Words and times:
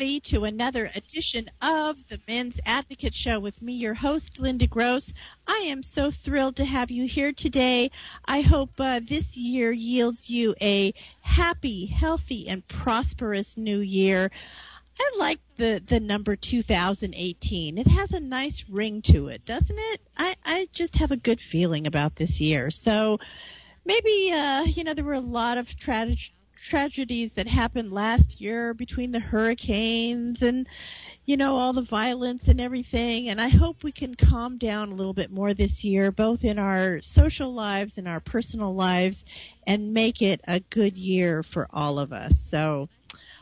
everybody, 0.00 0.20
to 0.20 0.44
another 0.44 0.90
edition 0.94 1.50
of 1.60 2.08
the 2.08 2.18
Men's 2.26 2.58
Advocate 2.64 3.12
Show 3.12 3.38
with 3.38 3.60
me, 3.60 3.74
your 3.74 3.92
host, 3.92 4.40
Linda 4.40 4.66
Gross. 4.66 5.12
I 5.46 5.58
am 5.66 5.82
so 5.82 6.10
thrilled 6.10 6.56
to 6.56 6.64
have 6.64 6.90
you 6.90 7.06
here 7.06 7.32
today. 7.32 7.90
I 8.24 8.40
hope 8.40 8.70
uh, 8.78 9.00
this 9.06 9.36
year 9.36 9.72
yields 9.72 10.30
you 10.30 10.54
a 10.58 10.94
happy, 11.20 11.84
healthy, 11.84 12.48
and 12.48 12.66
prosperous 12.66 13.58
new 13.58 13.80
year. 13.80 14.30
I 14.98 15.10
like 15.18 15.40
the, 15.58 15.82
the 15.86 16.00
number 16.00 16.34
2018. 16.34 17.76
It 17.76 17.86
has 17.86 18.12
a 18.12 18.20
nice 18.20 18.64
ring 18.70 19.02
to 19.02 19.28
it, 19.28 19.44
doesn't 19.44 19.78
it? 19.78 20.00
I, 20.16 20.34
I 20.46 20.68
just 20.72 20.96
have 20.96 21.10
a 21.10 21.16
good 21.18 21.42
feeling 21.42 21.86
about 21.86 22.16
this 22.16 22.40
year. 22.40 22.70
So 22.70 23.18
maybe, 23.84 24.32
uh, 24.32 24.62
you 24.62 24.82
know, 24.82 24.94
there 24.94 25.04
were 25.04 25.12
a 25.12 25.20
lot 25.20 25.58
of 25.58 25.76
tragedies 25.76 26.30
tragedies 26.60 27.32
that 27.32 27.46
happened 27.46 27.92
last 27.92 28.40
year 28.40 28.74
between 28.74 29.12
the 29.12 29.18
hurricanes 29.20 30.42
and 30.42 30.68
you 31.24 31.36
know 31.36 31.56
all 31.56 31.72
the 31.72 31.82
violence 31.82 32.48
and 32.48 32.60
everything. 32.60 33.28
And 33.28 33.40
i 33.40 33.48
hope 33.48 33.82
we 33.82 33.92
can 33.92 34.14
calm 34.14 34.58
down 34.58 34.92
a 34.92 34.94
little 34.94 35.14
bit 35.14 35.30
more 35.30 35.54
this 35.54 35.82
year 35.84 36.10
both 36.10 36.44
in 36.44 36.58
our 36.58 37.00
social 37.02 37.52
lives 37.54 37.98
and 37.98 38.06
our 38.06 38.20
personal 38.20 38.74
lives 38.74 39.24
and 39.66 39.94
make 39.94 40.22
it 40.22 40.40
a 40.46 40.60
good 40.60 40.96
year 40.96 41.42
for 41.42 41.66
all 41.70 41.98
of 41.98 42.12
us. 42.12 42.38
So 42.38 42.88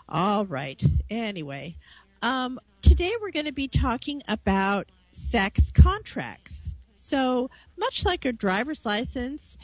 all 0.09 0.47
right. 0.47 0.83
Anyway 1.11 1.77
um, 2.23 2.59
today 2.83 3.13
we're 3.21 3.31
going 3.31 3.47
to 3.47 3.53
be 3.53 3.69
talking 3.69 4.23
about 4.29 4.87
sex 5.13 5.71
contracts. 5.73 6.75
So 6.95 7.51
much 7.77 8.05
like 8.05 8.25
a 8.25 8.33
driver's 8.33 8.85
license 8.85 9.57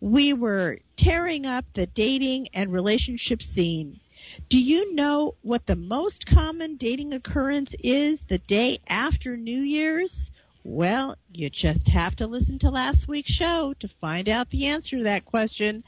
We 0.00 0.32
were 0.32 0.78
tearing 0.96 1.46
up 1.46 1.66
the 1.74 1.86
dating 1.86 2.48
and 2.52 2.72
relationship 2.72 3.42
scene. 3.42 4.00
Do 4.48 4.60
you 4.60 4.94
know 4.94 5.36
what 5.42 5.66
the 5.66 5.76
most 5.76 6.26
common 6.26 6.76
dating 6.76 7.12
occurrence 7.12 7.74
is 7.82 8.24
the 8.24 8.38
day 8.38 8.80
after 8.88 9.36
New 9.36 9.60
Year's? 9.60 10.32
Well, 10.62 11.16
you 11.32 11.48
just 11.48 11.88
have 11.88 12.16
to 12.16 12.26
listen 12.26 12.58
to 12.58 12.70
last 12.70 13.08
week's 13.08 13.32
show 13.32 13.74
to 13.78 13.88
find 13.88 14.28
out 14.28 14.50
the 14.50 14.66
answer 14.66 14.98
to 14.98 15.04
that 15.04 15.24
question, 15.24 15.84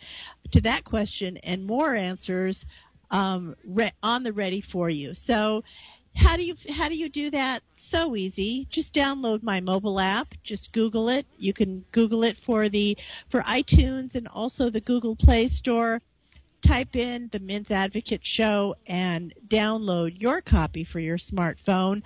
to 0.50 0.60
that 0.62 0.84
question 0.84 1.36
and 1.38 1.66
more 1.66 1.94
answers 1.94 2.64
um, 3.12 3.54
re- 3.64 3.92
on 4.02 4.24
the 4.24 4.32
ready 4.32 4.60
for 4.60 4.90
you. 4.90 5.14
So 5.14 5.62
how 6.16 6.36
do 6.36 6.44
you 6.44 6.54
how 6.70 6.88
do 6.88 6.96
you 6.96 7.08
do 7.08 7.30
that? 7.30 7.62
So 7.76 8.16
easy. 8.16 8.66
Just 8.70 8.92
download 8.92 9.42
my 9.42 9.60
mobile 9.60 10.00
app. 10.00 10.34
Just 10.42 10.72
Google 10.72 11.08
it. 11.08 11.26
You 11.38 11.52
can 11.52 11.84
Google 11.92 12.24
it 12.24 12.36
for 12.36 12.68
the 12.68 12.98
for 13.30 13.40
iTunes 13.42 14.14
and 14.14 14.28
also 14.28 14.68
the 14.68 14.80
Google 14.80 15.16
Play 15.16 15.48
Store. 15.48 16.02
Type 16.60 16.94
in 16.94 17.28
the 17.32 17.40
Men's 17.40 17.70
Advocate 17.70 18.24
Show 18.24 18.76
and 18.86 19.34
download 19.48 20.20
your 20.20 20.40
copy 20.40 20.84
for 20.84 21.00
your 21.00 21.18
smartphone. 21.18 22.02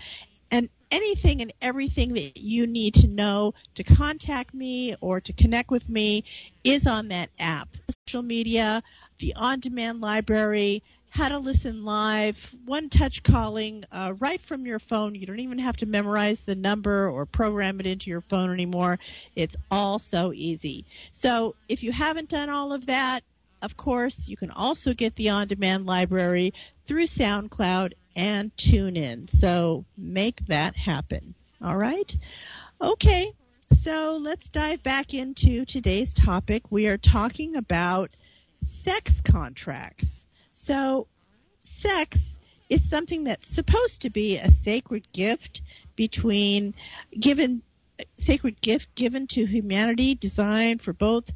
And 0.50 0.70
anything 0.90 1.42
and 1.42 1.52
everything 1.60 2.14
that 2.14 2.36
you 2.38 2.66
need 2.66 2.94
to 2.94 3.08
know 3.08 3.54
to 3.74 3.84
contact 3.84 4.54
me 4.54 4.96
or 5.00 5.20
to 5.20 5.32
connect 5.32 5.70
with 5.70 5.88
me 5.88 6.24
is 6.64 6.86
on 6.86 7.08
that 7.08 7.30
app. 7.38 7.68
Social 8.06 8.22
media, 8.22 8.82
the 9.18 9.34
on-demand 9.34 10.00
library, 10.00 10.82
how 11.16 11.30
to 11.30 11.38
listen 11.38 11.82
live, 11.82 12.54
one 12.66 12.90
touch 12.90 13.22
calling 13.22 13.82
uh, 13.90 14.12
right 14.18 14.42
from 14.42 14.66
your 14.66 14.78
phone. 14.78 15.14
You 15.14 15.24
don't 15.24 15.40
even 15.40 15.58
have 15.58 15.78
to 15.78 15.86
memorize 15.86 16.40
the 16.40 16.54
number 16.54 17.08
or 17.08 17.24
program 17.24 17.80
it 17.80 17.86
into 17.86 18.10
your 18.10 18.20
phone 18.20 18.52
anymore. 18.52 18.98
It's 19.34 19.56
all 19.70 19.98
so 19.98 20.34
easy. 20.34 20.84
So 21.12 21.54
if 21.70 21.82
you 21.82 21.90
haven't 21.90 22.28
done 22.28 22.50
all 22.50 22.70
of 22.70 22.84
that, 22.84 23.24
of 23.62 23.78
course, 23.78 24.28
you 24.28 24.36
can 24.36 24.50
also 24.50 24.92
get 24.92 25.16
the 25.16 25.30
on 25.30 25.48
demand 25.48 25.86
library 25.86 26.52
through 26.86 27.06
SoundCloud 27.06 27.94
and 28.14 28.54
TuneIn. 28.58 29.30
So 29.30 29.86
make 29.96 30.44
that 30.48 30.76
happen. 30.76 31.34
All 31.64 31.78
right? 31.78 32.14
Okay, 32.82 33.32
so 33.72 34.18
let's 34.20 34.50
dive 34.50 34.82
back 34.82 35.14
into 35.14 35.64
today's 35.64 36.12
topic. 36.12 36.64
We 36.68 36.88
are 36.88 36.98
talking 36.98 37.56
about 37.56 38.10
sex 38.62 39.22
contracts. 39.22 40.25
So, 40.66 41.06
sex 41.62 42.38
is 42.68 42.90
something 42.90 43.22
that's 43.22 43.46
supposed 43.46 44.02
to 44.02 44.10
be 44.10 44.36
a 44.36 44.50
sacred 44.50 45.06
gift 45.12 45.62
between 45.94 46.74
given 47.20 47.62
sacred 48.18 48.60
gift 48.62 48.92
given 48.96 49.28
to 49.28 49.46
humanity 49.46 50.16
designed 50.16 50.82
for 50.82 50.92
both 50.92 51.30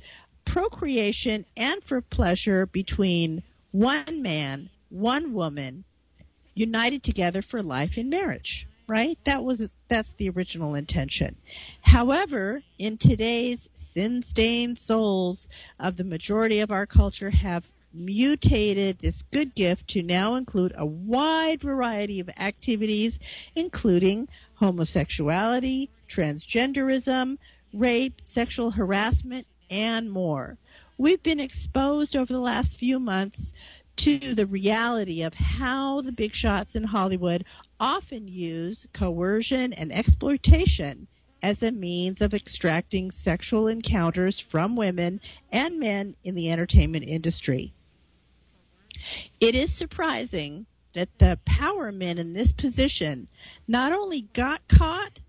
procreation 0.44 1.46
and 1.56 1.80
for 1.84 2.00
pleasure 2.00 2.66
between 2.66 3.44
one 3.70 4.20
man, 4.20 4.68
one 4.88 5.32
woman 5.32 5.84
united 6.54 7.04
together 7.04 7.40
for 7.40 7.62
life 7.62 7.96
in 7.96 8.10
marriage 8.10 8.66
right? 8.88 9.16
That 9.22 9.44
was 9.44 9.76
that's 9.86 10.14
the 10.14 10.30
original 10.30 10.74
intention. 10.74 11.36
However 11.82 12.64
in 12.80 12.98
today's 12.98 13.68
sin-stained 13.74 14.80
souls 14.80 15.46
of 15.78 15.96
the 15.96 16.02
majority 16.02 16.58
of 16.58 16.72
our 16.72 16.86
culture 16.86 17.30
have 17.30 17.70
mutated 17.92 18.98
this 18.98 19.22
good 19.32 19.54
gift 19.54 19.88
to 19.88 20.02
now 20.02 20.34
include 20.34 20.72
a 20.76 20.86
wide 20.86 21.60
variety 21.60 22.20
of 22.20 22.30
activities, 22.38 23.18
including 23.54 24.28
homosexuality, 24.60 25.88
transgenderism, 26.08 27.36
rape, 27.72 28.20
sexual 28.22 28.70
harassment, 28.70 29.46
and 29.70 30.10
more. 30.10 30.56
We've 30.98 31.22
been 31.22 31.40
exposed 31.40 32.16
over 32.16 32.32
the 32.32 32.40
last 32.40 32.76
few 32.76 33.00
months 33.00 33.52
to 33.96 34.34
the 34.34 34.46
reality 34.46 35.22
of 35.22 35.34
how 35.34 36.00
the 36.00 36.12
big 36.12 36.34
shots 36.34 36.74
in 36.74 36.84
Hollywood 36.84 37.44
often 37.78 38.28
use 38.28 38.86
coercion 38.92 39.72
and 39.72 39.92
exploitation 39.92 41.06
as 41.42 41.62
a 41.62 41.72
means 41.72 42.20
of 42.20 42.34
extracting 42.34 43.10
sexual 43.10 43.66
encounters 43.66 44.38
from 44.38 44.76
women 44.76 45.20
and 45.50 45.78
men 45.78 46.14
in 46.22 46.34
the 46.34 46.50
entertainment 46.50 47.04
industry. 47.06 47.72
It 49.40 49.54
is 49.54 49.72
surprising 49.72 50.66
that 50.94 51.18
the 51.18 51.38
power 51.44 51.92
men 51.92 52.18
in 52.18 52.32
this 52.32 52.52
position 52.52 53.28
not 53.68 53.92
only 53.92 54.22
got 54.32 54.66
caught, 54.68 55.20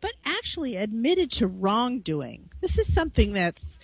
but 0.00 0.12
actually 0.24 0.76
admitted 0.76 1.30
to 1.32 1.46
wrongdoing. 1.46 2.50
This 2.60 2.78
is 2.78 2.92
something 2.92 3.32
that's 3.32 3.78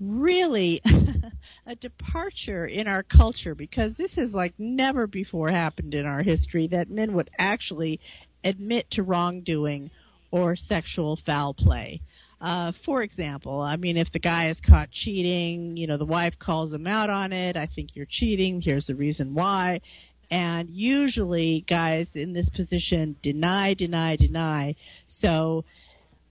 really 0.00 0.82
a 1.66 1.76
departure 1.76 2.66
in 2.66 2.88
our 2.88 3.02
culture 3.02 3.54
because 3.54 3.96
this 3.96 4.16
has 4.16 4.34
like 4.34 4.52
never 4.58 5.06
before 5.06 5.48
happened 5.48 5.94
in 5.94 6.04
our 6.04 6.22
history 6.22 6.66
that 6.66 6.90
men 6.90 7.14
would 7.14 7.30
actually 7.38 8.00
admit 8.44 8.90
to 8.90 9.02
wrongdoing 9.02 9.90
or 10.30 10.56
sexual 10.56 11.14
foul 11.16 11.54
play. 11.54 12.00
Uh, 12.42 12.72
for 12.72 13.02
example, 13.02 13.60
I 13.60 13.76
mean, 13.76 13.96
if 13.96 14.10
the 14.10 14.18
guy 14.18 14.48
is 14.48 14.60
caught 14.60 14.90
cheating, 14.90 15.76
you 15.76 15.86
know, 15.86 15.96
the 15.96 16.04
wife 16.04 16.40
calls 16.40 16.72
him 16.72 16.88
out 16.88 17.08
on 17.08 17.32
it. 17.32 17.56
I 17.56 17.66
think 17.66 17.94
you're 17.94 18.04
cheating. 18.04 18.60
Here's 18.60 18.88
the 18.88 18.96
reason 18.96 19.32
why. 19.32 19.80
And 20.28 20.68
usually 20.68 21.60
guys 21.60 22.16
in 22.16 22.32
this 22.32 22.48
position 22.48 23.14
deny, 23.22 23.74
deny, 23.74 24.16
deny. 24.16 24.74
So 25.06 25.64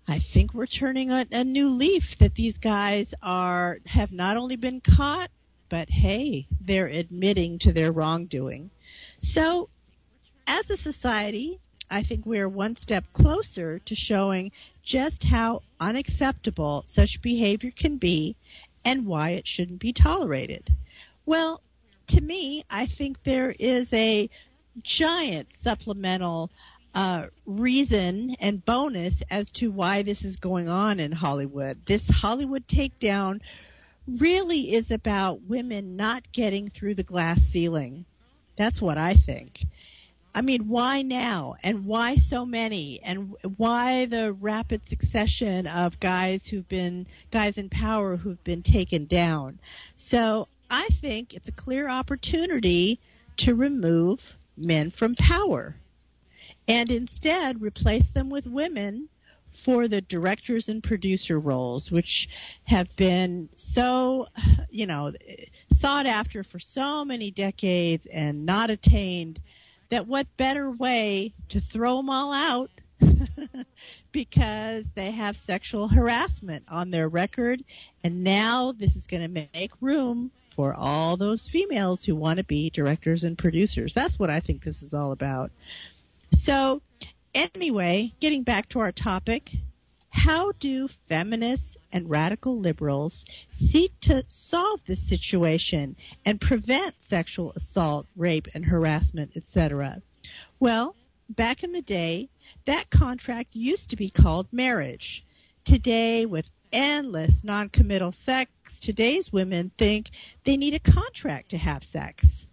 I 0.06 0.20
think 0.20 0.54
we're 0.54 0.66
turning 0.66 1.12
a, 1.12 1.26
a 1.32 1.46
new 1.46 1.70
leaf 1.70 2.18
that 2.18 2.36
these 2.36 2.58
guys 2.58 3.14
are, 3.24 3.80
have 3.86 4.12
not 4.12 4.36
only 4.36 4.58
been 4.58 4.82
caught, 4.82 5.32
but 5.70 5.90
hey, 5.90 6.46
they're 6.60 6.88
admitting 6.88 7.58
to 7.60 7.72
their 7.72 7.94
wrongdoing. 7.94 8.70
So 9.22 9.70
as 10.46 10.70
a 10.70 10.76
society, 10.76 11.62
I 11.90 12.04
think 12.04 12.26
we're 12.26 12.50
one 12.50 12.76
step 12.76 13.06
closer 13.14 13.80
to 13.80 13.96
showing 13.96 14.52
just 14.84 15.24
how 15.24 15.62
unacceptable 15.80 16.84
such 16.86 17.22
behavior 17.22 17.72
can 17.72 17.98
be 17.98 18.36
and 18.84 19.06
why 19.06 19.32
it 19.32 19.48
shouldn't 19.48 19.80
be 19.80 19.94
tolerated. 19.94 20.74
Well, 21.26 21.62
to 22.08 22.22
me, 22.22 22.64
I 22.70 22.88
think 22.88 23.24
there 23.24 23.56
is 23.60 23.92
a 23.94 24.30
giant 24.82 25.56
supplemental 25.56 26.50
uh, 26.94 27.28
reason 27.46 28.36
and 28.40 28.66
bonus 28.66 29.24
as 29.30 29.52
to 29.52 29.72
why 29.72 30.02
this 30.02 30.24
is 30.24 30.36
going 30.36 30.68
on 30.68 31.00
in 31.00 31.12
Hollywood. 31.12 31.86
This 31.86 32.10
Hollywood 32.10 32.68
takedown 32.68 33.40
really 34.08 34.74
is 34.74 34.92
about 34.92 35.44
women 35.44 35.96
not 35.96 36.32
getting 36.32 36.70
through 36.70 36.96
the 36.96 37.04
glass 37.04 37.42
ceiling. 37.42 38.06
That's 38.58 38.82
what 38.82 38.98
I 38.98 39.14
think. 39.14 39.66
I 40.34 40.42
mean, 40.42 40.70
why 40.70 41.02
now? 41.02 41.56
And 41.62 41.86
why 41.86 42.16
so 42.16 42.46
many? 42.46 43.02
And 43.04 43.36
why 43.58 44.06
the 44.06 44.32
rapid 44.32 44.88
succession 44.88 45.68
of 45.68 46.00
guys 46.00 46.48
who've 46.48 46.68
been, 46.68 47.08
guys 47.32 47.58
in 47.58 47.70
power 47.70 48.16
who've 48.18 48.44
been 48.44 48.64
taken 48.64 49.06
down? 49.06 49.60
So 49.96 50.48
I 50.70 50.88
think 50.88 51.34
it's 51.34 51.50
a 51.50 51.54
clear 51.54 51.90
opportunity 51.90 53.00
to 53.38 53.56
remove 53.56 54.36
men 54.56 54.92
from 54.92 55.16
power 55.16 55.76
and 56.68 56.92
instead 56.92 57.62
replace 57.62 58.08
them 58.08 58.30
with 58.30 58.46
women 58.46 59.10
for 59.52 59.88
the 59.88 60.00
directors 60.02 60.70
and 60.70 60.82
producer 60.82 61.38
roles, 61.40 61.92
which 61.92 62.30
have 62.64 62.96
been 62.96 63.50
so, 63.56 64.28
you 64.70 64.86
know, 64.86 65.12
sought 65.74 66.06
after 66.06 66.44
for 66.44 66.60
so 66.60 67.04
many 67.04 67.32
decades 67.32 68.06
and 68.06 68.46
not 68.46 68.70
attained, 68.70 69.42
that 69.92 70.08
what 70.08 70.26
better 70.38 70.72
way 70.72 71.34
to 71.50 71.62
throw 71.62 71.98
them 71.98 72.10
all 72.10 72.34
out 72.34 72.72
because 74.12 74.90
they 74.96 75.12
have 75.12 75.38
sexual 75.38 75.88
harassment 75.90 76.64
on 76.68 76.92
their 76.92 77.08
record, 77.08 77.64
and 78.04 78.24
now 78.24 78.72
this 78.72 78.96
is 78.96 79.06
going 79.06 79.22
to 79.22 79.48
make 79.54 79.72
room 79.82 80.32
for 80.56 80.74
all 80.74 81.18
those 81.18 81.48
females 81.48 82.04
who 82.04 82.16
want 82.16 82.38
to 82.38 82.44
be 82.44 82.70
directors 82.70 83.24
and 83.24 83.38
producers. 83.38 83.94
That's 83.94 84.18
what 84.18 84.30
I 84.30 84.40
think 84.40 84.64
this 84.64 84.82
is 84.82 84.94
all 84.94 85.12
about. 85.12 85.52
So, 86.34 86.82
anyway, 87.36 88.14
getting 88.20 88.44
back 88.44 88.70
to 88.70 88.80
our 88.80 88.92
topic, 88.92 89.52
how 90.12 90.52
do 90.60 90.88
feminists 90.88 91.78
and 91.92 92.10
radical 92.10 92.60
liberals 92.60 93.26
seek 93.50 93.98
to 94.02 94.24
solve 94.30 94.82
this 94.86 95.02
situation 95.02 95.96
and 96.26 96.40
prevent 96.40 97.02
sexual 97.02 97.54
assault, 97.56 98.06
rape, 98.16 98.48
and 98.54 98.66
harassment, 98.66 99.32
etc.? 99.36 100.02
Well, 100.60 100.96
back 101.30 101.64
in 101.64 101.72
the 101.72 101.82
day, 101.82 102.30
that 102.66 102.90
contract 102.90 103.56
used 103.56 103.90
to 103.90 103.96
be 103.96 104.10
called 104.10 104.48
marriage. 104.52 105.26
Today, 105.64 106.26
with 106.26 106.50
endless 106.74 107.44
non-committal 107.44 108.12
sex, 108.12 108.52
today's 108.80 109.32
women 109.32 109.72
think 109.78 110.12
they 110.44 110.58
need 110.58 110.74
a 110.74 110.80
contract 110.80 111.50
to 111.50 111.58
have 111.58 111.84
sex. 111.84 112.46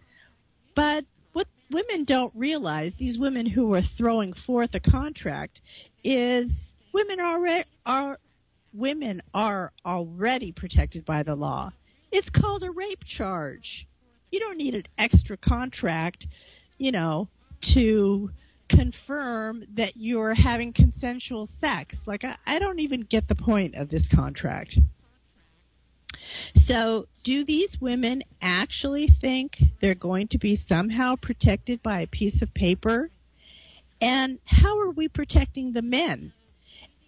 But 0.74 1.04
what 1.32 1.48
women 1.70 2.04
don't 2.04 2.32
realize, 2.34 2.94
these 2.94 3.18
women 3.18 3.46
who 3.46 3.74
are 3.74 3.82
throwing 3.82 4.32
forth 4.32 4.74
a 4.74 4.80
contract, 4.80 5.60
is 6.04 6.72
women 6.98 7.20
are, 7.20 7.64
are 7.86 8.18
women 8.72 9.22
are 9.32 9.72
already 9.86 10.50
protected 10.50 11.04
by 11.04 11.22
the 11.22 11.36
law. 11.36 11.72
It's 12.10 12.28
called 12.28 12.64
a 12.64 12.70
rape 12.72 13.04
charge. 13.04 13.86
You 14.32 14.40
don't 14.40 14.58
need 14.58 14.74
an 14.74 14.84
extra 14.98 15.36
contract, 15.36 16.26
you 16.76 16.90
know, 16.90 17.28
to 17.60 18.30
confirm 18.68 19.64
that 19.74 19.96
you're 19.96 20.34
having 20.34 20.72
consensual 20.72 21.46
sex. 21.46 21.98
Like, 22.06 22.24
I, 22.24 22.36
I 22.46 22.58
don't 22.58 22.80
even 22.80 23.02
get 23.02 23.28
the 23.28 23.36
point 23.36 23.76
of 23.76 23.90
this 23.90 24.08
contract. 24.08 24.78
So, 26.56 27.06
do 27.22 27.44
these 27.44 27.80
women 27.80 28.24
actually 28.42 29.06
think 29.06 29.62
they're 29.80 29.94
going 29.94 30.28
to 30.28 30.38
be 30.38 30.56
somehow 30.56 31.14
protected 31.14 31.80
by 31.80 32.00
a 32.00 32.06
piece 32.08 32.42
of 32.42 32.52
paper? 32.54 33.10
And 34.00 34.40
how 34.44 34.80
are 34.80 34.90
we 34.90 35.08
protecting 35.08 35.72
the 35.72 35.82
men? 35.82 36.32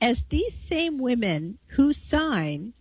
As 0.01 0.25
these 0.25 0.55
same 0.55 0.99
women 0.99 1.59
who 1.69 1.93
sign, 1.93 2.73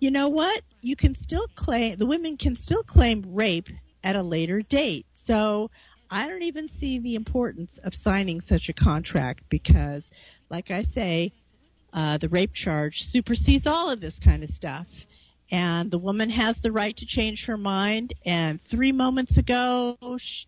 you 0.00 0.10
know 0.10 0.28
what? 0.28 0.62
You 0.80 0.96
can 0.96 1.14
still 1.14 1.46
claim, 1.54 1.98
the 1.98 2.06
women 2.06 2.36
can 2.36 2.56
still 2.56 2.82
claim 2.82 3.24
rape 3.26 3.68
at 4.02 4.16
a 4.16 4.22
later 4.22 4.62
date. 4.62 5.06
So, 5.14 5.70
I 6.10 6.28
don't 6.28 6.42
even 6.42 6.68
see 6.68 6.98
the 6.98 7.14
importance 7.14 7.78
of 7.78 7.94
signing 7.94 8.42
such 8.42 8.68
a 8.68 8.74
contract 8.74 9.44
because, 9.48 10.04
like 10.50 10.70
I 10.70 10.82
say, 10.82 11.32
uh, 11.94 12.18
the 12.18 12.28
rape 12.28 12.52
charge 12.52 13.04
supersedes 13.04 13.66
all 13.66 13.88
of 13.88 14.00
this 14.00 14.18
kind 14.18 14.44
of 14.44 14.50
stuff. 14.50 14.88
And 15.50 15.90
the 15.90 15.98
woman 15.98 16.28
has 16.28 16.60
the 16.60 16.70
right 16.70 16.94
to 16.98 17.06
change 17.06 17.46
her 17.46 17.56
mind. 17.56 18.12
And 18.26 18.62
three 18.64 18.92
moments 18.92 19.38
ago, 19.38 19.96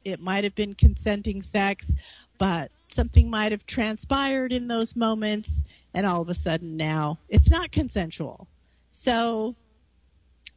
it 0.05 0.21
might 0.21 0.45
have 0.45 0.55
been 0.55 0.75
consenting 0.75 1.43
sex, 1.43 1.93
but 2.39 2.71
something 2.95 3.29
might 3.29 3.53
have 3.53 3.67
transpired 3.67 4.53
in 4.53 4.69
those 4.69 4.97
moments. 4.97 5.63
And 5.93 6.07
all 6.07 6.23
of 6.23 6.29
a 6.29 6.35
sudden 6.35 6.77
now 6.77 7.19
it's 7.29 7.51
not 7.51 7.73
consensual. 7.73 8.49
So 8.91 9.55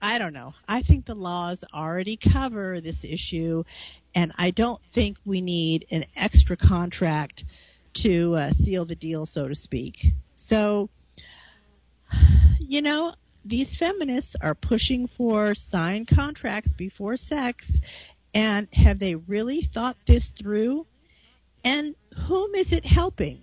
I 0.01 0.19
don't 0.19 0.33
know. 0.33 0.53
I 0.67 0.83
think 0.83 1.05
the 1.05 1.15
laws 1.15 1.63
already 1.73 2.17
cover 2.17 2.79
this 2.79 3.03
issue, 3.03 3.63
and 4.13 4.31
I 4.37 4.51
don't 4.51 4.79
think 4.93 5.17
we 5.25 5.41
need 5.41 5.87
an 5.89 6.05
extra 6.15 6.55
contract 6.55 7.45
to 7.93 8.35
uh, 8.35 8.51
seal 8.51 8.85
the 8.85 8.95
deal, 8.95 9.25
so 9.25 9.47
to 9.47 9.55
speak. 9.55 10.13
So, 10.35 10.89
you 12.59 12.83
know, 12.83 13.15
these 13.43 13.75
feminists 13.75 14.35
are 14.39 14.53
pushing 14.53 15.07
for 15.07 15.55
signed 15.55 16.07
contracts 16.07 16.73
before 16.73 17.17
sex, 17.17 17.81
and 18.35 18.67
have 18.73 18.99
they 18.99 19.15
really 19.15 19.63
thought 19.63 19.97
this 20.05 20.29
through? 20.29 20.85
And 21.69 21.95
whom 22.15 22.55
is 22.55 22.71
it 22.71 22.85
helping? 22.85 23.41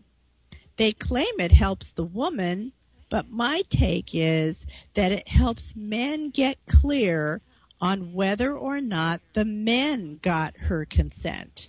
They 0.79 0.93
claim 0.93 1.39
it 1.39 1.53
helps 1.53 1.93
the 1.93 2.05
woman, 2.05 2.73
but 3.11 3.29
my 3.29 3.65
take 3.69 4.15
is 4.15 4.65
that 4.95 5.13
it 5.13 5.29
helps 5.29 5.77
men 5.77 6.31
get 6.31 6.57
clear 6.67 7.43
on 7.83 8.15
whether 8.15 8.57
or 8.57 8.81
not 8.81 9.21
the 9.35 9.45
men 9.45 10.21
got 10.23 10.57
her 10.57 10.87
consent. 10.87 11.69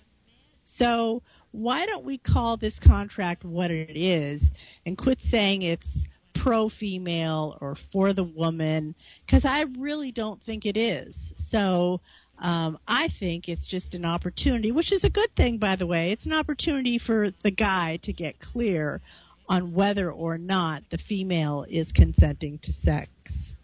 So 0.64 1.20
why 1.52 1.84
don't 1.84 2.06
we 2.06 2.16
call 2.16 2.56
this 2.56 2.78
contract 2.78 3.44
what 3.44 3.70
it 3.70 3.94
is 3.94 4.50
and 4.86 4.96
quit 4.96 5.20
saying 5.20 5.60
it's 5.60 6.06
pro 6.32 6.70
female 6.70 7.58
or 7.60 7.74
for 7.74 8.14
the 8.14 8.24
woman 8.24 8.94
because 9.26 9.44
I 9.44 9.66
really 9.78 10.10
don't 10.10 10.42
think 10.42 10.64
it 10.64 10.78
is. 10.78 11.34
So 11.36 12.00
um, 12.38 12.78
I 12.86 13.08
think 13.08 13.48
it's 13.48 13.66
just 13.66 13.94
an 13.94 14.04
opportunity, 14.04 14.72
which 14.72 14.92
is 14.92 15.04
a 15.04 15.10
good 15.10 15.34
thing, 15.36 15.58
by 15.58 15.76
the 15.76 15.86
way. 15.86 16.10
It's 16.10 16.26
an 16.26 16.32
opportunity 16.32 16.98
for 16.98 17.30
the 17.42 17.50
guy 17.50 17.96
to 17.98 18.12
get 18.12 18.40
clear 18.40 19.00
on 19.48 19.72
whether 19.72 20.10
or 20.10 20.38
not 20.38 20.82
the 20.90 20.98
female 20.98 21.64
is 21.68 21.92
consenting 21.92 22.58
to 22.58 22.72
sex. 22.72 23.54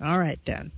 All 0.00 0.18
right 0.18 0.38
then. 0.44 0.72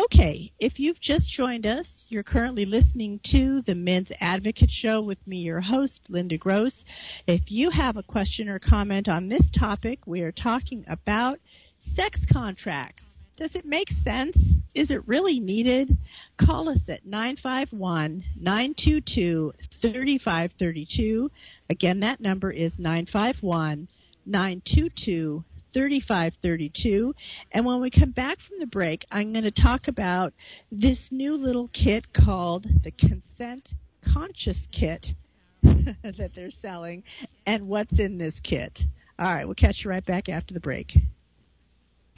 Okay, 0.00 0.52
if 0.60 0.78
you've 0.78 1.00
just 1.00 1.28
joined 1.28 1.66
us, 1.66 2.06
you're 2.08 2.22
currently 2.22 2.64
listening 2.64 3.18
to 3.24 3.60
the 3.62 3.74
Men's 3.74 4.12
Advocate 4.20 4.70
Show 4.70 5.00
with 5.00 5.18
me, 5.26 5.38
your 5.38 5.60
host, 5.60 6.08
Linda 6.08 6.38
Gross. 6.38 6.84
If 7.26 7.50
you 7.50 7.70
have 7.70 7.96
a 7.96 8.04
question 8.04 8.48
or 8.48 8.60
comment 8.60 9.08
on 9.08 9.28
this 9.28 9.50
topic, 9.50 9.98
we 10.06 10.22
are 10.22 10.30
talking 10.30 10.84
about 10.86 11.40
sex 11.80 12.24
contracts. 12.24 13.17
Does 13.38 13.54
it 13.54 13.64
make 13.64 13.92
sense? 13.92 14.58
Is 14.74 14.90
it 14.90 15.06
really 15.06 15.38
needed? 15.38 15.96
Call 16.38 16.68
us 16.68 16.88
at 16.88 17.06
951 17.06 18.24
922 18.34 19.52
3532. 19.80 21.30
Again, 21.70 22.00
that 22.00 22.20
number 22.20 22.50
is 22.50 22.80
951 22.80 23.86
922 24.26 25.44
3532. 25.72 27.14
And 27.52 27.64
when 27.64 27.80
we 27.80 27.90
come 27.90 28.10
back 28.10 28.40
from 28.40 28.58
the 28.58 28.66
break, 28.66 29.04
I'm 29.12 29.32
going 29.32 29.44
to 29.44 29.52
talk 29.52 29.86
about 29.86 30.34
this 30.72 31.12
new 31.12 31.34
little 31.36 31.68
kit 31.72 32.12
called 32.12 32.66
the 32.82 32.90
Consent 32.90 33.72
Conscious 34.00 34.66
Kit 34.72 35.14
that 35.62 36.32
they're 36.34 36.50
selling 36.50 37.04
and 37.46 37.68
what's 37.68 38.00
in 38.00 38.18
this 38.18 38.40
kit. 38.40 38.84
All 39.16 39.32
right, 39.32 39.44
we'll 39.44 39.54
catch 39.54 39.84
you 39.84 39.90
right 39.90 40.04
back 40.04 40.28
after 40.28 40.54
the 40.54 40.60
break. 40.60 40.98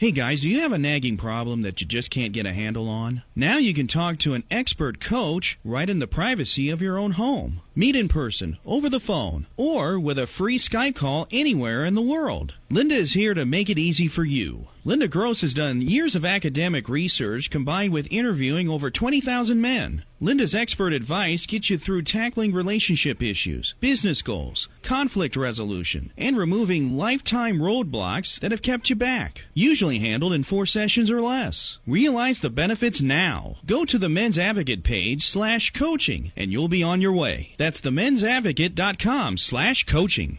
Hey 0.00 0.12
guys, 0.12 0.40
do 0.40 0.48
you 0.48 0.62
have 0.62 0.72
a 0.72 0.78
nagging 0.78 1.18
problem 1.18 1.60
that 1.60 1.82
you 1.82 1.86
just 1.86 2.10
can't 2.10 2.32
get 2.32 2.46
a 2.46 2.54
handle 2.54 2.88
on? 2.88 3.22
Now 3.36 3.58
you 3.58 3.74
can 3.74 3.86
talk 3.86 4.16
to 4.20 4.32
an 4.32 4.44
expert 4.50 4.98
coach 4.98 5.58
right 5.62 5.90
in 5.90 5.98
the 5.98 6.06
privacy 6.06 6.70
of 6.70 6.80
your 6.80 6.96
own 6.96 7.10
home. 7.10 7.60
Meet 7.74 7.96
in 7.96 8.08
person, 8.08 8.56
over 8.64 8.88
the 8.88 8.98
phone, 8.98 9.46
or 9.58 10.00
with 10.00 10.18
a 10.18 10.26
free 10.26 10.58
Skype 10.58 10.94
call 10.94 11.28
anywhere 11.30 11.84
in 11.84 11.96
the 11.96 12.00
world. 12.00 12.54
Linda 12.72 12.94
is 12.94 13.14
here 13.14 13.34
to 13.34 13.44
make 13.44 13.68
it 13.68 13.80
easy 13.80 14.06
for 14.06 14.22
you. 14.22 14.68
Linda 14.84 15.08
Gross 15.08 15.40
has 15.40 15.54
done 15.54 15.82
years 15.82 16.14
of 16.14 16.24
academic 16.24 16.88
research 16.88 17.50
combined 17.50 17.92
with 17.92 18.06
interviewing 18.12 18.68
over 18.68 18.92
20,000 18.92 19.60
men. 19.60 20.04
Linda's 20.20 20.54
expert 20.54 20.92
advice 20.92 21.46
gets 21.46 21.68
you 21.68 21.78
through 21.78 22.02
tackling 22.02 22.52
relationship 22.52 23.20
issues, 23.24 23.74
business 23.80 24.22
goals, 24.22 24.68
conflict 24.84 25.34
resolution, 25.34 26.12
and 26.16 26.36
removing 26.36 26.96
lifetime 26.96 27.58
roadblocks 27.58 28.38
that 28.38 28.52
have 28.52 28.62
kept 28.62 28.88
you 28.88 28.94
back. 28.94 29.46
Usually 29.52 29.98
handled 29.98 30.32
in 30.32 30.44
four 30.44 30.64
sessions 30.64 31.10
or 31.10 31.20
less. 31.20 31.78
Realize 31.88 32.38
the 32.38 32.50
benefits 32.50 33.02
now. 33.02 33.56
Go 33.66 33.84
to 33.84 33.98
the 33.98 34.08
Men's 34.08 34.38
Advocate 34.38 34.84
page 34.84 35.26
slash 35.26 35.72
coaching 35.72 36.30
and 36.36 36.52
you'll 36.52 36.68
be 36.68 36.84
on 36.84 37.00
your 37.00 37.12
way. 37.12 37.56
That's 37.58 37.80
themensadvocate.com 37.80 39.38
slash 39.38 39.86
coaching. 39.86 40.38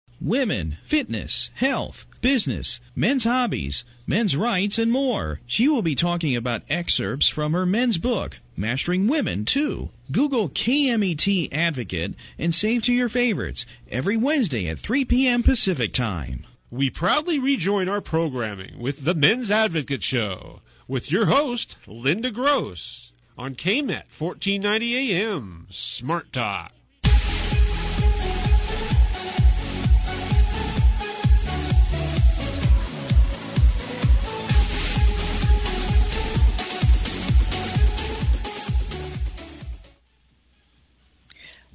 women, 0.21 0.77
fitness, 0.85 1.49
health, 1.55 2.05
business, 2.21 2.79
men's 2.95 3.23
hobbies, 3.23 3.83
men's 4.05 4.37
rights, 4.37 4.77
and 4.77 4.91
more. 4.91 5.39
She 5.45 5.67
will 5.67 5.81
be 5.81 5.95
talking 5.95 6.35
about 6.35 6.63
excerpts 6.69 7.27
from 7.27 7.53
her 7.53 7.65
men's 7.65 7.97
book, 7.97 8.39
Mastering 8.55 9.07
Women, 9.07 9.43
too. 9.45 9.89
Google 10.11 10.49
KMET 10.49 11.51
Advocate 11.51 12.13
and 12.37 12.53
save 12.53 12.83
to 12.83 12.93
your 12.93 13.09
favorites 13.09 13.65
every 13.89 14.17
Wednesday 14.17 14.67
at 14.67 14.79
3 14.79 15.05
p.m. 15.05 15.43
Pacific 15.43 15.93
Time. 15.93 16.45
We 16.69 16.89
proudly 16.89 17.39
rejoin 17.39 17.89
our 17.89 18.01
programming 18.01 18.79
with 18.79 19.03
the 19.03 19.13
Men's 19.13 19.51
Advocate 19.51 20.03
Show 20.03 20.61
with 20.87 21.11
your 21.11 21.25
host, 21.25 21.77
Linda 21.87 22.31
Gross, 22.31 23.11
on 23.37 23.55
KMET 23.55 24.03
1490 24.17 25.13
AM, 25.13 25.67
Smart 25.69 26.31
Talk. 26.31 26.73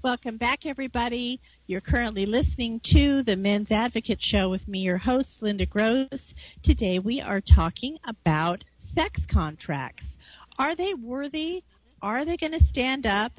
Welcome 0.06 0.36
back, 0.36 0.66
everybody. 0.66 1.40
You're 1.66 1.80
currently 1.80 2.26
listening 2.26 2.78
to 2.94 3.24
the 3.24 3.34
Men's 3.36 3.72
Advocate 3.72 4.22
Show 4.22 4.48
with 4.48 4.68
me, 4.68 4.78
your 4.78 4.98
host, 4.98 5.42
Linda 5.42 5.66
Gross. 5.66 6.32
Today 6.62 7.00
we 7.00 7.20
are 7.20 7.40
talking 7.40 7.98
about 8.04 8.62
sex 8.78 9.26
contracts. 9.26 10.16
Are 10.60 10.76
they 10.76 10.94
worthy? 10.94 11.64
Are 12.02 12.24
they 12.24 12.36
going 12.36 12.52
to 12.52 12.62
stand 12.62 13.04
up? 13.04 13.32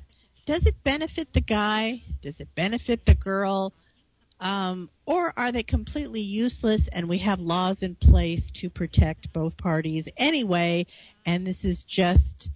Does 0.45 0.65
it 0.65 0.83
benefit 0.83 1.31
the 1.31 1.39
guy? 1.39 2.03
Does 2.21 2.41
it 2.41 2.53
benefit 2.53 3.05
the 3.05 3.15
girl? 3.15 3.71
Um, 4.41 4.89
or 5.05 5.33
are 5.37 5.53
they 5.53 5.63
completely 5.63 6.19
useless 6.19 6.89
and 6.89 7.07
we 7.07 7.19
have 7.19 7.39
laws 7.39 7.81
in 7.81 7.95
place 7.95 8.51
to 8.51 8.69
protect 8.69 9.31
both 9.31 9.55
parties 9.55 10.09
anyway? 10.17 10.85
And 11.25 11.47
this 11.47 11.63
is 11.63 11.85
just 11.85 12.49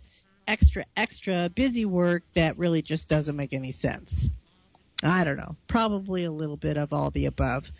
extra, 0.51 0.85
extra 0.97 1.49
busy 1.55 1.85
work 1.85 2.23
that 2.35 2.57
really 2.57 2.81
just 2.81 3.07
doesn't 3.07 3.35
make 3.35 3.53
any 3.53 3.71
sense. 3.71 4.29
I 5.03 5.23
don't 5.23 5.37
know. 5.37 5.55
Probably 5.67 6.25
a 6.25 6.31
little 6.31 6.57
bit 6.57 6.77
of 6.77 6.93
all 6.93 7.09
the 7.09 7.25
above. 7.25 7.71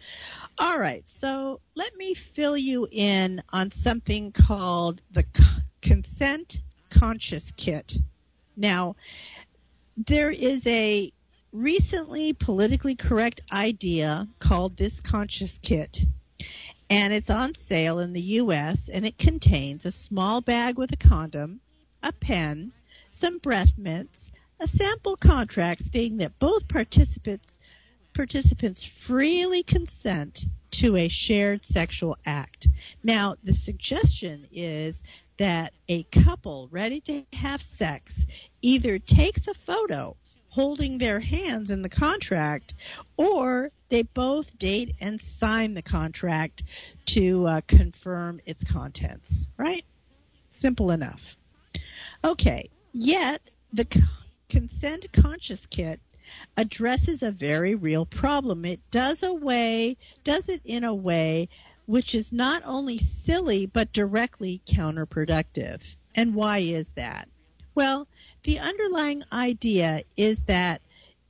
All 0.57 0.79
right. 0.79 1.03
So 1.05 1.59
let 1.75 1.95
me 1.97 2.13
fill 2.13 2.57
you 2.57 2.87
in 2.91 3.43
on 3.51 3.71
something 3.71 4.31
called 4.31 5.01
the 5.11 5.25
Consent 5.81 6.61
Conscious 6.89 7.51
Kit. 7.57 7.97
Now, 8.55 8.95
there 9.97 10.31
is 10.31 10.65
a 10.65 11.11
recently 11.51 12.33
politically 12.33 12.95
correct 12.95 13.41
idea 13.51 14.27
called 14.39 14.77
this 14.77 15.01
Conscious 15.01 15.59
Kit. 15.61 16.05
And 16.89 17.13
it's 17.13 17.29
on 17.29 17.53
sale 17.55 17.99
in 17.99 18.13
the 18.13 18.21
U.S. 18.21 18.89
and 18.89 19.05
it 19.05 19.17
contains 19.17 19.85
a 19.85 19.91
small 19.91 20.41
bag 20.41 20.77
with 20.77 20.91
a 20.91 20.97
condom, 20.97 21.59
a 22.03 22.11
pen, 22.11 22.71
some 23.11 23.37
breath 23.39 23.77
mints, 23.77 24.31
a 24.59 24.67
sample 24.67 25.15
contract 25.15 25.85
stating 25.85 26.17
that 26.17 26.39
both 26.39 26.67
participants 26.67 27.57
participants 28.13 28.83
freely 28.83 29.63
consent 29.63 30.45
to 30.69 30.97
a 30.97 31.07
shared 31.07 31.65
sexual 31.65 32.17
act. 32.25 32.67
Now, 33.03 33.35
the 33.43 33.53
suggestion 33.53 34.47
is 34.51 35.01
that 35.37 35.73
a 35.87 36.03
couple 36.03 36.67
ready 36.71 37.01
to 37.01 37.25
have 37.33 37.61
sex 37.61 38.25
either 38.61 38.99
takes 38.99 39.47
a 39.47 39.53
photo 39.53 40.15
holding 40.49 40.97
their 40.97 41.21
hands 41.21 41.71
in 41.71 41.81
the 41.81 41.89
contract 41.89 42.73
or 43.15 43.71
they 43.89 44.03
both 44.03 44.57
date 44.57 44.93
and 44.99 45.21
sign 45.21 45.73
the 45.73 45.81
contract 45.81 46.63
to 47.05 47.47
uh, 47.47 47.61
confirm 47.67 48.39
its 48.45 48.63
contents, 48.63 49.47
right? 49.57 49.85
Simple 50.49 50.91
enough. 50.91 51.37
Okay, 52.23 52.69
yet 52.93 53.41
the 53.73 53.87
consent 54.47 55.11
conscious 55.11 55.65
kit 55.65 55.99
addresses 56.55 57.23
a 57.23 57.31
very 57.31 57.73
real 57.73 58.05
problem. 58.05 58.63
It 58.63 58.79
does 58.91 59.23
away, 59.23 59.97
does 60.23 60.47
it 60.47 60.61
in 60.63 60.83
a 60.83 60.93
way 60.93 61.49
which 61.87 62.13
is 62.13 62.31
not 62.31 62.61
only 62.63 62.97
silly 62.97 63.65
but 63.65 63.91
directly 63.91 64.61
counterproductive. 64.65 65.81
And 66.15 66.35
why 66.35 66.59
is 66.59 66.91
that? 66.91 67.27
Well, 67.73 68.07
the 68.43 68.59
underlying 68.59 69.23
idea 69.31 70.03
is 70.15 70.43
that 70.43 70.81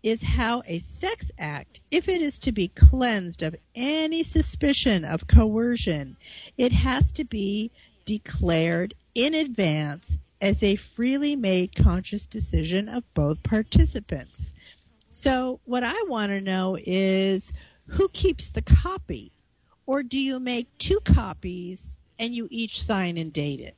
is 0.04 0.22
how 0.22 0.64
a 0.66 0.80
sex 0.80 1.32
act, 1.38 1.80
if 1.90 2.10
it 2.10 2.22
is 2.22 2.38
to 2.40 2.52
be 2.52 2.68
cleansed 2.68 3.44
of 3.44 3.56
any 3.76 4.24
suspicion 4.24 5.06
of 5.06 5.28
coercion, 5.28 6.18
it 6.58 6.72
has 6.72 7.12
to 7.14 7.24
be 7.24 7.72
declared 8.06 8.94
in 9.14 9.34
advance 9.34 10.18
as 10.42 10.64
a 10.64 10.76
freely 10.76 11.36
made 11.36 11.76
conscious 11.76 12.26
decision 12.26 12.90
of 12.90 13.04
both 13.14 13.42
participants. 13.44 14.52
So 15.12 15.60
what 15.66 15.84
I 15.84 16.04
want 16.08 16.32
to 16.32 16.42
know 16.42 16.78
is 16.84 17.54
who 17.86 18.10
keeps 18.10 18.50
the 18.50 18.64
copy? 18.64 19.32
Or 19.86 20.04
do 20.04 20.18
you 20.18 20.40
make 20.40 20.68
two 20.80 21.00
copies 21.02 21.98
and 22.18 22.34
you 22.34 22.48
each 22.50 22.84
sign 22.84 23.18
and 23.18 23.32
date 23.32 23.60
it? 23.60 23.76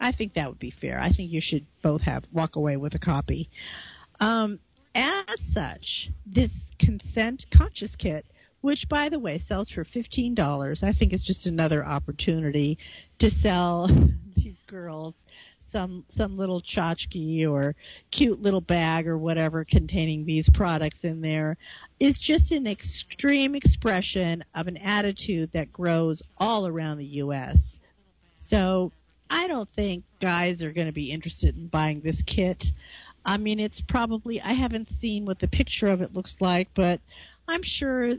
I 0.00 0.12
think 0.12 0.34
that 0.34 0.48
would 0.48 0.58
be 0.58 0.70
fair. 0.70 1.00
I 1.00 1.10
think 1.10 1.30
you 1.30 1.40
should 1.40 1.66
both 1.82 2.02
have 2.02 2.24
walk 2.32 2.56
away 2.56 2.76
with 2.76 2.94
a 2.94 2.98
copy. 2.98 3.50
Um, 4.20 4.60
as 4.94 5.40
such, 5.40 6.10
this 6.24 6.70
consent 6.78 7.46
conscious 7.50 7.96
kit, 7.96 8.26
which 8.60 8.88
by 8.88 9.08
the 9.08 9.18
way 9.18 9.38
sells 9.38 9.70
for 9.70 9.84
fifteen 9.84 10.34
dollars, 10.34 10.82
I 10.82 10.92
think 10.92 11.12
it's 11.12 11.24
just 11.24 11.46
another 11.46 11.84
opportunity 11.84 12.78
to 13.18 13.30
sell 13.30 13.88
these 14.36 14.60
girls 14.66 15.24
some 15.76 16.04
some 16.08 16.38
little 16.38 16.62
tchotchke 16.62 17.46
or 17.46 17.74
cute 18.10 18.40
little 18.40 18.62
bag 18.62 19.06
or 19.06 19.18
whatever 19.18 19.62
containing 19.62 20.24
these 20.24 20.48
products 20.48 21.04
in 21.04 21.20
there 21.20 21.58
is 22.00 22.18
just 22.18 22.50
an 22.50 22.66
extreme 22.66 23.54
expression 23.54 24.42
of 24.54 24.68
an 24.68 24.78
attitude 24.78 25.50
that 25.52 25.70
grows 25.74 26.22
all 26.38 26.66
around 26.66 26.96
the 26.96 27.20
US. 27.20 27.76
So 28.38 28.90
I 29.28 29.48
don't 29.48 29.68
think 29.74 30.04
guys 30.18 30.62
are 30.62 30.72
going 30.72 30.86
to 30.86 30.94
be 30.94 31.12
interested 31.12 31.54
in 31.54 31.66
buying 31.66 32.00
this 32.00 32.22
kit. 32.22 32.72
I 33.26 33.36
mean, 33.36 33.60
it's 33.60 33.82
probably 33.82 34.40
I 34.40 34.54
haven't 34.54 34.88
seen 34.88 35.26
what 35.26 35.40
the 35.40 35.48
picture 35.48 35.88
of 35.88 36.00
it 36.00 36.14
looks 36.14 36.40
like, 36.40 36.68
but 36.72 37.00
I'm 37.48 37.62
sure 37.62 38.16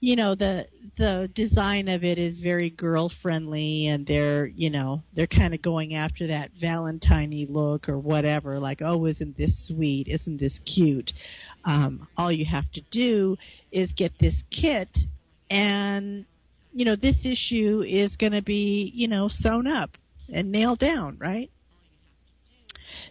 you 0.00 0.16
know 0.16 0.34
the 0.34 0.66
the 0.96 1.30
design 1.34 1.88
of 1.88 2.04
it 2.04 2.18
is 2.18 2.38
very 2.38 2.70
girl 2.70 3.08
friendly 3.08 3.86
and 3.86 4.06
they're 4.06 4.46
you 4.46 4.70
know 4.70 5.02
they're 5.14 5.26
kind 5.26 5.54
of 5.54 5.62
going 5.62 5.94
after 5.94 6.28
that 6.28 6.50
valentine 6.60 7.46
look 7.48 7.88
or 7.88 7.98
whatever 7.98 8.58
like 8.58 8.82
oh 8.82 9.06
isn't 9.06 9.36
this 9.36 9.58
sweet? 9.58 10.08
Isn't 10.08 10.38
this 10.38 10.60
cute? 10.60 11.12
Um, 11.64 12.06
all 12.16 12.32
you 12.32 12.44
have 12.46 12.70
to 12.72 12.80
do 12.90 13.36
is 13.72 13.92
get 13.92 14.18
this 14.18 14.44
kit 14.50 15.04
and 15.50 16.24
you 16.72 16.84
know 16.84 16.96
this 16.96 17.24
issue 17.24 17.82
is 17.86 18.16
going 18.16 18.32
to 18.32 18.42
be 18.42 18.92
you 18.94 19.08
know 19.08 19.28
sewn 19.28 19.66
up 19.66 19.98
and 20.32 20.52
nailed 20.52 20.78
down 20.78 21.16
right? 21.18 21.50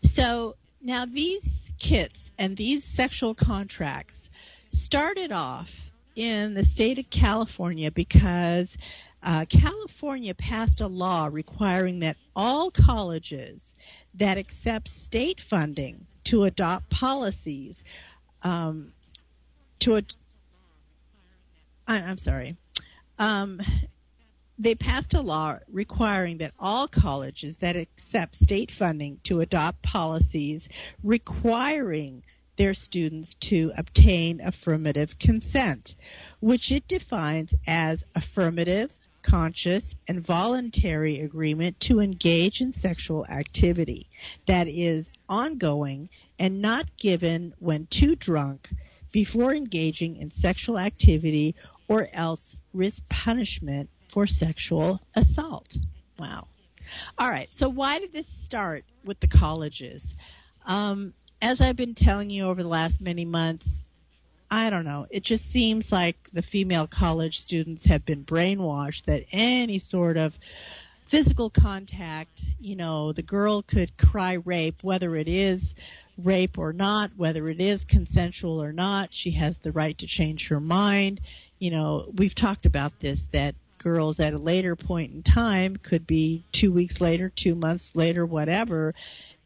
So 0.03 0.55
now 0.81 1.05
these 1.05 1.61
kits 1.79 2.31
and 2.37 2.55
these 2.55 2.83
sexual 2.83 3.35
contracts 3.35 4.29
started 4.71 5.31
off 5.31 5.86
in 6.17 6.55
the 6.55 6.65
state 6.65 6.97
of 6.97 7.07
California 7.11 7.91
because 7.91 8.75
uh, 9.21 9.45
California 9.45 10.33
passed 10.33 10.81
a 10.81 10.87
law 10.87 11.29
requiring 11.31 11.99
that 11.99 12.17
all 12.35 12.71
colleges 12.71 13.73
that 14.15 14.37
accept 14.37 14.89
state 14.89 15.39
funding 15.39 16.07
to 16.23 16.43
adopt 16.45 16.89
policies 16.89 17.83
um, 18.41 18.91
to 19.79 19.97
ad- 19.97 20.15
I, 21.87 21.99
I'm 21.99 22.17
sorry. 22.17 22.57
Um, 23.19 23.61
they 24.57 24.73
passed 24.73 25.13
a 25.13 25.21
law 25.21 25.59
requiring 25.71 26.39
that 26.39 26.53
all 26.59 26.87
colleges 26.87 27.57
that 27.57 27.75
accept 27.75 28.33
state 28.35 28.71
funding 28.71 29.19
to 29.23 29.41
adopt 29.41 29.83
policies 29.83 30.67
requiring 31.03 32.23
their 32.57 32.73
students 32.73 33.35
to 33.35 33.71
obtain 33.77 34.41
affirmative 34.41 35.17
consent, 35.19 35.95
which 36.39 36.71
it 36.71 36.87
defines 36.87 37.53
as 37.65 38.05
affirmative, 38.15 38.93
conscious, 39.21 39.95
and 40.07 40.19
voluntary 40.19 41.19
agreement 41.21 41.79
to 41.79 41.99
engage 41.99 42.61
in 42.61 42.71
sexual 42.73 43.25
activity 43.27 44.07
that 44.47 44.67
is 44.67 45.09
ongoing 45.29 46.09
and 46.39 46.61
not 46.61 46.95
given 46.97 47.53
when 47.59 47.85
too 47.87 48.15
drunk 48.15 48.69
before 49.11 49.53
engaging 49.53 50.17
in 50.17 50.31
sexual 50.31 50.77
activity 50.77 51.55
or 51.87 52.09
else 52.13 52.55
risk 52.73 53.01
punishment 53.09 53.89
for 54.09 54.27
sexual 54.27 55.01
assault. 55.15 55.75
Wow. 56.19 56.47
All 57.17 57.29
right. 57.29 57.49
So 57.53 57.69
why 57.69 57.99
did 57.99 58.13
this 58.13 58.27
start 58.27 58.85
with 59.03 59.19
the 59.19 59.27
colleges? 59.27 60.15
Um, 60.65 61.13
as 61.41 61.61
I've 61.61 61.75
been 61.75 61.95
telling 61.95 62.29
you 62.29 62.45
over 62.45 62.63
the 62.63 62.69
last 62.69 63.01
many 63.01 63.25
months, 63.25 63.81
I 64.49 64.69
don't 64.69 64.85
know. 64.85 65.07
It 65.09 65.23
just 65.23 65.49
seems 65.51 65.91
like 65.91 66.15
the 66.31 66.41
female 66.41 66.87
college 66.87 67.41
students 67.41 67.85
have 67.85 68.05
been 68.05 68.23
brainwashed 68.23 69.05
that 69.05 69.25
any 69.31 69.79
sort 69.79 70.17
of 70.17 70.37
physical 71.05 71.49
contact, 71.49 72.41
you 72.59 72.75
know, 72.75 73.11
the 73.11 73.21
girl 73.21 73.61
could 73.61 73.97
cry 73.97 74.33
rape, 74.33 74.77
whether 74.81 75.15
it 75.15 75.27
is 75.27 75.75
rape 76.17 76.57
or 76.57 76.73
not, 76.73 77.11
whether 77.17 77.49
it 77.49 77.59
is 77.59 77.85
consensual 77.85 78.61
or 78.61 78.71
not. 78.71 79.13
She 79.13 79.31
has 79.31 79.59
the 79.59 79.71
right 79.71 79.97
to 79.97 80.07
change 80.07 80.47
her 80.47 80.59
mind. 80.59 81.21
You 81.59 81.71
know, 81.71 82.07
we've 82.15 82.35
talked 82.35 82.65
about 82.65 82.99
this 82.99 83.27
that 83.31 83.55
girls 83.77 84.19
at 84.19 84.33
a 84.33 84.37
later 84.39 84.75
point 84.75 85.13
in 85.13 85.23
time 85.23 85.77
could 85.77 86.07
be 86.07 86.43
two 86.51 86.71
weeks 86.71 86.99
later, 86.99 87.29
two 87.29 87.55
months 87.55 87.95
later, 87.95 88.25
whatever. 88.25 88.93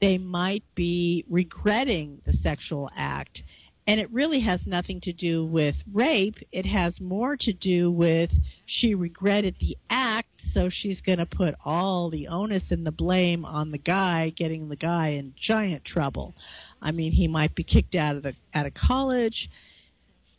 They 0.01 0.17
might 0.17 0.63
be 0.73 1.23
regretting 1.29 2.21
the 2.25 2.33
sexual 2.33 2.89
act. 2.95 3.43
And 3.85 3.99
it 3.99 4.11
really 4.11 4.39
has 4.39 4.65
nothing 4.65 4.99
to 5.01 5.13
do 5.13 5.45
with 5.45 5.83
rape. 5.91 6.39
It 6.51 6.65
has 6.65 6.99
more 6.99 7.37
to 7.37 7.53
do 7.53 7.91
with 7.91 8.33
she 8.65 8.95
regretted 8.95 9.57
the 9.59 9.77
act, 9.89 10.41
so 10.41 10.69
she's 10.69 11.01
going 11.01 11.17
to 11.19 11.25
put 11.25 11.55
all 11.63 12.09
the 12.09 12.27
onus 12.27 12.71
and 12.71 12.85
the 12.85 12.91
blame 12.91 13.45
on 13.45 13.71
the 13.71 13.77
guy, 13.77 14.29
getting 14.29 14.69
the 14.69 14.75
guy 14.75 15.09
in 15.09 15.33
giant 15.35 15.83
trouble. 15.83 16.35
I 16.81 16.91
mean, 16.91 17.11
he 17.11 17.27
might 17.27 17.53
be 17.53 17.63
kicked 17.63 17.95
out 17.95 18.15
of 18.15 18.23
the 18.23 18.35
out 18.53 18.65
of 18.65 18.73
college. 18.73 19.49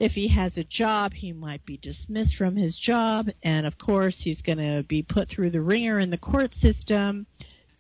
If 0.01 0.15
he 0.15 0.29
has 0.29 0.57
a 0.57 0.65
job, 0.65 1.13
he 1.13 1.33
might 1.33 1.65
be 1.65 1.77
dismissed 1.77 2.35
from 2.35 2.57
his 2.57 2.75
job, 2.75 3.31
and 3.43 3.67
of 3.67 3.79
course, 3.79 4.21
he's 4.21 4.43
going 4.43 4.59
to 4.59 4.83
be 4.83 5.03
put 5.03 5.29
through 5.29 5.51
the 5.51 5.61
wringer 5.61 6.01
in 6.01 6.11
the 6.11 6.19
court 6.19 6.55
system 6.55 7.27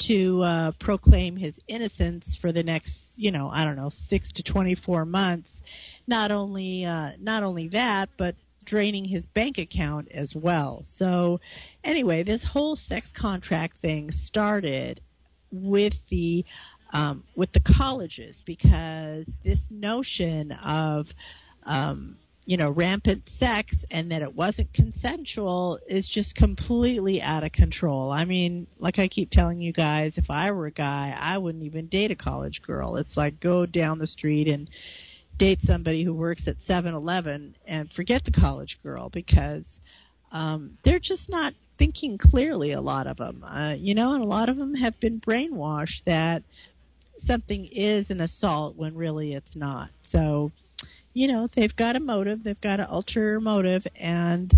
to 0.06 0.42
uh, 0.42 0.70
proclaim 0.78 1.36
his 1.36 1.60
innocence 1.68 2.36
for 2.36 2.52
the 2.52 2.62
next, 2.62 3.18
you 3.18 3.30
know, 3.30 3.50
I 3.52 3.64
don't 3.64 3.76
know, 3.76 3.90
six 3.90 4.32
to 4.32 4.42
twenty-four 4.42 5.04
months. 5.04 5.62
Not 6.06 6.30
only 6.30 6.84
uh, 6.84 7.12
not 7.20 7.42
only 7.42 7.68
that, 7.68 8.08
but 8.16 8.34
draining 8.64 9.04
his 9.04 9.26
bank 9.26 9.58
account 9.58 10.08
as 10.12 10.34
well. 10.36 10.82
So, 10.84 11.40
anyway, 11.82 12.22
this 12.22 12.44
whole 12.44 12.76
sex 12.76 13.10
contract 13.10 13.78
thing 13.78 14.10
started 14.10 15.00
with 15.50 16.00
the 16.08 16.44
um, 16.92 17.24
with 17.34 17.52
the 17.52 17.60
colleges 17.60 18.42
because 18.44 19.26
this 19.44 19.70
notion 19.70 20.52
of 20.52 21.14
um, 21.64 22.16
you 22.44 22.56
know 22.56 22.70
rampant 22.70 23.28
sex 23.28 23.84
and 23.90 24.10
that 24.10 24.22
it 24.22 24.34
wasn't 24.34 24.72
consensual 24.72 25.78
is 25.86 26.08
just 26.08 26.34
completely 26.34 27.22
out 27.22 27.44
of 27.44 27.52
control. 27.52 28.10
I 28.10 28.24
mean, 28.24 28.66
like 28.78 28.98
I 28.98 29.08
keep 29.08 29.30
telling 29.30 29.60
you 29.60 29.72
guys, 29.72 30.18
if 30.18 30.30
I 30.30 30.50
were 30.50 30.66
a 30.66 30.72
guy, 30.72 31.16
I 31.18 31.38
wouldn't 31.38 31.64
even 31.64 31.86
date 31.86 32.10
a 32.10 32.16
college 32.16 32.62
girl. 32.62 32.96
It's 32.96 33.16
like 33.16 33.40
go 33.40 33.66
down 33.66 33.98
the 33.98 34.06
street 34.06 34.48
and 34.48 34.68
date 35.36 35.60
somebody 35.60 36.04
who 36.04 36.12
works 36.12 36.46
at 36.46 36.58
7-Eleven 36.58 37.56
and 37.66 37.92
forget 37.92 38.24
the 38.24 38.30
college 38.30 38.80
girl 38.82 39.08
because 39.08 39.80
um, 40.30 40.78
they're 40.82 40.98
just 40.98 41.30
not 41.30 41.54
thinking 41.78 42.18
clearly. 42.18 42.72
A 42.72 42.80
lot 42.80 43.06
of 43.06 43.16
them, 43.16 43.44
uh, 43.44 43.74
you 43.78 43.94
know, 43.94 44.12
and 44.12 44.22
a 44.22 44.26
lot 44.26 44.48
of 44.48 44.56
them 44.56 44.74
have 44.74 44.98
been 45.00 45.20
brainwashed 45.20 46.04
that 46.04 46.42
something 47.18 47.66
is 47.66 48.10
an 48.10 48.20
assault 48.20 48.76
when 48.76 48.94
really 48.94 49.34
it's 49.34 49.56
not. 49.56 49.90
So, 50.02 50.50
you 51.14 51.28
know, 51.28 51.48
they've 51.52 51.74
got 51.74 51.96
a 51.96 52.00
motive, 52.00 52.42
they've 52.42 52.60
got 52.60 52.80
an 52.80 52.86
ulterior 52.88 53.40
motive, 53.40 53.86
and, 53.96 54.52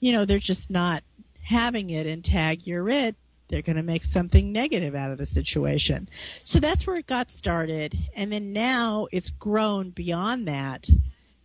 you 0.00 0.12
know, 0.12 0.24
they're 0.24 0.38
just 0.38 0.70
not 0.70 1.02
having 1.42 1.90
it 1.90 2.06
and 2.06 2.24
tag 2.24 2.66
you're 2.66 2.88
it. 2.88 3.16
They're 3.48 3.62
going 3.62 3.76
to 3.76 3.82
make 3.82 4.04
something 4.04 4.52
negative 4.52 4.94
out 4.94 5.10
of 5.10 5.18
the 5.18 5.24
situation. 5.24 6.08
So 6.44 6.60
that's 6.60 6.86
where 6.86 6.96
it 6.96 7.06
got 7.06 7.30
started. 7.30 7.96
And 8.14 8.30
then 8.30 8.52
now 8.52 9.08
it's 9.10 9.30
grown 9.30 9.90
beyond 9.90 10.46
that. 10.48 10.88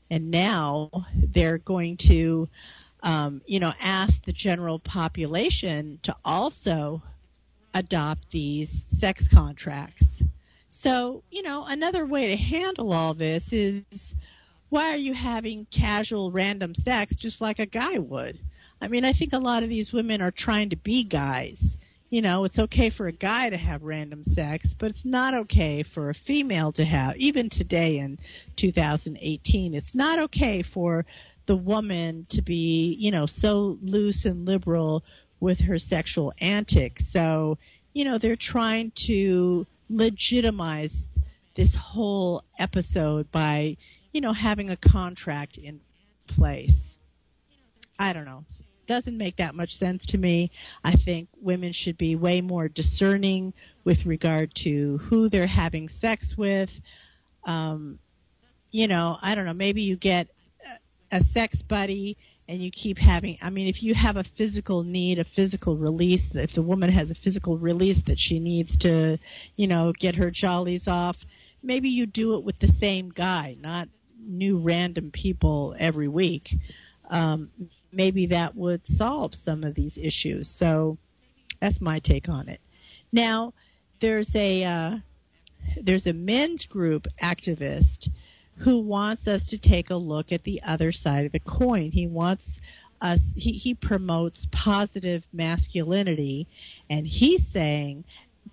And 0.10 0.30
now 0.30 0.91
they're 1.15 1.60
going 1.60 1.95
to, 1.97 2.49
um, 3.04 3.41
you 3.45 3.60
know, 3.60 3.73
ask 3.80 4.26
the 4.26 4.34
general 4.34 4.80
population 4.80 5.99
to 6.04 6.15
also 6.26 7.02
adopt 7.73 8.32
these 8.32 8.84
sex 8.88 9.30
contracts. 9.30 10.23
So, 10.69 11.23
you 11.32 11.41
know, 11.41 11.63
another 11.65 12.06
way 12.06 12.28
to 12.28 12.38
handle 12.38 12.91
all 12.91 13.13
this 13.13 13.54
is 13.54 14.13
why 14.73 14.89
are 14.89 14.97
you 14.97 15.13
having 15.13 15.67
casual 15.69 16.31
random 16.31 16.73
sex 16.73 17.15
just 17.15 17.39
like 17.39 17.59
a 17.59 17.65
guy 17.67 17.99
would? 17.99 18.39
I 18.81 18.88
mean, 18.88 19.05
I 19.05 19.13
think 19.13 19.31
a 19.31 19.38
lot 19.38 19.62
of 19.62 19.69
these 19.69 19.93
women 19.93 20.19
are 20.19 20.31
trying 20.31 20.71
to 20.71 20.75
be 20.75 21.03
guys. 21.03 21.77
You 22.09 22.23
know, 22.23 22.43
it's 22.43 22.57
okay 22.57 22.89
for 22.89 23.05
a 23.05 23.12
guy 23.12 23.51
to 23.51 23.57
have 23.57 23.83
random 23.83 24.23
sex, 24.23 24.73
but 24.73 24.89
it's 24.89 25.05
not 25.05 25.36
okay 25.36 25.83
for 25.83 26.09
a 26.09 26.15
female 26.15 26.71
to 26.71 26.86
have, 26.86 27.15
even 27.17 27.51
today 27.51 27.99
in 27.99 28.17
2018, 28.55 29.75
it's 29.75 29.93
not 29.93 30.17
okay 30.17 30.63
for 30.63 31.05
the 31.45 31.55
woman 31.55 32.25
to 32.29 32.41
be, 32.41 32.97
you 32.99 33.12
know, 33.12 33.27
so 33.27 33.77
loose 33.83 34.25
and 34.25 34.47
liberal 34.47 35.03
with 35.39 35.59
her 35.59 35.77
sexual 35.77 36.33
antics. 36.39 37.05
So, 37.05 37.59
you 37.93 38.05
know, 38.05 38.17
they're 38.17 38.36
trying 38.36 38.89
to 39.05 39.67
legitimize 39.91 41.07
this 41.55 41.75
whole 41.75 42.43
episode 42.57 43.31
by, 43.31 43.77
you 44.13 44.21
know, 44.21 44.34
having 44.34 44.69
a 44.69 44.78
contract 44.78 45.58
in 45.58 45.82
place. 46.28 46.97
I 47.99 48.13
don't 48.13 48.26
know. 48.26 48.45
Doesn't 48.86 49.17
make 49.17 49.38
that 49.38 49.56
much 49.56 49.78
sense 49.78 50.06
to 50.08 50.17
me. 50.17 50.52
I 50.84 50.93
think 50.93 51.30
women 51.41 51.71
should 51.71 51.97
be 51.97 52.15
way 52.15 52.41
more 52.41 52.67
discerning 52.67 53.54
with 53.84 54.06
regard 54.06 54.54
to 54.56 54.97
who 54.99 55.30
they're 55.30 55.47
having 55.47 55.89
sex 55.89 56.38
with. 56.38 56.80
Um, 57.45 57.99
you 58.71 58.88
know, 58.88 59.17
I 59.21 59.36
don't 59.36 59.45
know. 59.45 59.54
Maybe 59.54 59.82
you 59.82 59.95
get 59.95 60.28
a 61.12 61.23
sex 61.23 61.62
buddy 61.62 62.17
and 62.47 62.62
you 62.62 62.71
keep 62.71 62.97
having 62.97 63.38
i 63.41 63.49
mean 63.49 63.67
if 63.67 63.84
you 63.84 63.93
have 63.93 64.17
a 64.17 64.23
physical 64.23 64.84
need 64.84 65.19
a 65.19 65.23
physical 65.23 65.78
release 65.78 66.34
if 66.36 66.54
the 66.54 66.62
woman 66.62 66.91
has 66.91 67.12
a 67.12 67.15
physical 67.15 67.58
release 67.58 68.02
that 68.02 68.19
she 68.19 68.39
needs 68.39 68.76
to 68.78 69.17
you 69.56 69.67
know 69.67 69.93
get 69.99 70.15
her 70.15 70.32
jollies 70.32 70.88
off 70.88 71.26
maybe 71.62 71.88
you 71.88 72.06
do 72.06 72.36
it 72.36 72.43
with 72.43 72.58
the 72.60 72.67
same 72.67 73.10
guy 73.10 73.56
not 73.62 73.88
new 74.27 74.57
random 74.57 75.12
people 75.12 75.75
every 75.79 76.07
week 76.07 76.57
um, 77.09 77.49
maybe 77.91 78.27
that 78.27 78.55
would 78.55 78.86
solve 78.88 79.36
some 79.36 79.63
of 79.63 79.75
these 79.75 79.97
issues 79.97 80.49
so 80.49 80.97
that's 81.59 81.81
my 81.81 81.99
take 81.99 82.29
on 82.29 82.49
it 82.49 82.59
now 83.12 83.53
there's 83.99 84.36
a 84.36 84.63
uh, 84.63 84.97
there's 85.81 86.07
a 86.07 86.13
men's 86.13 86.65
group 86.65 87.07
activist 87.21 88.09
who 88.57 88.79
wants 88.79 89.27
us 89.27 89.47
to 89.47 89.57
take 89.57 89.89
a 89.89 89.95
look 89.95 90.31
at 90.31 90.43
the 90.43 90.62
other 90.63 90.91
side 90.91 91.25
of 91.25 91.31
the 91.31 91.39
coin. 91.39 91.91
He 91.91 92.07
wants 92.07 92.59
us, 93.01 93.33
he, 93.36 93.53
he 93.53 93.73
promotes 93.73 94.47
positive 94.51 95.25
masculinity, 95.33 96.47
and 96.89 97.07
he's 97.07 97.47
saying 97.47 98.03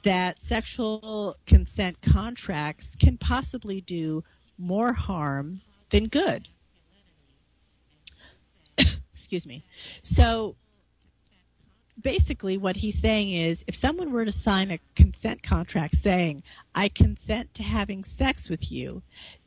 that 0.02 0.40
sexual 0.40 1.36
consent 1.46 2.00
contracts 2.00 2.96
can 2.96 3.18
possibly 3.18 3.80
do 3.80 4.24
more 4.60 4.92
harm 4.92 5.60
than 5.90 6.06
good. 6.06 6.48
Excuse 9.14 9.46
me. 9.46 9.64
So 10.02 10.56
basically 12.00 12.56
what 12.56 12.76
he's 12.76 12.98
saying 12.98 13.32
is 13.32 13.64
if 13.66 13.74
someone 13.74 14.12
were 14.12 14.24
to 14.24 14.32
sign 14.32 14.70
a 14.70 14.80
consent 14.94 15.42
contract 15.42 15.96
saying, 15.96 16.42
I 16.74 16.88
consent 16.88 17.54
to 17.54 17.62
having 17.62 18.04
sex 18.04 18.48
with 18.48 18.70
you, 18.70 19.02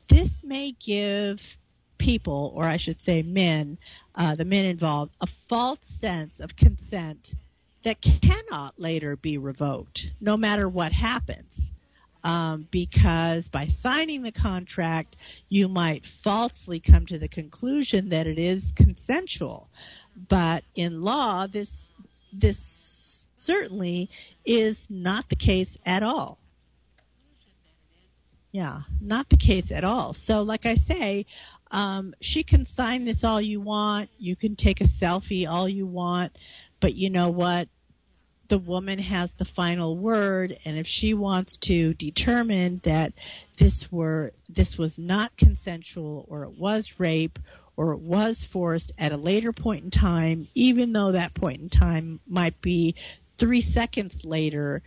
this 0.08 0.38
may 0.42 0.72
give 0.72 1.56
people, 1.98 2.52
or 2.54 2.64
I 2.64 2.76
should 2.76 3.00
say 3.00 3.22
men, 3.22 3.78
uh, 4.14 4.34
the 4.34 4.44
men 4.44 4.64
involved, 4.66 5.14
a 5.20 5.26
false 5.26 5.80
sense 5.80 6.40
of 6.40 6.56
consent 6.56 7.34
that 7.84 8.00
cannot 8.00 8.74
later 8.78 9.16
be 9.16 9.38
revoked, 9.38 10.10
no 10.20 10.36
matter 10.36 10.68
what 10.68 10.92
happens. 10.92 11.70
Um, 12.24 12.66
because 12.70 13.48
by 13.48 13.66
signing 13.68 14.22
the 14.22 14.32
contract, 14.32 15.16
you 15.50 15.68
might 15.68 16.06
falsely 16.06 16.80
come 16.80 17.04
to 17.06 17.18
the 17.18 17.28
conclusion 17.28 18.08
that 18.08 18.26
it 18.26 18.38
is 18.38 18.72
consensual. 18.72 19.68
But 20.28 20.64
in 20.74 21.02
law, 21.02 21.46
this 21.46 21.92
this 22.32 23.26
certainly 23.38 24.08
is 24.44 24.88
not 24.90 25.28
the 25.28 25.36
case 25.36 25.76
at 25.84 26.02
all. 26.02 26.38
Yeah, 28.52 28.82
not 29.00 29.28
the 29.28 29.36
case 29.36 29.72
at 29.72 29.84
all. 29.84 30.14
So, 30.14 30.42
like 30.42 30.64
I 30.64 30.76
say, 30.76 31.26
um, 31.72 32.14
she 32.20 32.44
can 32.44 32.64
sign 32.64 33.04
this 33.04 33.24
all 33.24 33.40
you 33.40 33.60
want. 33.60 34.10
You 34.18 34.36
can 34.36 34.54
take 34.54 34.80
a 34.80 34.84
selfie 34.84 35.48
all 35.48 35.68
you 35.68 35.86
want. 35.86 36.38
But 36.78 36.94
you 36.94 37.10
know 37.10 37.30
what? 37.30 37.68
The 38.54 38.58
woman 38.58 39.00
has 39.00 39.32
the 39.32 39.44
final 39.44 39.96
word, 39.96 40.56
and 40.64 40.78
if 40.78 40.86
she 40.86 41.12
wants 41.12 41.56
to 41.56 41.92
determine 41.92 42.80
that 42.84 43.12
this 43.58 43.90
were 43.90 44.32
this 44.48 44.78
was 44.78 44.96
not 44.96 45.36
consensual, 45.36 46.24
or 46.28 46.44
it 46.44 46.56
was 46.56 47.00
rape, 47.00 47.40
or 47.76 47.94
it 47.94 47.98
was 47.98 48.44
forced 48.44 48.92
at 48.96 49.10
a 49.10 49.16
later 49.16 49.52
point 49.52 49.82
in 49.82 49.90
time, 49.90 50.46
even 50.54 50.92
though 50.92 51.10
that 51.10 51.34
point 51.34 51.62
in 51.62 51.68
time 51.68 52.20
might 52.28 52.60
be 52.60 52.94
three 53.38 53.60
seconds 53.60 54.24
later, 54.24 54.84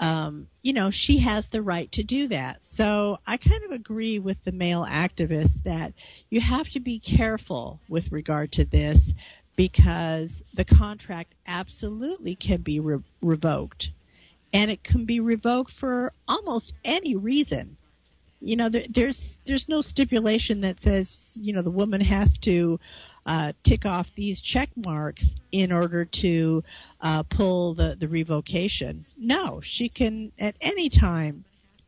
um, 0.00 0.48
you 0.62 0.72
know, 0.72 0.90
she 0.90 1.18
has 1.18 1.48
the 1.48 1.62
right 1.62 1.92
to 1.92 2.02
do 2.02 2.26
that. 2.26 2.58
So 2.66 3.20
I 3.24 3.36
kind 3.36 3.62
of 3.62 3.70
agree 3.70 4.18
with 4.18 4.42
the 4.42 4.50
male 4.50 4.84
activists 4.84 5.62
that 5.62 5.92
you 6.28 6.40
have 6.40 6.68
to 6.70 6.80
be 6.80 6.98
careful 6.98 7.78
with 7.88 8.10
regard 8.10 8.50
to 8.54 8.64
this 8.64 9.14
because 9.56 10.42
the 10.54 10.64
contract 10.64 11.34
absolutely 11.46 12.34
can 12.34 12.60
be 12.60 12.78
re- 12.78 13.02
revoked. 13.20 13.90
And 14.52 14.70
it 14.70 14.84
can 14.84 15.04
be 15.04 15.20
revoked 15.20 15.72
for 15.72 16.12
almost 16.28 16.72
any 16.84 17.16
reason 17.16 17.76
you 18.40 18.56
know, 18.56 18.68
there, 18.68 18.84
there's 18.88 19.38
there's 19.46 19.68
no 19.68 19.80
stipulation 19.80 20.60
that 20.60 20.80
says 20.80 21.36
you 21.40 21.52
know 21.52 21.62
the 21.62 21.70
woman 21.70 22.00
has 22.00 22.38
to 22.38 22.78
uh, 23.24 23.52
tick 23.64 23.84
off 23.86 24.14
these 24.14 24.40
check 24.40 24.70
marks 24.76 25.36
in 25.52 25.72
order 25.72 26.04
to 26.04 26.62
uh, 27.00 27.22
pull 27.24 27.74
the 27.74 27.96
the 27.98 28.08
revocation. 28.08 29.04
No, 29.16 29.60
she 29.60 29.88
can 29.88 30.32
at 30.38 30.54
any 30.60 30.88
time 30.88 31.44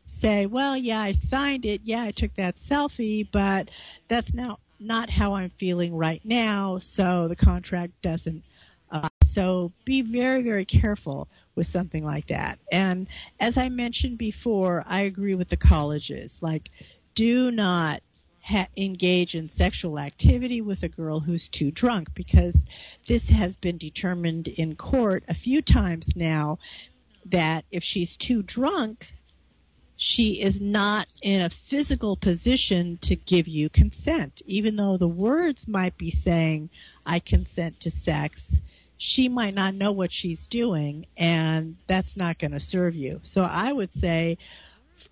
say, 0.07 0.47
well, 0.47 0.75
yeah, 0.75 0.99
I 0.99 1.13
signed 1.13 1.65
it, 1.65 1.81
yeah, 1.83 2.01
I 2.01 2.11
took 2.11 2.33
that 2.35 2.55
selfie, 2.55 3.27
but 3.31 3.69
that's 4.07 4.33
now 4.33 4.57
not 4.79 5.09
how 5.09 5.33
I'm 5.33 5.49
feeling 5.51 5.95
right 5.95 6.21
now, 6.23 6.79
so 6.79 7.27
the 7.27 7.35
contract 7.35 7.93
doesn't. 8.01 8.43
Uh, 8.91 9.09
so 9.23 9.71
be 9.85 10.01
very, 10.01 10.41
very 10.41 10.65
careful 10.65 11.27
with 11.55 11.67
something 11.67 12.03
like 12.03 12.27
that. 12.27 12.57
And 12.71 13.07
as 13.39 13.57
I 13.57 13.69
mentioned 13.69 14.17
before, 14.17 14.83
I 14.87 15.01
agree 15.01 15.35
with 15.35 15.49
the 15.49 15.57
colleges. 15.57 16.39
Like, 16.41 16.71
do 17.13 17.51
not 17.51 18.01
ha- 18.41 18.67
engage 18.77 19.35
in 19.35 19.49
sexual 19.49 19.99
activity 19.99 20.61
with 20.61 20.81
a 20.83 20.89
girl 20.89 21.19
who's 21.19 21.47
too 21.47 21.69
drunk 21.69 22.13
because 22.15 22.65
this 23.07 23.29
has 23.29 23.55
been 23.55 23.77
determined 23.77 24.47
in 24.47 24.75
court 24.75 25.23
a 25.27 25.33
few 25.33 25.61
times 25.61 26.15
now 26.15 26.57
that 27.25 27.65
if 27.71 27.83
she's 27.83 28.17
too 28.17 28.41
drunk, 28.41 29.13
she 30.01 30.41
is 30.41 30.59
not 30.59 31.07
in 31.21 31.41
a 31.41 31.49
physical 31.49 32.15
position 32.15 32.97
to 33.01 33.15
give 33.15 33.47
you 33.47 33.69
consent, 33.69 34.41
even 34.45 34.75
though 34.75 34.97
the 34.97 35.07
words 35.07 35.67
might 35.67 35.97
be 35.97 36.09
saying, 36.09 36.69
I 37.05 37.19
consent 37.19 37.79
to 37.81 37.91
sex 37.91 38.59
she 39.01 39.29
might 39.29 39.55
not 39.55 39.73
know 39.73 39.93
what 39.93 40.11
she's 40.11 40.45
doing 40.45 41.05
and 41.15 41.77
that's 41.87 42.17
not 42.17 42.37
going 42.37 42.51
to 42.51 42.59
serve 42.59 42.93
you. 42.93 43.21
So 43.23 43.43
I 43.43 43.71
would 43.71 43.93
say 43.93 44.37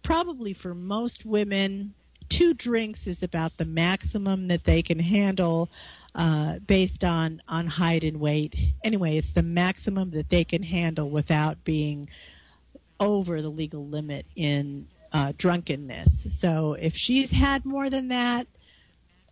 probably 0.04 0.54
for 0.54 0.76
most 0.76 1.26
women, 1.26 1.94
two 2.28 2.54
drinks 2.54 3.08
is 3.08 3.24
about 3.24 3.56
the 3.56 3.64
maximum 3.64 4.50
that 4.50 4.66
they 4.66 4.82
can 4.82 5.00
handle 5.00 5.70
uh, 6.14 6.60
based 6.60 7.06
on, 7.06 7.42
on 7.48 7.66
height 7.66 8.04
and 8.04 8.20
weight. 8.20 8.56
Anyway, 8.84 9.18
it's 9.18 9.32
the 9.32 9.42
maximum 9.42 10.12
that 10.12 10.30
they 10.30 10.44
can 10.44 10.64
handle 10.64 11.10
without 11.10 11.64
being 11.64 12.10
over 13.00 13.42
the 13.42 13.50
legal 13.50 13.88
limit 13.88 14.26
in 14.36 14.88
uh, 15.12 15.34
drunkenness. 15.38 16.26
So 16.30 16.74
if 16.74 16.96
she's 16.96 17.32
had 17.32 17.66
more 17.66 17.90
than 17.90 18.10
that, 18.10 18.48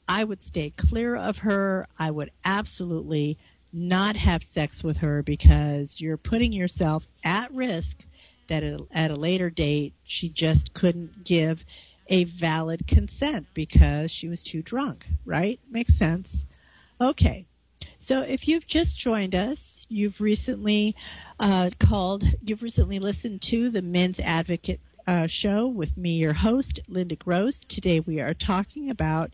I 0.08 0.24
would 0.24 0.44
stay 0.44 0.72
clear 0.72 1.16
of 1.16 1.40
her. 1.40 1.88
I 1.98 2.12
would 2.12 2.32
absolutely 2.44 3.38
not 3.74 4.16
have 4.16 4.44
sex 4.44 4.84
with 4.84 4.98
her 4.98 5.22
because 5.24 6.00
you're 6.00 6.18
putting 6.18 6.54
yourself 6.54 7.08
at 7.24 7.54
risk 7.54 8.06
that 8.48 8.64
at 8.92 9.12
a 9.12 9.16
later 9.16 9.50
date 9.50 9.94
she 10.04 10.30
just 10.30 10.74
couldn't 10.74 11.24
give 11.24 11.66
a 12.08 12.24
valid 12.26 12.86
consent 12.88 13.48
because 13.54 14.12
she 14.12 14.28
was 14.28 14.44
too 14.44 14.62
drunk, 14.62 15.08
right? 15.26 15.60
Makes 15.70 15.98
sense. 15.98 16.46
Okay. 17.02 17.48
So 18.06 18.22
if 18.22 18.48
you've 18.48 18.68
just 18.68 19.00
joined 19.00 19.34
us, 19.34 19.88
you've 19.90 20.22
recently 20.22 20.96
uh, 21.40 21.72
called, 21.80 22.24
you've 22.44 22.62
recently 22.62 23.00
listened 23.00 23.42
to 23.42 23.72
the 23.72 23.82
Men's 23.82 24.20
Advocate 24.20 24.80
uh, 25.08 25.26
show 25.26 25.66
with 25.66 25.98
me, 25.98 26.12
your 26.12 26.34
host, 26.34 26.80
Linda 26.88 27.16
Gross. 27.16 27.66
Today 27.66 28.02
we 28.02 28.22
are 28.22 28.36
talking 28.36 28.92
about 28.92 29.32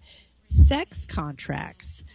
sex 0.47 1.05
contracts. 1.05 2.05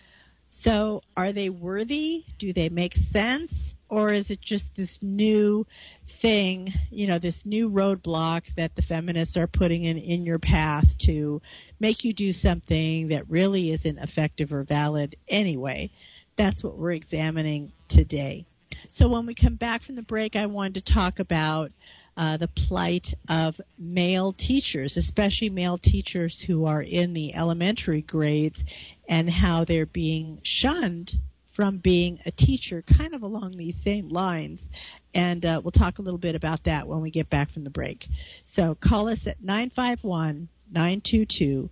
So 0.50 1.02
are 1.14 1.30
they 1.30 1.50
worthy? 1.50 2.24
Do 2.38 2.54
they 2.54 2.70
make 2.70 2.96
sense? 2.96 3.76
Or 3.90 4.10
is 4.10 4.30
it 4.30 4.40
just 4.40 4.76
this 4.76 5.02
new 5.02 5.66
thing, 6.08 6.72
you 6.90 7.06
know, 7.06 7.18
this 7.18 7.44
new 7.44 7.68
roadblock 7.68 8.54
that 8.56 8.76
the 8.76 8.82
feminists 8.82 9.36
are 9.36 9.46
putting 9.46 9.84
in, 9.84 9.98
in 9.98 10.24
your 10.24 10.38
path 10.38 10.96
to 11.00 11.42
make 11.80 12.02
you 12.02 12.14
do 12.14 12.32
something 12.32 13.08
that 13.08 13.28
really 13.28 13.72
isn't 13.72 13.98
effective 13.98 14.54
or 14.54 14.62
valid 14.62 15.16
anyway? 15.28 15.90
That's 16.37 16.62
what 16.62 16.77
we're 16.77 16.92
examining 16.92 17.72
today. 17.88 18.46
So 18.90 19.09
when 19.09 19.27
we 19.27 19.35
come 19.35 19.57
back 19.57 19.83
from 19.83 19.96
the 19.96 20.03
break, 20.03 20.37
I 20.37 20.46
wanted 20.46 20.87
to 20.87 20.92
talk 20.92 21.18
about 21.18 21.72
uh, 22.16 22.37
the 22.37 22.49
plight 22.49 23.14
of 23.29 23.61
male 23.79 24.33
teachers, 24.33 24.96
especially 24.96 25.51
male 25.51 25.79
teachers 25.79 26.40
who 26.40 26.64
are 26.66 26.83
in 26.83 27.12
the 27.12 27.35
elementary 27.35 28.03
grades, 28.03 28.64
and 29.09 29.29
how 29.29 29.64
they're 29.64 29.87
being 29.87 30.40
shunned 30.42 31.18
from 31.53 31.79
being 31.79 32.20
a 32.27 32.31
teacher, 32.31 32.83
kind 32.83 33.14
of 33.14 33.22
along 33.22 33.57
these 33.57 33.77
same 33.77 34.09
lines. 34.09 34.68
And 35.14 35.44
uh, 35.46 35.61
we'll 35.64 35.72
talk 35.72 35.99
a 35.99 36.03
little 36.03 36.18
bit 36.18 36.35
about 36.35 36.64
that 36.64 36.87
when 36.87 37.01
we 37.01 37.11
get 37.11 37.31
back 37.31 37.51
from 37.51 37.64
the 37.64 37.70
break. 37.70 38.09
So 38.44 38.75
call 38.75 39.09
us 39.09 39.27
at 39.27 39.42
951 39.42 40.49
922 40.70 41.70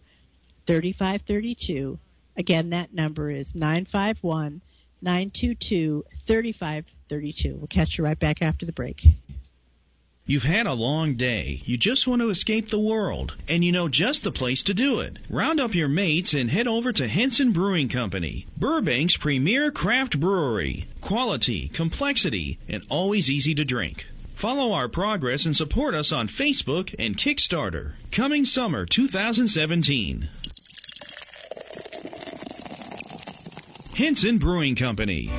3532. 0.67 1.99
Again, 2.37 2.71
that 2.71 2.93
number 2.93 3.31
is 3.31 3.55
951 3.55 4.61
922 5.03 6.05
3532. 6.27 7.57
We'll 7.57 7.67
catch 7.67 7.99
you 7.99 8.05
right 8.05 8.19
back 8.19 8.43
after 8.43 8.67
the 8.67 8.73
break. 8.73 9.07
You've 10.27 10.45
had 10.45 10.67
a 10.67 10.73
long 10.73 11.17
day. 11.17 11.61
You 11.67 11.77
just 11.77 12.09
want 12.09 12.23
to 12.23 12.31
escape 12.31 12.71
the 12.71 12.79
world, 12.79 13.37
and 13.47 13.63
you 13.63 13.73
know 13.73 13.89
just 13.91 14.25
the 14.25 14.33
place 14.33 14.63
to 14.63 14.73
do 14.73 14.99
it. 15.01 15.19
Round 15.29 15.61
up 15.61 15.75
your 15.75 15.89
mates 15.89 16.33
and 16.33 16.51
head 16.51 16.67
over 16.67 16.93
to 16.93 17.09
Henson 17.09 17.53
Brewing 17.53 17.91
Company, 17.91 18.47
Burbank's 18.59 19.19
premier 19.19 19.71
craft 19.71 20.19
brewery. 20.19 20.87
Quality, 21.03 21.69
complexity, 21.69 22.59
and 22.67 22.87
always 22.89 23.29
easy 23.29 23.55
to 23.55 23.67
drink. 23.67 24.07
Follow 24.33 24.73
our 24.73 24.89
progress 24.89 25.45
and 25.45 25.55
support 25.55 25.95
us 25.95 26.11
on 26.11 26.29
Facebook 26.29 26.95
and 26.99 27.19
Kickstarter. 27.19 27.93
Coming 28.11 28.47
summer 28.47 28.87
2017. 28.87 30.31
Henson 33.97 34.39
Brewing 34.39 34.75
Company. 34.75 35.31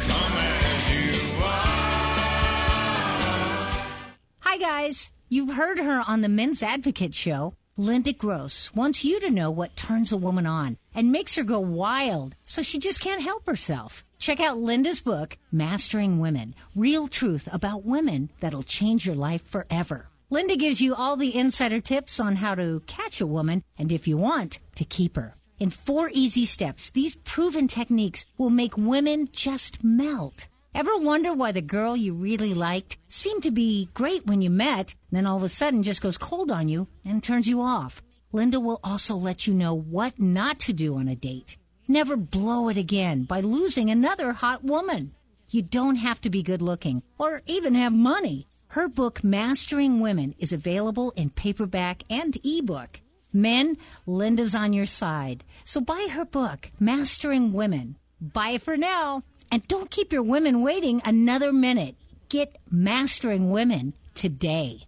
Hi, 4.39 4.57
guys. 4.57 5.11
You've 5.27 5.55
heard 5.55 5.77
her 5.79 6.01
on 6.07 6.21
the 6.21 6.29
Men's 6.29 6.63
Advocate 6.63 7.13
show. 7.13 7.55
Linda 7.75 8.13
Gross 8.13 8.73
wants 8.73 9.03
you 9.03 9.19
to 9.19 9.29
know 9.29 9.51
what 9.51 9.75
turns 9.75 10.13
a 10.13 10.17
woman 10.17 10.45
on 10.45 10.77
and 10.93 11.11
makes 11.11 11.35
her 11.35 11.43
go 11.43 11.59
wild 11.59 12.35
so 12.45 12.61
she 12.61 12.79
just 12.79 13.01
can't 13.01 13.21
help 13.21 13.45
herself. 13.45 14.05
Check 14.19 14.39
out 14.39 14.57
Linda's 14.57 15.01
book, 15.01 15.37
Mastering 15.51 16.19
Women 16.19 16.55
Real 16.73 17.09
Truth 17.09 17.49
About 17.51 17.83
Women 17.83 18.31
That'll 18.39 18.63
Change 18.63 19.05
Your 19.05 19.15
Life 19.15 19.45
Forever. 19.45 20.07
Linda 20.29 20.55
gives 20.55 20.79
you 20.79 20.95
all 20.95 21.17
the 21.17 21.35
insider 21.35 21.81
tips 21.81 22.21
on 22.21 22.37
how 22.37 22.55
to 22.55 22.81
catch 22.87 23.19
a 23.19 23.27
woman 23.27 23.63
and, 23.77 23.91
if 23.91 24.07
you 24.07 24.15
want, 24.15 24.59
to 24.75 24.85
keep 24.85 25.17
her. 25.17 25.35
In 25.57 25.69
four 25.69 26.09
easy 26.13 26.45
steps, 26.45 26.89
these 26.89 27.15
proven 27.15 27.67
techniques 27.67 28.25
will 28.37 28.49
make 28.49 28.75
women 28.75 29.29
just 29.31 29.83
melt. 29.83 30.47
Ever 30.73 30.97
wonder 30.97 31.33
why 31.33 31.53
the 31.53 31.61
girl 31.61 31.95
you 31.95 32.13
really 32.13 32.53
liked 32.53 32.97
seemed 33.07 33.43
to 33.43 33.51
be 33.51 33.87
great 33.93 34.25
when 34.25 34.41
you 34.41 34.49
met, 34.49 34.95
then 35.11 35.25
all 35.25 35.37
of 35.37 35.43
a 35.43 35.49
sudden 35.49 35.81
just 35.81 36.01
goes 36.01 36.17
cold 36.17 36.51
on 36.51 36.67
you 36.67 36.87
and 37.05 37.23
turns 37.23 37.47
you 37.47 37.61
off? 37.61 38.01
Linda 38.33 38.59
will 38.59 38.81
also 38.83 39.15
let 39.15 39.47
you 39.47 39.53
know 39.53 39.73
what 39.73 40.19
not 40.19 40.59
to 40.59 40.73
do 40.73 40.97
on 40.97 41.07
a 41.07 41.15
date. 41.15 41.57
Never 41.87 42.17
blow 42.17 42.67
it 42.67 42.75
again 42.75 43.23
by 43.23 43.39
losing 43.39 43.89
another 43.89 44.33
hot 44.33 44.65
woman. 44.65 45.13
You 45.49 45.61
don't 45.61 45.95
have 45.95 46.19
to 46.21 46.29
be 46.29 46.43
good 46.43 46.61
looking 46.61 47.01
or 47.17 47.41
even 47.45 47.75
have 47.75 47.93
money. 47.93 48.45
Her 48.67 48.89
book, 48.89 49.23
Mastering 49.23 50.01
Women, 50.01 50.35
is 50.37 50.51
available 50.51 51.11
in 51.11 51.29
paperback 51.29 52.03
and 52.09 52.37
ebook. 52.43 52.99
Men, 53.35 53.77
Linda's 54.07 54.55
on 54.55 54.71
your 54.71 54.85
side. 54.85 55.43
So 55.65 55.81
buy 55.81 56.07
her 56.09 56.23
book, 56.23 56.71
Mastering 56.79 57.51
Women. 57.51 57.97
Bye 58.21 58.59
for 58.59 58.77
now. 58.77 59.23
And 59.51 59.67
don't 59.67 59.91
keep 59.91 60.13
your 60.13 60.23
women 60.23 60.61
waiting 60.61 61.01
another 61.03 61.51
minute. 61.51 61.95
Get 62.29 62.55
Mastering 62.71 63.51
Women 63.51 63.93
today. 64.15 64.87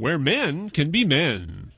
where 0.00 0.18
men 0.18 0.70
can 0.70 0.90
be 0.90 1.04
men. 1.04 1.69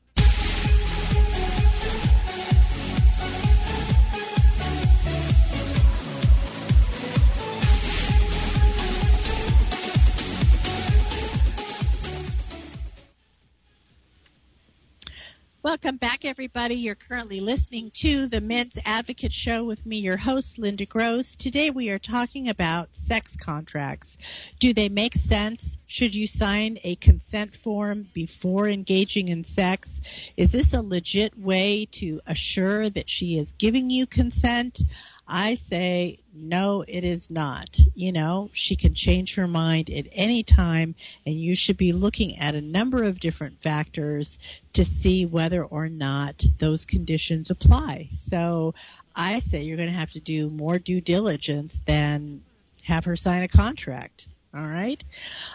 Welcome 15.72 15.96
back, 15.96 16.26
everybody. 16.26 16.74
You're 16.74 16.94
currently 16.94 17.40
listening 17.40 17.92
to 17.94 18.26
the 18.26 18.42
Men's 18.42 18.76
Advocate 18.84 19.32
Show 19.32 19.64
with 19.64 19.86
me, 19.86 19.96
your 19.96 20.18
host, 20.18 20.58
Linda 20.58 20.84
Gross. 20.84 21.34
Today 21.34 21.70
we 21.70 21.88
are 21.88 21.98
talking 21.98 22.46
about 22.46 22.94
sex 22.94 23.38
contracts. 23.38 24.18
Do 24.60 24.74
they 24.74 24.90
make 24.90 25.14
sense? 25.14 25.78
Should 25.86 26.14
you 26.14 26.26
sign 26.26 26.78
a 26.84 26.96
consent 26.96 27.56
form 27.56 28.08
before 28.12 28.68
engaging 28.68 29.28
in 29.28 29.44
sex? 29.44 30.02
Is 30.36 30.52
this 30.52 30.74
a 30.74 30.82
legit 30.82 31.38
way 31.38 31.88
to 31.92 32.20
assure 32.26 32.90
that 32.90 33.08
she 33.08 33.38
is 33.38 33.54
giving 33.56 33.88
you 33.88 34.06
consent? 34.06 34.82
I 35.26 35.54
say, 35.54 36.18
no, 36.34 36.84
it 36.86 37.04
is 37.04 37.30
not. 37.30 37.78
You 37.94 38.12
know, 38.12 38.50
she 38.52 38.76
can 38.76 38.94
change 38.94 39.34
her 39.36 39.46
mind 39.46 39.88
at 39.88 40.06
any 40.12 40.42
time, 40.42 40.94
and 41.24 41.34
you 41.34 41.54
should 41.54 41.76
be 41.76 41.92
looking 41.92 42.38
at 42.38 42.54
a 42.54 42.60
number 42.60 43.04
of 43.04 43.20
different 43.20 43.62
factors 43.62 44.38
to 44.72 44.84
see 44.84 45.24
whether 45.24 45.64
or 45.64 45.88
not 45.88 46.44
those 46.58 46.84
conditions 46.84 47.50
apply. 47.50 48.10
So 48.16 48.74
I 49.14 49.40
say 49.40 49.62
you're 49.62 49.76
going 49.76 49.92
to 49.92 49.98
have 49.98 50.12
to 50.12 50.20
do 50.20 50.50
more 50.50 50.78
due 50.78 51.00
diligence 51.00 51.80
than 51.86 52.42
have 52.82 53.04
her 53.04 53.16
sign 53.16 53.42
a 53.42 53.48
contract. 53.48 54.26
All 54.54 54.66
right. 54.66 55.02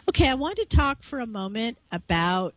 Okay, 0.10 0.28
I 0.28 0.34
want 0.34 0.58
to 0.58 0.66
talk 0.66 1.04
for 1.04 1.20
a 1.20 1.28
moment 1.28 1.78
about 1.92 2.56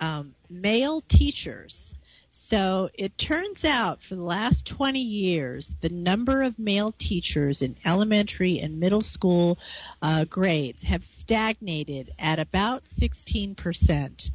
um, 0.00 0.34
male 0.50 1.02
teachers. 1.08 1.94
So 2.36 2.90
it 2.94 3.16
turns 3.16 3.64
out 3.64 4.02
for 4.02 4.16
the 4.16 4.24
last 4.24 4.66
20 4.66 4.98
years, 4.98 5.76
the 5.82 5.88
number 5.88 6.42
of 6.42 6.58
male 6.58 6.90
teachers 6.90 7.62
in 7.62 7.76
elementary 7.84 8.58
and 8.58 8.80
middle 8.80 9.02
school 9.02 9.56
uh, 10.02 10.24
grades 10.24 10.82
have 10.82 11.04
stagnated 11.04 12.12
at 12.18 12.40
about 12.40 12.86
16%. 12.86 14.30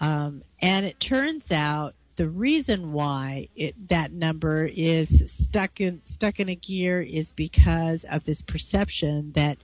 Um, 0.00 0.42
and 0.60 0.84
it 0.84 1.00
turns 1.00 1.50
out 1.50 1.94
the 2.16 2.28
reason 2.28 2.92
why 2.92 3.48
it, 3.56 3.88
that 3.88 4.12
number 4.12 4.66
is 4.66 5.32
stuck 5.32 5.80
in 5.80 6.02
stuck 6.04 6.40
in 6.40 6.50
a 6.50 6.54
gear 6.54 7.00
is 7.00 7.32
because 7.32 8.04
of 8.04 8.24
this 8.24 8.42
perception 8.42 9.32
that 9.32 9.56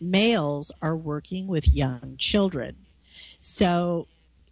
males 0.00 0.70
are 0.80 0.96
working 0.96 1.46
with 1.46 1.68
young 1.68 2.16
children. 2.16 2.74
So, 3.42 4.06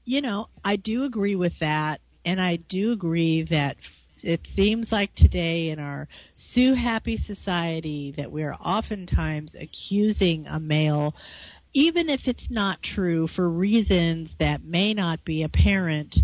you 0.04 0.20
know, 0.20 0.50
I 0.62 0.76
do 0.76 1.04
agree 1.04 1.36
with 1.36 1.58
that 1.60 2.02
and 2.24 2.40
I 2.40 2.56
do 2.56 2.92
agree 2.92 3.42
that 3.42 3.76
it 4.22 4.46
seems 4.46 4.92
like 4.92 5.14
today 5.14 5.70
in 5.70 5.78
our 5.78 6.08
sue 6.36 6.74
happy 6.74 7.16
society 7.16 8.12
that 8.12 8.30
we're 8.30 8.54
oftentimes 8.54 9.54
accusing 9.54 10.46
a 10.46 10.60
male 10.60 11.14
even 11.72 12.08
if 12.08 12.26
it's 12.26 12.50
not 12.50 12.82
true 12.82 13.26
for 13.26 13.48
reasons 13.48 14.34
that 14.38 14.64
may 14.64 14.92
not 14.92 15.24
be 15.24 15.42
apparent. 15.42 16.18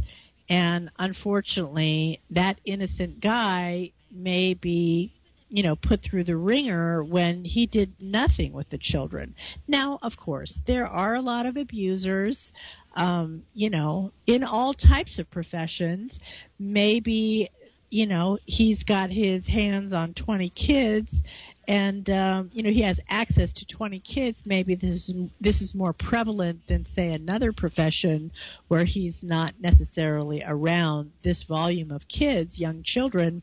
And 0.49 0.91
unfortunately 0.99 2.21
that 2.31 2.61
innocent 2.65 3.21
guy 3.21 3.93
may 4.11 4.55
be 4.55 5.13
you 5.49 5.63
know 5.63 5.77
put 5.77 6.03
through 6.03 6.25
the 6.25 6.37
wringer 6.37 7.05
when 7.05 7.45
he 7.45 7.67
did 7.67 7.93
nothing 8.01 8.53
with 8.53 8.69
the 8.71 8.79
children. 8.79 9.35
Now 9.69 9.99
of 10.03 10.17
course 10.17 10.61
there 10.67 10.87
are 10.87 11.15
a 11.15 11.23
lot 11.23 11.47
of 11.47 11.57
abusers 11.57 12.53
um, 12.97 13.43
you 13.55 13.71
know, 13.71 14.11
in 14.27 14.43
all 14.43 14.75
types 14.75 15.19
of 15.19 15.31
professions. 15.31 16.19
Maybe, 16.59 17.51
you 17.91 18.07
know, 18.07 18.39
he's 18.47 18.83
got 18.83 19.11
his 19.11 19.47
hands 19.47 19.93
on 19.93 20.15
20 20.15 20.49
kids 20.49 21.23
and 21.69 22.09
um, 22.11 22.51
you 22.53 22.63
know 22.63 22.71
he 22.71 22.83
has 22.83 23.01
access 23.09 23.53
to 23.53 23.67
20 23.67 23.99
kids 24.01 24.43
maybe 24.47 24.77
this 24.77 25.09
is 25.09 25.15
this 25.41 25.61
is 25.61 25.75
more 25.75 25.93
prevalent 25.93 26.65
than 26.69 26.87
say 26.87 27.13
another 27.13 27.53
profession 27.53 28.31
where 28.69 28.85
he's 28.85 29.25
not 29.25 29.55
necessarily 29.61 30.45
around 30.47 31.11
this 31.23 31.43
volume 31.43 31.91
of 31.91 32.07
kids 32.07 32.59
young 32.59 32.83
children 32.85 33.43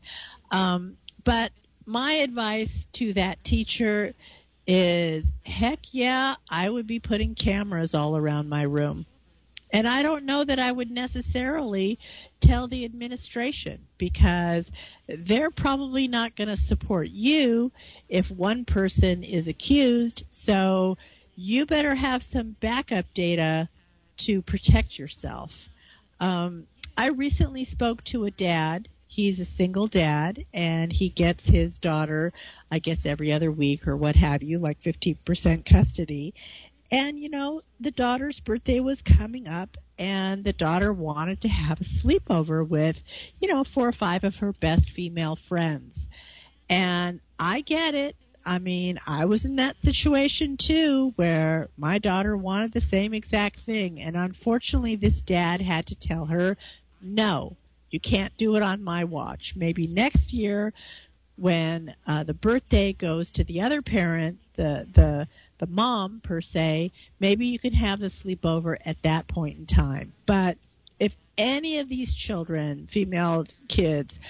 um, 0.50 0.96
but 1.22 1.52
my 1.84 2.14
advice 2.14 2.86
to 2.94 3.12
that 3.12 3.44
teacher 3.44 4.14
is 4.66 5.34
heck 5.44 5.80
yeah 5.90 6.34
i 6.48 6.68
would 6.70 6.86
be 6.86 6.98
putting 6.98 7.34
cameras 7.34 7.94
all 7.94 8.16
around 8.16 8.48
my 8.48 8.62
room 8.62 9.04
and 9.74 9.88
I 9.88 10.04
don't 10.04 10.24
know 10.24 10.44
that 10.44 10.60
I 10.60 10.70
would 10.70 10.92
necessarily 10.92 11.98
tell 12.38 12.68
the 12.68 12.84
administration 12.84 13.80
because 13.98 14.70
they're 15.08 15.50
probably 15.50 16.06
not 16.06 16.36
going 16.36 16.46
to 16.46 16.56
support 16.56 17.08
you 17.08 17.72
if 18.08 18.30
one 18.30 18.64
person 18.64 19.24
is 19.24 19.48
accused. 19.48 20.22
So 20.30 20.96
you 21.34 21.66
better 21.66 21.96
have 21.96 22.22
some 22.22 22.54
backup 22.60 23.12
data 23.14 23.68
to 24.18 24.42
protect 24.42 24.96
yourself. 24.96 25.68
Um, 26.20 26.68
I 26.96 27.08
recently 27.08 27.64
spoke 27.64 28.04
to 28.04 28.26
a 28.26 28.30
dad. 28.30 28.88
He's 29.08 29.40
a 29.40 29.44
single 29.44 29.88
dad 29.88 30.44
and 30.54 30.92
he 30.92 31.08
gets 31.08 31.46
his 31.46 31.78
daughter, 31.78 32.32
I 32.70 32.78
guess 32.78 33.04
every 33.06 33.32
other 33.32 33.50
week 33.50 33.88
or 33.88 33.96
what 33.96 34.14
have 34.14 34.44
you, 34.44 34.60
like 34.60 34.80
50% 34.82 35.66
custody. 35.66 36.32
And, 36.94 37.18
you 37.18 37.28
know, 37.28 37.62
the 37.80 37.90
daughter's 37.90 38.38
birthday 38.38 38.78
was 38.78 39.02
coming 39.02 39.48
up, 39.48 39.76
and 39.98 40.44
the 40.44 40.52
daughter 40.52 40.92
wanted 40.92 41.40
to 41.40 41.48
have 41.48 41.80
a 41.80 41.84
sleepover 41.84 42.64
with, 42.66 43.02
you 43.40 43.48
know, 43.48 43.64
four 43.64 43.88
or 43.88 43.92
five 43.92 44.22
of 44.22 44.36
her 44.36 44.52
best 44.52 44.90
female 44.90 45.34
friends. 45.34 46.06
And 46.70 47.18
I 47.36 47.62
get 47.62 47.96
it. 47.96 48.14
I 48.46 48.60
mean, 48.60 49.00
I 49.08 49.24
was 49.24 49.44
in 49.44 49.56
that 49.56 49.80
situation 49.80 50.56
too, 50.56 51.12
where 51.16 51.68
my 51.76 51.98
daughter 51.98 52.36
wanted 52.36 52.70
the 52.70 52.80
same 52.80 53.12
exact 53.12 53.58
thing. 53.58 54.00
And 54.00 54.16
unfortunately, 54.16 54.94
this 54.94 55.20
dad 55.20 55.60
had 55.62 55.86
to 55.86 55.96
tell 55.96 56.26
her, 56.26 56.56
no, 57.02 57.56
you 57.90 57.98
can't 57.98 58.36
do 58.36 58.54
it 58.54 58.62
on 58.62 58.84
my 58.84 59.02
watch. 59.02 59.56
Maybe 59.56 59.88
next 59.88 60.32
year, 60.32 60.72
when 61.36 61.96
uh, 62.06 62.22
the 62.22 62.34
birthday 62.34 62.92
goes 62.92 63.32
to 63.32 63.42
the 63.42 63.62
other 63.62 63.82
parent, 63.82 64.38
the, 64.54 64.86
the, 64.92 65.26
the 65.64 65.72
mom 65.72 66.20
per 66.22 66.42
se, 66.42 66.92
maybe 67.20 67.46
you 67.46 67.58
can 67.58 67.72
have 67.72 67.98
the 67.98 68.08
sleepover 68.08 68.76
at 68.84 69.00
that 69.02 69.26
point 69.28 69.58
in 69.58 69.64
time. 69.64 70.12
But 70.26 70.58
if 70.98 71.16
any 71.38 71.78
of 71.78 71.88
these 71.88 72.14
children, 72.14 72.86
female 72.92 73.46
kids, 73.68 74.20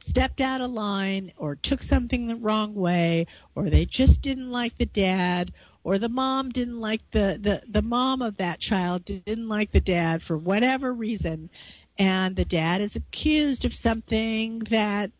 stepped 0.00 0.40
out 0.40 0.62
of 0.62 0.70
line 0.70 1.32
or 1.36 1.54
took 1.54 1.82
something 1.82 2.26
the 2.26 2.36
wrong 2.36 2.74
way 2.74 3.26
or 3.54 3.68
they 3.68 3.84
just 3.84 4.22
didn't 4.22 4.50
like 4.50 4.76
the 4.78 4.86
dad 4.86 5.52
or 5.84 5.98
the 5.98 6.08
mom 6.08 6.48
didn't 6.48 6.80
like 6.80 7.02
the, 7.10 7.38
the, 7.40 7.62
the 7.68 7.82
mom 7.82 8.22
of 8.22 8.38
that 8.38 8.58
child 8.58 9.04
didn't 9.04 9.48
like 9.48 9.70
the 9.72 9.80
dad 9.80 10.22
for 10.22 10.38
whatever 10.38 10.94
reason 10.94 11.50
and 11.98 12.36
the 12.36 12.44
dad 12.44 12.80
is 12.80 12.96
accused 12.96 13.66
of 13.66 13.74
something 13.74 14.60
that 14.60 15.10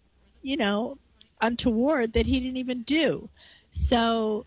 you 0.42 0.57
know 0.57 0.96
untoward 1.42 2.14
that 2.14 2.27
he 2.27 2.40
didn't 2.40 2.57
even 2.57 2.83
do 2.83 3.29
so 3.70 4.44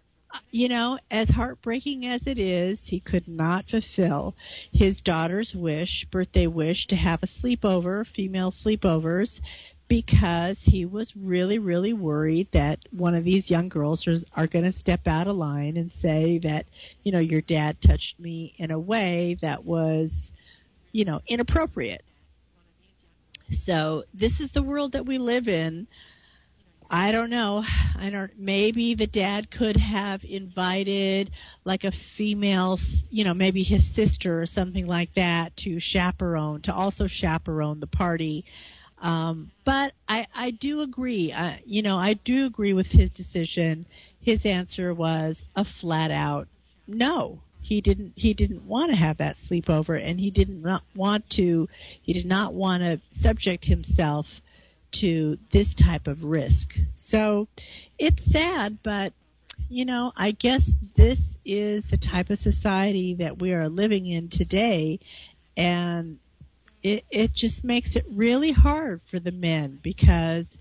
you 0.51 0.69
know, 0.69 0.99
as 1.11 1.29
heartbreaking 1.29 2.05
as 2.05 2.27
it 2.27 2.39
is, 2.39 2.87
he 2.87 2.99
could 2.99 3.27
not 3.27 3.69
fulfill 3.69 4.35
his 4.71 5.01
daughter's 5.01 5.55
wish, 5.55 6.05
birthday 6.05 6.47
wish, 6.47 6.87
to 6.87 6.95
have 6.95 7.23
a 7.23 7.27
sleepover, 7.27 8.05
female 8.05 8.51
sleepovers, 8.51 9.41
because 9.87 10.63
he 10.63 10.85
was 10.85 11.15
really, 11.15 11.59
really 11.59 11.93
worried 11.93 12.47
that 12.51 12.79
one 12.91 13.15
of 13.15 13.23
these 13.23 13.51
young 13.51 13.69
girls 13.69 14.07
are, 14.07 14.17
are 14.35 14.47
going 14.47 14.65
to 14.65 14.71
step 14.71 15.07
out 15.07 15.27
of 15.27 15.35
line 15.35 15.77
and 15.77 15.91
say 15.91 16.39
that, 16.39 16.65
you 17.03 17.11
know, 17.11 17.19
your 17.19 17.41
dad 17.41 17.79
touched 17.81 18.19
me 18.19 18.55
in 18.57 18.71
a 18.71 18.79
way 18.79 19.37
that 19.41 19.65
was, 19.65 20.31
you 20.91 21.05
know, 21.05 21.21
inappropriate. 21.27 22.03
So 23.51 24.05
this 24.13 24.39
is 24.39 24.51
the 24.51 24.63
world 24.63 24.93
that 24.93 25.05
we 25.05 25.17
live 25.17 25.47
in. 25.47 25.87
I 26.95 27.11
don't 27.11 27.31
know. 27.31 27.65
I 27.97 28.11
don't. 28.11 28.37
Maybe 28.37 28.93
the 28.93 29.07
dad 29.07 29.49
could 29.49 29.77
have 29.77 30.23
invited 30.23 31.31
like 31.65 31.85
a 31.85 31.91
female, 31.91 32.77
you 33.09 33.23
know, 33.23 33.33
maybe 33.33 33.63
his 33.63 33.83
sister 33.83 34.39
or 34.39 34.45
something 34.45 34.85
like 34.85 35.11
that 35.15 35.57
to 35.57 35.79
chaperone, 35.79 36.61
to 36.61 36.73
also 36.73 37.07
chaperone 37.07 37.79
the 37.79 37.87
party. 37.87 38.45
Um, 39.01 39.49
but 39.63 39.93
I, 40.07 40.27
I 40.35 40.51
do 40.51 40.81
agree. 40.81 41.31
Uh, 41.31 41.55
you 41.65 41.81
know, 41.81 41.97
I 41.97 42.13
do 42.13 42.45
agree 42.45 42.73
with 42.73 42.91
his 42.91 43.09
decision. 43.09 43.87
His 44.21 44.45
answer 44.45 44.93
was 44.93 45.45
a 45.55 45.65
flat 45.65 46.11
out 46.11 46.47
no. 46.87 47.39
He 47.59 47.81
didn't. 47.81 48.13
He 48.15 48.35
didn't 48.35 48.67
want 48.67 48.91
to 48.91 48.97
have 48.97 49.17
that 49.17 49.37
sleepover, 49.37 49.99
and 49.99 50.19
he 50.19 50.29
did 50.29 50.49
not 50.49 50.83
want 50.95 51.27
to. 51.31 51.67
He 52.03 52.13
did 52.13 52.27
not 52.27 52.53
want 52.53 52.83
to 52.83 53.01
subject 53.19 53.65
himself 53.65 54.41
to 54.93 55.37
this 55.51 55.73
type 55.75 56.07
of 56.07 56.23
risk. 56.23 56.77
So 56.95 57.47
it's 57.97 58.31
sad, 58.31 58.77
but 58.83 59.13
you 59.69 59.85
know, 59.85 60.11
I 60.15 60.31
guess 60.31 60.73
this 60.95 61.37
is 61.45 61.85
the 61.85 61.97
type 61.97 62.29
of 62.29 62.37
society 62.37 63.15
that 63.15 63.39
we 63.39 63.53
are 63.53 63.69
living 63.69 64.05
in 64.05 64.29
today, 64.29 64.99
and 65.57 66.19
it 66.83 67.05
it 67.09 67.33
just 67.33 67.63
makes 67.63 67.95
it 67.95 68.05
really 68.09 68.51
hard 68.51 69.01
for 69.05 69.19
the 69.19 69.31
men 69.31 69.79
because 69.81 70.57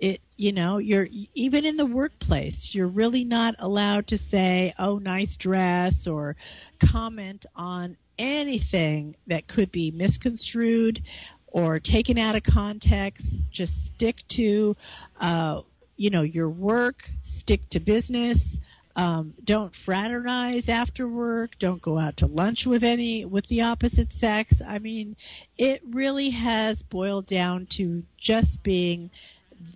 it 0.00 0.20
you 0.36 0.52
know 0.52 0.78
you're 0.78 1.08
even 1.34 1.66
in 1.66 1.76
the 1.76 1.86
workplace 1.86 2.74
you're 2.74 2.86
really 2.86 3.24
not 3.24 3.54
allowed 3.58 4.06
to 4.06 4.16
say 4.16 4.72
oh 4.78 4.98
nice 4.98 5.36
dress 5.36 6.06
or 6.06 6.34
comment 6.78 7.44
on 7.54 7.96
anything 8.18 9.14
that 9.26 9.46
could 9.46 9.70
be 9.70 9.90
misconstrued 9.90 11.02
or 11.50 11.78
taken 11.80 12.18
out 12.18 12.36
of 12.36 12.42
context. 12.42 13.46
Just 13.50 13.86
stick 13.86 14.26
to 14.28 14.76
uh, 15.20 15.62
you 15.96 16.10
know 16.10 16.22
your 16.22 16.48
work. 16.48 17.10
Stick 17.22 17.68
to 17.70 17.80
business. 17.80 18.60
Um, 18.96 19.34
don't 19.44 19.72
fraternize 19.72 20.68
after 20.68 21.06
work. 21.06 21.52
Don't 21.58 21.80
go 21.80 21.98
out 21.98 22.16
to 22.18 22.26
lunch 22.26 22.66
with 22.66 22.82
any 22.82 23.24
with 23.24 23.46
the 23.46 23.62
opposite 23.62 24.12
sex. 24.12 24.60
I 24.66 24.78
mean 24.78 25.16
it 25.56 25.82
really 25.88 26.30
has 26.30 26.82
boiled 26.82 27.26
down 27.26 27.66
to 27.66 28.02
just 28.18 28.62
being 28.62 29.10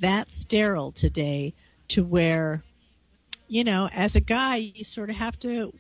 that 0.01 0.31
sterile 0.31 0.93
today 0.93 1.55
to 1.89 2.05
where, 2.05 2.63
you 3.49 3.65
know, 3.65 3.89
as 3.93 4.17
a 4.17 4.21
guy, 4.21 4.57
you 4.57 4.85
sort 4.85 5.11
of 5.11 5.17
have 5.17 5.39
to 5.41 5.73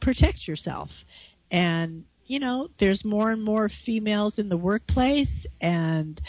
protect 0.00 0.48
yourself. 0.48 1.04
And, 1.50 2.04
you 2.30 2.38
know, 2.38 2.70
there's 2.78 3.04
more 3.04 3.32
and 3.32 3.42
more 3.42 3.68
females 3.68 4.38
in 4.38 4.48
the 4.48 4.56
workplace 4.56 5.46
and, 5.60 6.20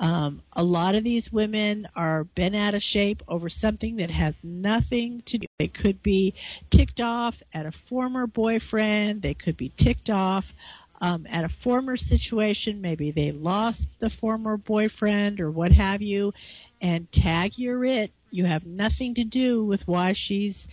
um, 0.00 0.42
a 0.54 0.64
lot 0.64 0.96
of 0.96 1.04
these 1.04 1.32
women 1.32 1.86
are 1.94 2.24
bent 2.24 2.56
out 2.56 2.74
of 2.74 2.82
shape 2.82 3.22
over 3.28 3.48
something 3.48 3.94
that 3.96 4.10
has 4.10 4.42
nothing 4.42 5.22
to 5.26 5.38
do. 5.38 5.46
They 5.60 5.68
could 5.68 6.02
be 6.02 6.34
ticked 6.70 7.00
off 7.00 7.40
at 7.52 7.66
a 7.66 7.70
former 7.70 8.26
boyfriend. 8.26 9.22
They 9.22 9.34
could 9.34 9.56
be 9.56 9.70
ticked 9.76 10.10
off 10.10 10.52
um, 11.00 11.24
at 11.30 11.44
a 11.44 11.48
former 11.48 11.96
situation. 11.96 12.80
Maybe 12.80 13.12
they 13.12 13.30
lost 13.30 13.88
the 14.00 14.10
former 14.10 14.56
boyfriend 14.56 15.38
or 15.38 15.52
what 15.52 15.70
have 15.70 16.02
you, 16.02 16.34
and 16.80 17.10
tag 17.12 17.56
your 17.56 17.84
it. 17.84 18.10
You 18.32 18.46
have 18.46 18.66
nothing 18.66 19.14
to 19.14 19.24
do 19.24 19.64
with 19.64 19.86
why 19.86 20.14
she's 20.14 20.66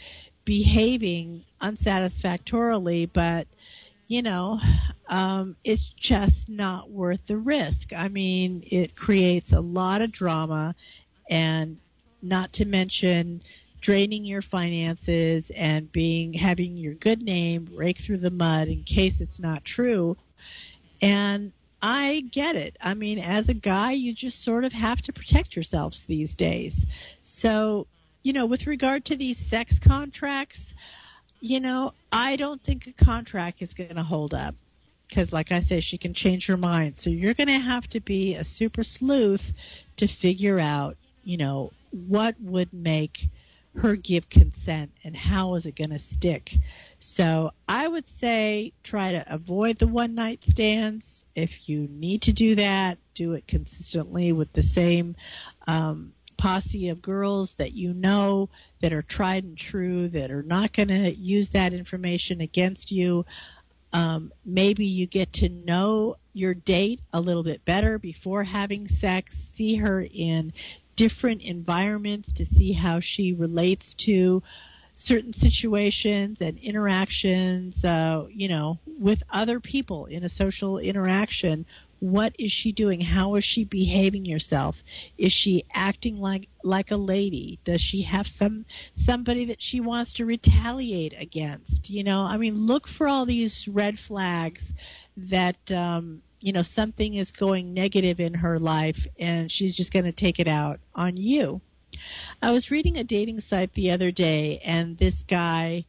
behaving 0.46 1.44
unsatisfactorily, 1.62 3.06
but 3.06 3.46
you 4.12 4.22
know, 4.22 4.60
um, 5.08 5.56
it's 5.64 5.88
just 5.88 6.50
not 6.50 6.90
worth 6.90 7.26
the 7.28 7.38
risk. 7.38 7.94
I 7.94 8.10
mean, 8.10 8.62
it 8.70 8.94
creates 8.94 9.54
a 9.54 9.62
lot 9.62 10.02
of 10.02 10.12
drama, 10.12 10.76
and 11.30 11.78
not 12.22 12.52
to 12.54 12.66
mention 12.66 13.42
draining 13.80 14.26
your 14.26 14.42
finances 14.42 15.50
and 15.56 15.90
being 15.94 16.34
having 16.34 16.76
your 16.76 16.94
good 16.96 17.22
name 17.22 17.70
rake 17.74 18.00
through 18.00 18.18
the 18.18 18.30
mud 18.30 18.68
in 18.68 18.84
case 18.84 19.22
it's 19.22 19.40
not 19.40 19.64
true. 19.64 20.18
And 21.02 21.54
I 21.82 22.26
get 22.32 22.58
it. 22.58 22.76
I 22.82 22.94
mean, 22.94 23.18
as 23.18 23.48
a 23.48 23.54
guy, 23.54 23.94
you 23.94 24.14
just 24.14 24.44
sort 24.44 24.66
of 24.66 24.74
have 24.74 25.02
to 25.04 25.14
protect 25.14 25.56
yourselves 25.56 26.04
these 26.04 26.36
days. 26.36 26.86
So, 27.24 27.88
you 28.24 28.34
know, 28.34 28.46
with 28.46 28.68
regard 28.68 29.06
to 29.06 29.16
these 29.16 29.38
sex 29.38 29.80
contracts, 29.80 30.74
you 31.42 31.60
know, 31.60 31.94
I 32.12 32.36
don't 32.36 32.64
think 32.64 32.88
a 32.88 33.04
contract 33.04 33.62
is 33.62 33.74
going 33.74 33.96
to 33.96 34.04
hold 34.04 34.34
up 34.34 34.56
because, 35.10 35.34
like 35.34 35.52
I 35.52 35.60
say, 35.60 35.82
she 35.82 35.98
can 35.98 36.14
change 36.14 36.46
her 36.46 36.56
mind. 36.56 36.98
So 36.98 37.10
you're 37.10 37.34
going 37.34 37.48
to 37.48 37.60
have 37.60 37.88
to 37.90 38.00
be 38.00 38.36
a 38.36 38.44
super 38.44 38.84
sleuth 38.84 39.52
to 39.98 40.08
figure 40.08 40.60
out, 40.60 40.96
you 41.24 41.38
know, 41.38 41.74
what 41.90 42.36
would 42.40 42.72
make 42.72 43.28
her 43.76 43.96
give 43.96 44.30
consent 44.30 44.92
and 45.04 45.16
how 45.16 45.56
is 45.56 45.66
it 45.66 45.76
going 45.76 45.90
to 45.90 46.00
stick. 46.00 46.58
So 47.00 47.52
I 47.68 47.88
would 47.88 48.08
say 48.08 48.74
try 48.84 49.14
to 49.14 49.34
avoid 49.34 49.80
the 49.80 49.88
one 49.88 50.14
night 50.14 50.44
stands. 50.46 51.26
If 51.36 51.68
you 51.68 51.88
need 51.90 52.22
to 52.24 52.34
do 52.34 52.56
that, 52.56 53.00
do 53.16 53.34
it 53.34 53.48
consistently 53.48 54.32
with 54.32 54.54
the 54.54 54.64
same 54.64 55.16
um, 55.68 56.14
posse 56.42 56.90
of 56.90 57.04
girls 57.04 57.54
that 57.54 57.74
you 57.74 57.94
know 57.94 58.50
that 58.82 58.92
are 58.92 59.04
tried 59.04 59.44
and 59.44 59.56
true, 59.56 60.08
that 60.08 60.32
are 60.32 60.42
not 60.42 60.74
going 60.74 60.88
to 60.88 61.12
use 61.12 61.50
that 61.50 61.72
information 61.72 62.42
against 62.42 62.92
you. 62.92 63.24
Um, 63.94 64.32
maybe 64.44 64.88
you 64.88 65.06
get 65.06 65.34
to 65.34 65.50
know 65.50 66.16
your 66.34 66.56
date 66.56 67.00
a 67.14 67.22
little 67.22 67.44
bit 67.44 67.64
better 67.64 68.00
before 68.00 68.44
having 68.44 68.88
sex. 68.88 69.38
See 69.38 69.76
her 69.76 70.02
in 70.02 70.52
different 70.96 71.44
environments 71.44 72.34
to 72.34 72.46
see 72.46 72.72
how 72.72 73.02
she 73.02 73.34
relates 73.34 73.94
to 74.06 74.42
certain 74.96 75.34
situations 75.34 76.42
and 76.42 76.58
interactions, 76.58 77.86
uh, 77.86 78.26
you 78.32 78.48
know, 78.48 78.80
with 79.00 79.22
other 79.30 79.60
people 79.60 80.08
in 80.08 80.24
a 80.24 80.30
social 80.30 80.80
interaction. 80.80 81.68
What 82.02 82.36
is 82.40 82.52
she 82.52 82.72
doing? 82.72 83.00
How 83.00 83.36
is 83.36 83.44
she 83.44 83.64
behaving 83.64 84.26
herself? 84.26 84.84
Is 85.20 85.32
she 85.32 85.66
acting 85.72 86.20
like 86.20 86.50
like 86.64 86.90
a 86.90 86.98
lady? 86.98 87.60
Does 87.64 87.80
she 87.80 88.02
have 88.02 88.28
some 88.28 88.66
somebody 88.96 89.46
that 89.46 89.62
she 89.62 89.80
wants 89.80 90.12
to 90.14 90.26
retaliate 90.26 91.14
against? 91.16 91.92
You 91.92 92.04
know, 92.04 92.22
I 92.22 92.38
mean, 92.38 92.58
look 92.58 92.88
for 92.88 93.08
all 93.08 93.28
these 93.28 93.68
red 93.68 94.00
flags 94.00 94.74
that 95.16 95.72
um, 95.72 96.24
you 96.40 96.52
know 96.52 96.64
something 96.64 97.14
is 97.14 97.32
going 97.32 97.72
negative 97.72 98.20
in 98.20 98.34
her 98.34 98.58
life, 98.58 99.06
and 99.20 99.52
she's 99.52 99.76
just 99.76 99.94
going 99.94 100.06
to 100.06 100.12
take 100.12 100.40
it 100.40 100.48
out 100.48 100.80
on 100.96 101.18
you. 101.18 101.62
I 102.42 102.50
was 102.50 102.72
reading 102.72 102.98
a 102.98 103.04
dating 103.04 103.42
site 103.42 103.76
the 103.76 103.92
other 103.92 104.10
day, 104.10 104.60
and 104.66 104.98
this 104.98 105.22
guy 105.22 105.86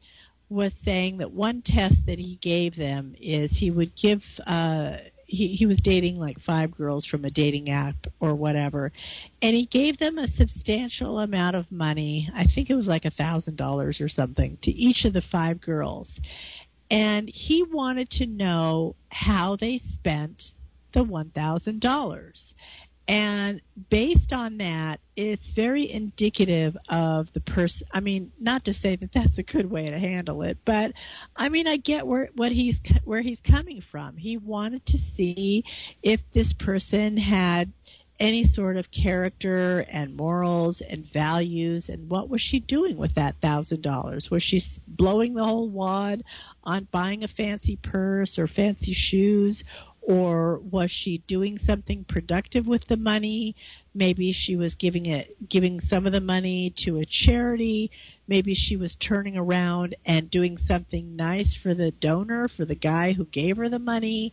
was 0.51 0.75
saying 0.75 1.17
that 1.17 1.33
one 1.33 1.63
test 1.63 2.05
that 2.05 2.19
he 2.19 2.35
gave 2.37 2.77
them 2.77 3.15
is 3.19 3.57
he 3.57 3.71
would 3.71 3.95
give. 3.95 4.39
Uh, 4.47 4.97
he, 5.33 5.49
he 5.49 5.67
was 5.67 5.81
dating 5.81 6.19
like 6.19 6.39
five 6.39 6.71
girls 6.71 7.05
from 7.05 7.25
a 7.25 7.31
dating 7.31 7.71
app 7.71 8.07
or 8.21 8.35
whatever, 8.35 8.93
and 9.41 9.57
he 9.57 9.65
gave 9.65 9.97
them 9.97 10.19
a 10.19 10.29
substantial 10.29 11.19
amount 11.19 11.57
of 11.57 11.73
money. 11.73 12.31
I 12.35 12.45
think 12.45 12.69
it 12.69 12.75
was 12.75 12.87
like 12.87 13.07
a 13.07 13.11
thousand 13.11 13.57
dollars 13.57 14.01
or 14.01 14.09
something 14.09 14.59
to 14.61 14.71
each 14.71 15.05
of 15.07 15.15
the 15.15 15.23
five 15.23 15.61
girls, 15.61 16.21
and 16.91 17.29
he 17.31 17.63
wanted 17.63 18.11
to 18.11 18.27
know 18.27 18.95
how 19.11 19.57
they 19.57 19.79
spent 19.79 20.53
the 20.93 21.03
one 21.03 21.31
thousand 21.31 21.81
dollars. 21.81 22.55
And 23.09 23.61
based 23.91 24.33
on 24.33 24.59
that, 24.59 25.01
it's 25.17 25.51
very 25.51 25.91
indicative 25.91 26.77
of 26.89 27.33
the 27.33 27.41
person. 27.41 27.87
I 27.93 28.01
mean, 28.01 28.33
not 28.39 28.65
to 28.67 28.75
say 28.75 28.97
that 28.97 29.13
that's 29.13 29.39
a 29.39 29.43
good 29.43 29.71
way 29.71 29.91
to 29.91 29.99
handle 29.99 30.43
it, 30.43 30.59
but 30.65 30.93
I 31.37 31.49
mean, 31.49 31.67
I 31.67 31.77
get 31.77 32.07
where 32.07 32.31
what 32.35 32.53
he's 32.53 32.81
where 33.05 33.21
he's 33.21 33.41
coming 33.41 33.81
from. 33.81 34.17
He 34.17 34.37
wanted 34.37 34.87
to 34.87 34.99
see 34.99 35.65
if 36.03 36.21
this 36.33 36.53
person 36.53 37.17
had 37.17 37.73
any 38.21 38.45
sort 38.45 38.77
of 38.77 38.91
character 38.93 39.85
and 39.91 40.17
morals 40.17 40.81
and 40.81 41.05
values 41.05 41.89
and 41.89 42.09
what 42.09 42.29
was 42.29 42.41
she 42.41 42.61
doing 42.61 42.97
with 42.97 43.15
that 43.15 43.35
thousand 43.41 43.83
dollars 43.83 44.31
was 44.31 44.43
she 44.43 44.63
blowing 44.87 45.35
the 45.35 45.43
whole 45.43 45.69
wad 45.69 46.23
on 46.63 46.87
buying 46.93 47.25
a 47.25 47.29
fancy 47.29 47.75
purse 47.75 48.39
or 48.39 48.47
fancy 48.47 48.93
shoes 48.93 49.65
or 50.03 50.59
was 50.59 50.91
she 50.91 51.19
doing 51.19 51.59
something 51.59 52.05
productive 52.05 52.67
with 52.67 52.87
the 52.87 52.97
money? 52.97 53.55
Maybe 53.95 54.33
she 54.33 54.57
was 54.57 54.75
giving 54.75 55.07
it, 55.07 55.49
giving 55.49 55.81
some 55.81 56.07
of 56.07 56.13
the 56.13 56.21
money 56.21 56.71
to 56.79 56.99
a 56.99 57.05
charity. 57.05 57.91
Maybe 58.27 58.53
she 58.55 58.77
was 58.77 58.97
turning 58.97 59.37
around 59.37 59.95
and 60.05 60.31
doing 60.31 60.59
something 60.59 61.15
nice 61.15 61.55
for 61.55 61.73
the 61.73 61.93
donor, 61.93 62.49
for 62.49 62.65
the 62.65 62.75
guy 62.75 63.13
who 63.13 63.25
gave 63.27 63.57
her 63.59 63.69
the 63.69 63.79
money. 63.79 64.33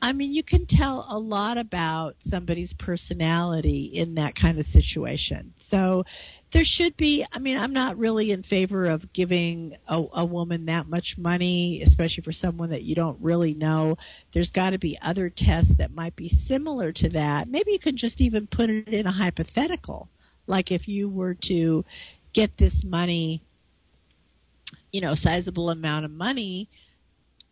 I 0.00 0.12
mean, 0.12 0.32
you 0.32 0.42
can 0.42 0.66
tell 0.66 1.06
a 1.08 1.18
lot 1.18 1.58
about 1.58 2.16
somebody's 2.28 2.72
personality 2.72 3.84
in 3.84 4.16
that 4.16 4.34
kind 4.34 4.58
of 4.58 4.66
situation. 4.66 5.54
So 5.58 6.04
there 6.52 6.64
should 6.64 6.96
be, 6.98 7.24
I 7.32 7.38
mean, 7.38 7.56
I'm 7.56 7.72
not 7.72 7.96
really 7.96 8.30
in 8.30 8.42
favor 8.42 8.84
of 8.84 9.12
giving 9.14 9.76
a, 9.88 10.04
a 10.12 10.24
woman 10.24 10.66
that 10.66 10.86
much 10.86 11.16
money, 11.16 11.82
especially 11.82 12.22
for 12.22 12.32
someone 12.32 12.70
that 12.70 12.82
you 12.82 12.94
don't 12.94 13.18
really 13.22 13.54
know. 13.54 13.96
There's 14.32 14.50
got 14.50 14.70
to 14.70 14.78
be 14.78 14.98
other 15.00 15.30
tests 15.30 15.74
that 15.76 15.94
might 15.94 16.14
be 16.14 16.28
similar 16.28 16.92
to 16.92 17.08
that. 17.10 17.48
Maybe 17.48 17.72
you 17.72 17.78
can 17.78 17.96
just 17.96 18.20
even 18.20 18.46
put 18.46 18.68
it 18.68 18.88
in 18.88 19.06
a 19.06 19.12
hypothetical. 19.12 20.10
Like 20.46 20.70
if 20.70 20.88
you 20.88 21.08
were 21.08 21.34
to 21.34 21.86
get 22.34 22.58
this 22.58 22.84
money, 22.84 23.42
you 24.92 25.00
know, 25.00 25.14
sizable 25.14 25.70
amount 25.70 26.04
of 26.04 26.10
money, 26.10 26.68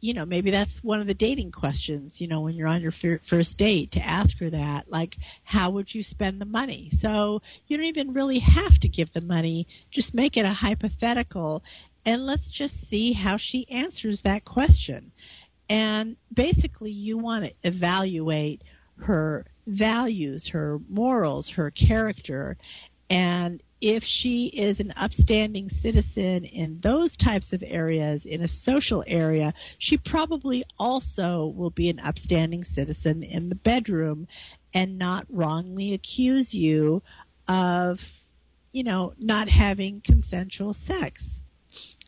you 0.00 0.14
know, 0.14 0.24
maybe 0.24 0.50
that's 0.50 0.82
one 0.82 1.00
of 1.00 1.06
the 1.06 1.14
dating 1.14 1.52
questions, 1.52 2.20
you 2.20 2.26
know, 2.26 2.40
when 2.40 2.54
you're 2.54 2.68
on 2.68 2.80
your 2.80 2.92
first 2.92 3.58
date 3.58 3.92
to 3.92 4.00
ask 4.00 4.38
her 4.38 4.50
that, 4.50 4.90
like, 4.90 5.16
how 5.44 5.70
would 5.70 5.94
you 5.94 6.02
spend 6.02 6.40
the 6.40 6.46
money? 6.46 6.88
So 6.92 7.42
you 7.66 7.76
don't 7.76 7.86
even 7.86 8.14
really 8.14 8.38
have 8.38 8.78
to 8.80 8.88
give 8.88 9.12
the 9.12 9.20
money, 9.20 9.66
just 9.90 10.14
make 10.14 10.36
it 10.36 10.46
a 10.46 10.52
hypothetical 10.52 11.62
and 12.04 12.24
let's 12.24 12.48
just 12.48 12.88
see 12.88 13.12
how 13.12 13.36
she 13.36 13.68
answers 13.70 14.22
that 14.22 14.44
question. 14.44 15.12
And 15.68 16.16
basically 16.32 16.90
you 16.90 17.18
want 17.18 17.44
to 17.44 17.52
evaluate 17.62 18.62
her 19.00 19.44
values, 19.66 20.48
her 20.48 20.80
morals, 20.88 21.50
her 21.50 21.70
character, 21.70 22.56
and 23.08 23.62
if 23.80 24.04
she 24.04 24.46
is 24.46 24.78
an 24.80 24.92
upstanding 24.96 25.68
citizen 25.68 26.44
in 26.44 26.80
those 26.80 27.16
types 27.16 27.52
of 27.52 27.64
areas, 27.66 28.26
in 28.26 28.42
a 28.42 28.48
social 28.48 29.02
area, 29.06 29.54
she 29.78 29.96
probably 29.96 30.64
also 30.78 31.46
will 31.46 31.70
be 31.70 31.88
an 31.88 31.98
upstanding 32.00 32.62
citizen 32.64 33.22
in 33.22 33.48
the 33.48 33.54
bedroom 33.54 34.28
and 34.74 34.98
not 34.98 35.26
wrongly 35.30 35.94
accuse 35.94 36.54
you 36.54 37.02
of, 37.48 38.10
you 38.72 38.84
know, 38.84 39.14
not 39.18 39.48
having 39.48 40.00
consensual 40.02 40.74
sex. 40.74 41.42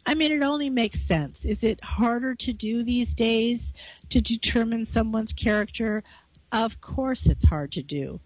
I 0.04 0.14
mean, 0.14 0.32
it 0.32 0.42
only 0.42 0.68
makes 0.68 1.00
sense. 1.00 1.44
Is 1.44 1.62
it 1.62 1.82
harder 1.82 2.34
to 2.34 2.52
do 2.52 2.82
these 2.82 3.14
days 3.14 3.72
to 4.10 4.20
determine 4.20 4.84
someone's 4.84 5.32
character? 5.32 6.02
Of 6.50 6.80
course 6.80 7.26
it's 7.26 7.44
hard 7.44 7.72
to 7.72 7.82
do. 7.82 8.20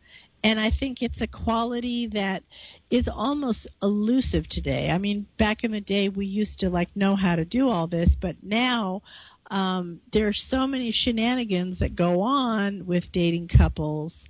And 0.46 0.60
I 0.60 0.70
think 0.70 1.02
it's 1.02 1.20
a 1.20 1.26
quality 1.26 2.06
that 2.06 2.44
is 2.88 3.08
almost 3.08 3.66
elusive 3.82 4.48
today. 4.48 4.92
I 4.92 4.98
mean, 4.98 5.26
back 5.38 5.64
in 5.64 5.72
the 5.72 5.80
day, 5.80 6.08
we 6.08 6.24
used 6.24 6.60
to 6.60 6.70
like 6.70 6.94
know 6.94 7.16
how 7.16 7.34
to 7.34 7.44
do 7.44 7.68
all 7.68 7.88
this, 7.88 8.14
but 8.14 8.36
now 8.44 9.02
um, 9.50 10.02
there 10.12 10.28
are 10.28 10.32
so 10.32 10.68
many 10.68 10.92
shenanigans 10.92 11.80
that 11.80 11.96
go 11.96 12.20
on 12.20 12.86
with 12.86 13.10
dating 13.10 13.48
couples. 13.48 14.24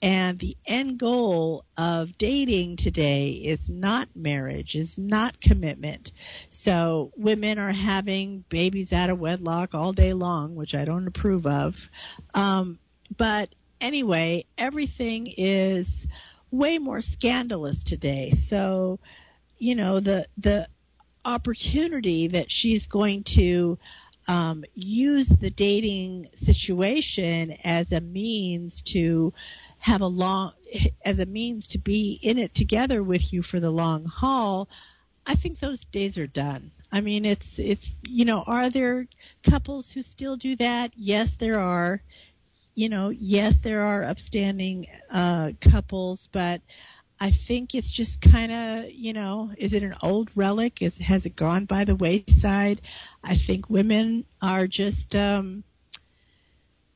And 0.00 0.38
the 0.38 0.56
end 0.66 1.00
goal 1.00 1.64
of 1.76 2.16
dating 2.16 2.76
today 2.76 3.30
is 3.30 3.68
not 3.68 4.08
marriage, 4.14 4.76
is 4.76 4.96
not 4.96 5.40
commitment. 5.40 6.12
So 6.48 7.10
women 7.16 7.58
are 7.58 7.72
having 7.72 8.44
babies 8.50 8.92
out 8.92 9.10
of 9.10 9.18
wedlock 9.18 9.74
all 9.74 9.92
day 9.92 10.12
long, 10.12 10.54
which 10.54 10.76
I 10.76 10.84
don't 10.84 11.08
approve 11.08 11.44
of. 11.44 11.90
Um, 12.34 12.78
but 13.16 13.48
anyway, 13.80 14.44
everything 14.56 15.32
is 15.36 16.06
way 16.50 16.78
more 16.78 17.00
scandalous 17.00 17.84
today. 17.84 18.30
So, 18.30 18.98
you 19.58 19.74
know, 19.74 20.00
the 20.00 20.26
the 20.38 20.68
opportunity 21.24 22.28
that 22.28 22.50
she's 22.50 22.86
going 22.86 23.24
to 23.24 23.78
um, 24.28 24.64
use 24.74 25.28
the 25.28 25.50
dating 25.50 26.28
situation 26.34 27.52
as 27.64 27.92
a 27.92 28.00
means 28.00 28.80
to 28.82 29.32
have 29.78 30.00
a 30.00 30.06
long 30.06 30.52
as 31.04 31.18
a 31.18 31.26
means 31.26 31.68
to 31.68 31.78
be 31.78 32.18
in 32.22 32.38
it 32.38 32.54
together 32.54 33.02
with 33.02 33.32
you 33.32 33.42
for 33.42 33.60
the 33.60 33.70
long 33.70 34.04
haul 34.04 34.68
i 35.26 35.34
think 35.34 35.58
those 35.58 35.84
days 35.86 36.18
are 36.18 36.26
done. 36.26 36.70
I 36.90 37.00
mean 37.00 37.24
it's 37.24 37.58
it's 37.58 37.94
you 38.02 38.24
know 38.24 38.42
are 38.46 38.70
there 38.70 39.06
couples 39.42 39.90
who 39.90 40.02
still 40.02 40.36
do 40.36 40.56
that? 40.56 40.92
Yes 40.96 41.36
there 41.36 41.60
are 41.60 42.02
you 42.76 42.90
know, 42.90 43.08
yes, 43.08 43.60
there 43.60 43.82
are 43.82 44.04
upstanding 44.04 44.86
uh, 45.10 45.52
couples, 45.62 46.28
but 46.30 46.60
I 47.18 47.30
think 47.30 47.74
it's 47.74 47.90
just 47.90 48.20
kind 48.20 48.52
of, 48.52 48.92
you 48.92 49.14
know, 49.14 49.50
is 49.56 49.72
it 49.72 49.82
an 49.82 49.96
old 50.02 50.30
relic? 50.34 50.82
Is 50.82 50.98
has 50.98 51.24
it 51.24 51.34
gone 51.34 51.64
by 51.64 51.84
the 51.84 51.96
wayside? 51.96 52.82
I 53.24 53.34
think 53.34 53.70
women 53.70 54.26
are 54.42 54.66
just, 54.66 55.16
um, 55.16 55.64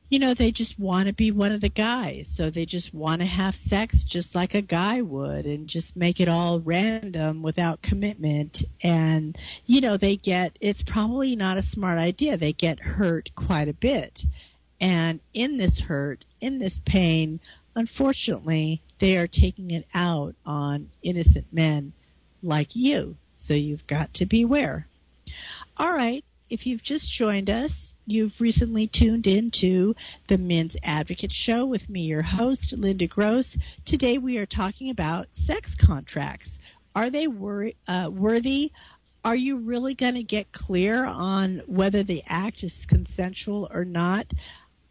you 0.09 0.19
know, 0.19 0.35
they 0.35 0.51
just 0.51 0.77
want 0.77 1.07
to 1.07 1.13
be 1.13 1.31
one 1.31 1.51
of 1.51 1.61
the 1.61 1.69
guys, 1.69 2.27
so 2.27 2.51
they 2.51 2.67
just 2.67 2.93
want 2.93 3.21
to 3.21 3.27
have 3.27 3.55
sex 3.55 4.03
just 4.03 4.35
like 4.35 4.53
a 4.53 4.61
guy 4.61 5.01
would, 5.01 5.47
and 5.47 5.67
just 5.67 5.95
make 5.95 6.19
it 6.19 6.29
all 6.29 6.59
random 6.59 7.41
without 7.41 7.81
commitment. 7.81 8.63
And 8.83 9.35
you 9.65 9.81
know, 9.81 9.97
they 9.97 10.15
get 10.15 10.55
it's 10.61 10.83
probably 10.83 11.35
not 11.35 11.57
a 11.57 11.63
smart 11.63 11.97
idea. 11.97 12.37
They 12.37 12.53
get 12.53 12.79
hurt 12.79 13.31
quite 13.35 13.67
a 13.67 13.73
bit 13.73 14.25
and 14.81 15.19
in 15.35 15.57
this 15.57 15.79
hurt, 15.79 16.25
in 16.41 16.57
this 16.57 16.81
pain, 16.83 17.39
unfortunately, 17.75 18.81
they 18.97 19.15
are 19.15 19.27
taking 19.27 19.69
it 19.69 19.87
out 19.93 20.35
on 20.43 20.89
innocent 21.03 21.45
men 21.51 21.93
like 22.41 22.75
you. 22.75 23.15
So 23.35 23.53
you've 23.53 23.85
got 23.87 24.13
to 24.15 24.25
beware. 24.25 24.87
All 25.77 25.93
right. 25.93 26.25
If 26.49 26.67
you've 26.67 26.83
just 26.83 27.09
joined 27.09 27.49
us, 27.49 27.93
you've 28.05 28.41
recently 28.41 28.85
tuned 28.85 29.25
into 29.25 29.95
the 30.27 30.37
Men's 30.37 30.75
Advocate 30.83 31.31
Show 31.31 31.65
with 31.65 31.87
me, 31.87 32.01
your 32.01 32.23
host, 32.23 32.73
Linda 32.73 33.07
Gross. 33.07 33.57
Today 33.85 34.17
we 34.17 34.37
are 34.37 34.45
talking 34.45 34.89
about 34.89 35.27
sex 35.31 35.75
contracts. 35.75 36.59
Are 36.93 37.09
they 37.09 37.27
wor- 37.27 37.71
uh, 37.87 38.09
worthy? 38.11 38.73
Are 39.23 39.35
you 39.35 39.57
really 39.57 39.93
going 39.93 40.15
to 40.15 40.23
get 40.23 40.51
clear 40.51 41.05
on 41.05 41.61
whether 41.67 42.03
the 42.03 42.23
act 42.27 42.63
is 42.63 42.85
consensual 42.85 43.69
or 43.71 43.85
not? 43.85 44.33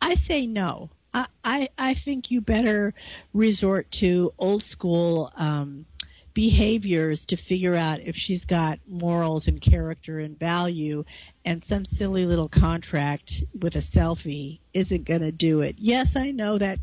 I 0.00 0.14
say 0.14 0.46
no. 0.46 0.90
I, 1.12 1.26
I, 1.44 1.68
I 1.78 1.94
think 1.94 2.30
you 2.30 2.40
better 2.40 2.94
resort 3.32 3.90
to 3.92 4.32
old 4.38 4.62
school 4.62 5.32
um, 5.36 5.86
behaviors 6.34 7.26
to 7.26 7.36
figure 7.36 7.74
out 7.74 8.00
if 8.00 8.16
she's 8.16 8.44
got 8.44 8.78
morals 8.86 9.48
and 9.48 9.60
character 9.60 10.20
and 10.20 10.38
value, 10.38 11.04
and 11.44 11.64
some 11.64 11.84
silly 11.84 12.26
little 12.26 12.48
contract 12.48 13.42
with 13.58 13.74
a 13.74 13.80
selfie 13.80 14.60
isn't 14.72 15.04
going 15.04 15.22
to 15.22 15.32
do 15.32 15.60
it. 15.62 15.76
Yes, 15.78 16.16
I 16.16 16.30
know 16.30 16.58
that 16.58 16.78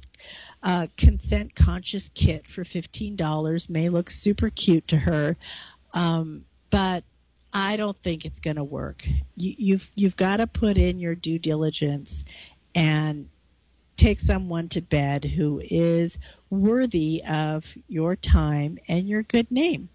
uh, 0.63 0.87
consent 0.97 1.55
conscious 1.55 2.09
kit 2.13 2.45
for 2.47 2.63
$15 2.63 3.69
may 3.69 3.89
look 3.89 4.09
super 4.09 4.49
cute 4.49 4.87
to 4.89 4.97
her, 4.97 5.37
um, 5.93 6.43
but 6.69 7.03
I 7.53 7.77
don't 7.77 7.97
think 8.03 8.25
it's 8.25 8.39
going 8.39 8.57
to 8.57 8.63
work. 8.63 9.07
You, 9.35 9.55
you've 9.57 9.91
you've 9.95 10.17
got 10.17 10.37
to 10.37 10.47
put 10.47 10.77
in 10.77 10.99
your 10.99 11.15
due 11.15 11.39
diligence 11.39 12.25
and 12.75 13.29
take 13.97 14.19
someone 14.19 14.69
to 14.69 14.81
bed 14.81 15.25
who 15.25 15.61
is 15.63 16.17
worthy 16.49 17.23
of 17.27 17.65
your 17.87 18.15
time 18.15 18.77
and 18.87 19.07
your 19.07 19.23
good 19.23 19.49
name. 19.51 19.89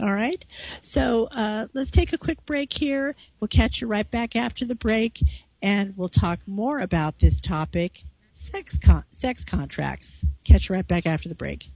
All 0.00 0.12
right. 0.12 0.44
So 0.82 1.26
uh, 1.26 1.68
let's 1.72 1.92
take 1.92 2.12
a 2.12 2.18
quick 2.18 2.44
break 2.46 2.72
here. 2.72 3.14
We'll 3.38 3.48
catch 3.48 3.80
you 3.80 3.86
right 3.86 4.10
back 4.10 4.34
after 4.34 4.64
the 4.64 4.74
break, 4.74 5.22
and 5.62 5.96
we'll 5.96 6.08
talk 6.08 6.40
more 6.46 6.80
about 6.80 7.20
this 7.20 7.40
topic: 7.40 8.02
sex 8.34 8.76
con- 8.76 9.04
sex 9.12 9.44
contracts. 9.44 10.24
Catch 10.42 10.68
you 10.68 10.74
right 10.74 10.86
back 10.86 11.06
after 11.06 11.28
the 11.28 11.36
break. 11.36 11.70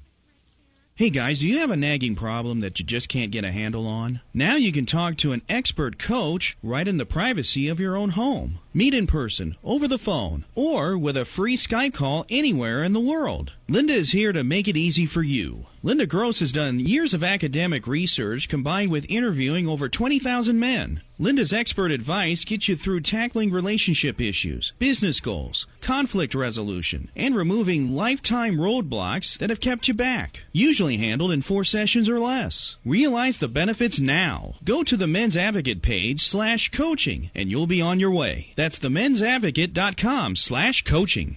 Hey 0.98 1.10
guys, 1.10 1.38
do 1.38 1.46
you 1.46 1.60
have 1.60 1.70
a 1.70 1.76
nagging 1.76 2.16
problem 2.16 2.58
that 2.58 2.80
you 2.80 2.84
just 2.84 3.08
can't 3.08 3.30
get 3.30 3.44
a 3.44 3.52
handle 3.52 3.86
on? 3.86 4.20
Now 4.34 4.56
you 4.56 4.72
can 4.72 4.84
talk 4.84 5.16
to 5.18 5.30
an 5.30 5.42
expert 5.48 5.96
coach 5.96 6.58
right 6.60 6.88
in 6.88 6.96
the 6.96 7.06
privacy 7.06 7.68
of 7.68 7.78
your 7.78 7.96
own 7.96 8.10
home. 8.10 8.58
Meet 8.74 8.94
in 8.94 9.06
person, 9.06 9.54
over 9.62 9.86
the 9.86 9.96
phone, 9.96 10.44
or 10.56 10.98
with 10.98 11.16
a 11.16 11.24
free 11.24 11.56
Skype 11.56 11.94
call 11.94 12.26
anywhere 12.28 12.82
in 12.82 12.94
the 12.94 12.98
world. 12.98 13.52
Linda 13.70 13.92
is 13.92 14.12
here 14.12 14.32
to 14.32 14.42
make 14.42 14.66
it 14.66 14.78
easy 14.78 15.04
for 15.04 15.20
you. 15.22 15.66
Linda 15.82 16.06
Gross 16.06 16.40
has 16.40 16.52
done 16.52 16.80
years 16.80 17.12
of 17.12 17.22
academic 17.22 17.86
research 17.86 18.48
combined 18.48 18.90
with 18.90 19.04
interviewing 19.10 19.68
over 19.68 19.90
20,000 19.90 20.58
men. 20.58 21.02
Linda's 21.18 21.52
expert 21.52 21.90
advice 21.90 22.46
gets 22.46 22.66
you 22.66 22.76
through 22.76 23.02
tackling 23.02 23.50
relationship 23.50 24.22
issues, 24.22 24.72
business 24.78 25.20
goals, 25.20 25.66
conflict 25.82 26.34
resolution, 26.34 27.10
and 27.14 27.36
removing 27.36 27.94
lifetime 27.94 28.56
roadblocks 28.56 29.36
that 29.36 29.50
have 29.50 29.60
kept 29.60 29.86
you 29.86 29.92
back. 29.92 30.44
Usually 30.50 30.96
handled 30.96 31.32
in 31.32 31.42
four 31.42 31.62
sessions 31.62 32.08
or 32.08 32.18
less. 32.18 32.76
Realize 32.86 33.36
the 33.38 33.48
benefits 33.48 34.00
now. 34.00 34.54
Go 34.64 34.82
to 34.82 34.96
the 34.96 35.06
Men's 35.06 35.36
Advocate 35.36 35.82
page 35.82 36.22
slash 36.22 36.70
coaching 36.70 37.30
and 37.34 37.50
you'll 37.50 37.66
be 37.66 37.82
on 37.82 38.00
your 38.00 38.12
way. 38.12 38.54
That's 38.56 38.78
the 38.78 38.88
mensadvocate.com 38.88 40.36
slash 40.36 40.84
coaching. 40.84 41.36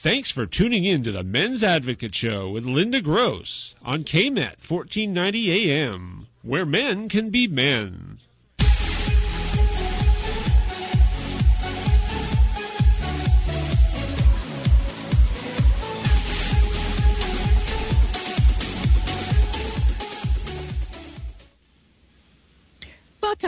Thanks 0.00 0.30
for 0.30 0.46
tuning 0.46 0.84
in 0.84 1.02
to 1.02 1.10
the 1.10 1.24
Men's 1.24 1.64
Advocate 1.64 2.14
Show 2.14 2.50
with 2.50 2.64
Linda 2.64 3.00
Gross 3.00 3.74
on 3.82 4.04
KMET 4.04 4.62
1490 4.64 5.72
AM, 5.72 6.28
where 6.42 6.64
men 6.64 7.08
can 7.08 7.30
be 7.30 7.48
men. 7.48 8.17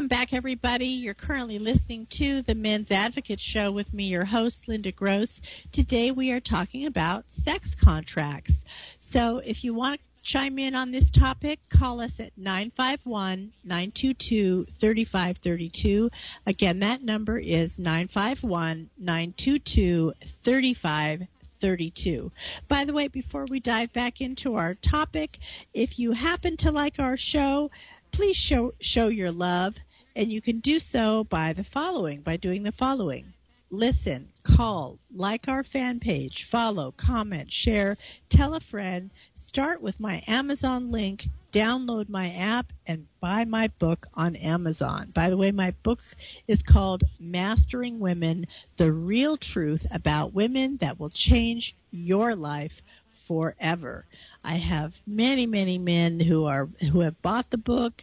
Welcome 0.01 0.17
back, 0.17 0.33
everybody. 0.33 0.87
You're 0.87 1.13
currently 1.13 1.59
listening 1.59 2.07
to 2.07 2.41
the 2.41 2.55
Men's 2.55 2.91
Advocate 2.91 3.39
Show 3.39 3.71
with 3.71 3.93
me, 3.93 4.05
your 4.05 4.25
host, 4.25 4.67
Linda 4.67 4.93
Gross. 4.93 5.43
Today 5.73 6.11
we 6.11 6.33
are 6.33 6.41
talking 6.41 6.87
about 6.87 7.31
sex 7.31 7.75
contracts. 7.75 8.65
So 8.99 9.43
if 9.45 9.63
you 9.63 9.75
want 9.75 10.01
to 10.01 10.07
chime 10.23 10.59
in 10.59 10.75
on 10.75 10.91
this 10.91 11.11
topic, 11.11 11.61
call 11.69 12.01
us 12.01 12.19
at 12.19 12.33
951 12.39 13.53
922 13.63 14.69
3532. 14.81 16.11
Again, 16.47 16.79
that 16.79 17.03
number 17.03 17.39
is 17.39 17.79
951 17.79 18.89
922 18.97 20.15
3532. 20.43 22.33
By 22.69 22.87
the 22.87 22.95
way, 22.95 23.09
before 23.09 23.45
we 23.45 23.61
dive 23.61 23.93
back 23.93 24.23
into 24.23 24.55
our 24.55 24.75
topic, 24.77 25.39
if 25.75 25.99
you 25.99 26.13
happen 26.13 26.57
to 26.57 26.73
like 26.73 26.99
our 26.99 27.19
show, 27.19 27.71
please 28.13 28.39
show 28.39 28.73
show 28.81 29.09
your 29.09 29.31
love 29.31 29.75
and 30.17 30.33
you 30.33 30.41
can 30.41 30.61
do 30.61 30.79
so 30.79 31.25
by 31.25 31.53
the 31.53 31.65
following 31.65 32.21
by 32.21 32.37
doing 32.37 32.63
the 32.63 32.73
following 32.73 33.33
listen 33.71 34.29
call 34.43 34.99
like 35.15 35.49
our 35.49 35.63
fan 35.63 36.01
page 36.01 36.45
follow 36.45 36.93
comment 36.97 37.53
share 37.53 37.97
tell 38.29 38.55
a 38.55 38.61
friend 38.61 39.11
start 39.35 39.81
with 39.81 39.99
my 40.01 40.23
amazon 40.27 40.91
link 40.91 41.29
download 41.53 42.09
my 42.09 42.33
app 42.33 42.73
and 42.87 43.07
buy 43.21 43.45
my 43.45 43.69
book 43.79 44.07
on 44.15 44.35
amazon 44.37 45.11
by 45.15 45.31
the 45.31 45.37
way 45.37 45.53
my 45.53 45.71
book 45.83 46.01
is 46.49 46.63
called 46.63 47.05
mastering 47.21 48.01
women 48.01 48.47
the 48.77 48.91
real 48.91 49.37
truth 49.37 49.87
about 49.93 50.35
women 50.35 50.77
that 50.79 50.99
will 50.99 51.11
change 51.11 51.75
your 51.93 52.35
life 52.35 52.83
forever. 53.31 54.07
I 54.43 54.57
have 54.57 54.93
many, 55.07 55.47
many 55.47 55.79
men 55.79 56.19
who 56.19 56.47
are 56.47 56.69
who 56.91 56.99
have 57.01 57.23
bought 57.23 57.51
the 57.51 57.59
book 57.59 58.03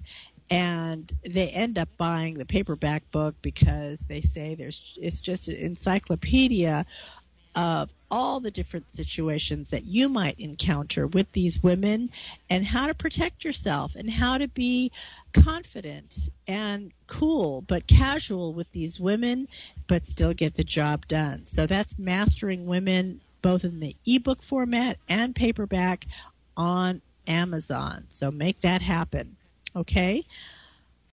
and 0.49 1.11
they 1.25 1.49
end 1.49 1.77
up 1.77 1.89
buying 1.97 2.35
the 2.35 2.45
paperback 2.45 3.09
book 3.11 3.35
because 3.41 3.99
they 4.01 4.21
say 4.21 4.55
there's 4.55 4.97
it's 5.01 5.19
just 5.19 5.47
an 5.47 5.55
encyclopedia 5.55 6.85
of 7.55 7.91
all 8.11 8.39
the 8.39 8.51
different 8.51 8.91
situations 8.91 9.71
that 9.71 9.83
you 9.83 10.07
might 10.07 10.39
encounter 10.39 11.07
with 11.07 11.29
these 11.31 11.61
women 11.63 12.09
and 12.51 12.65
how 12.65 12.85
to 12.85 12.93
protect 12.93 13.43
yourself 13.43 13.95
and 13.95 14.11
how 14.11 14.37
to 14.37 14.47
be 14.49 14.91
confident 15.33 16.29
and 16.47 16.91
cool 17.07 17.61
but 17.61 17.87
casual 17.87 18.53
with 18.53 18.71
these 18.71 18.99
women 18.99 19.47
but 19.87 20.05
still 20.05 20.33
get 20.33 20.55
the 20.55 20.63
job 20.63 21.07
done. 21.07 21.45
So 21.47 21.65
that's 21.65 21.97
mastering 21.97 22.67
women 22.67 23.21
both 23.41 23.63
in 23.63 23.79
the 23.79 23.95
ebook 24.05 24.43
format 24.43 24.97
and 25.09 25.35
paperback 25.35 26.05
on 26.55 27.01
Amazon. 27.27 28.05
So 28.11 28.29
make 28.29 28.61
that 28.61 28.81
happen. 28.81 29.35
Okay? 29.77 30.25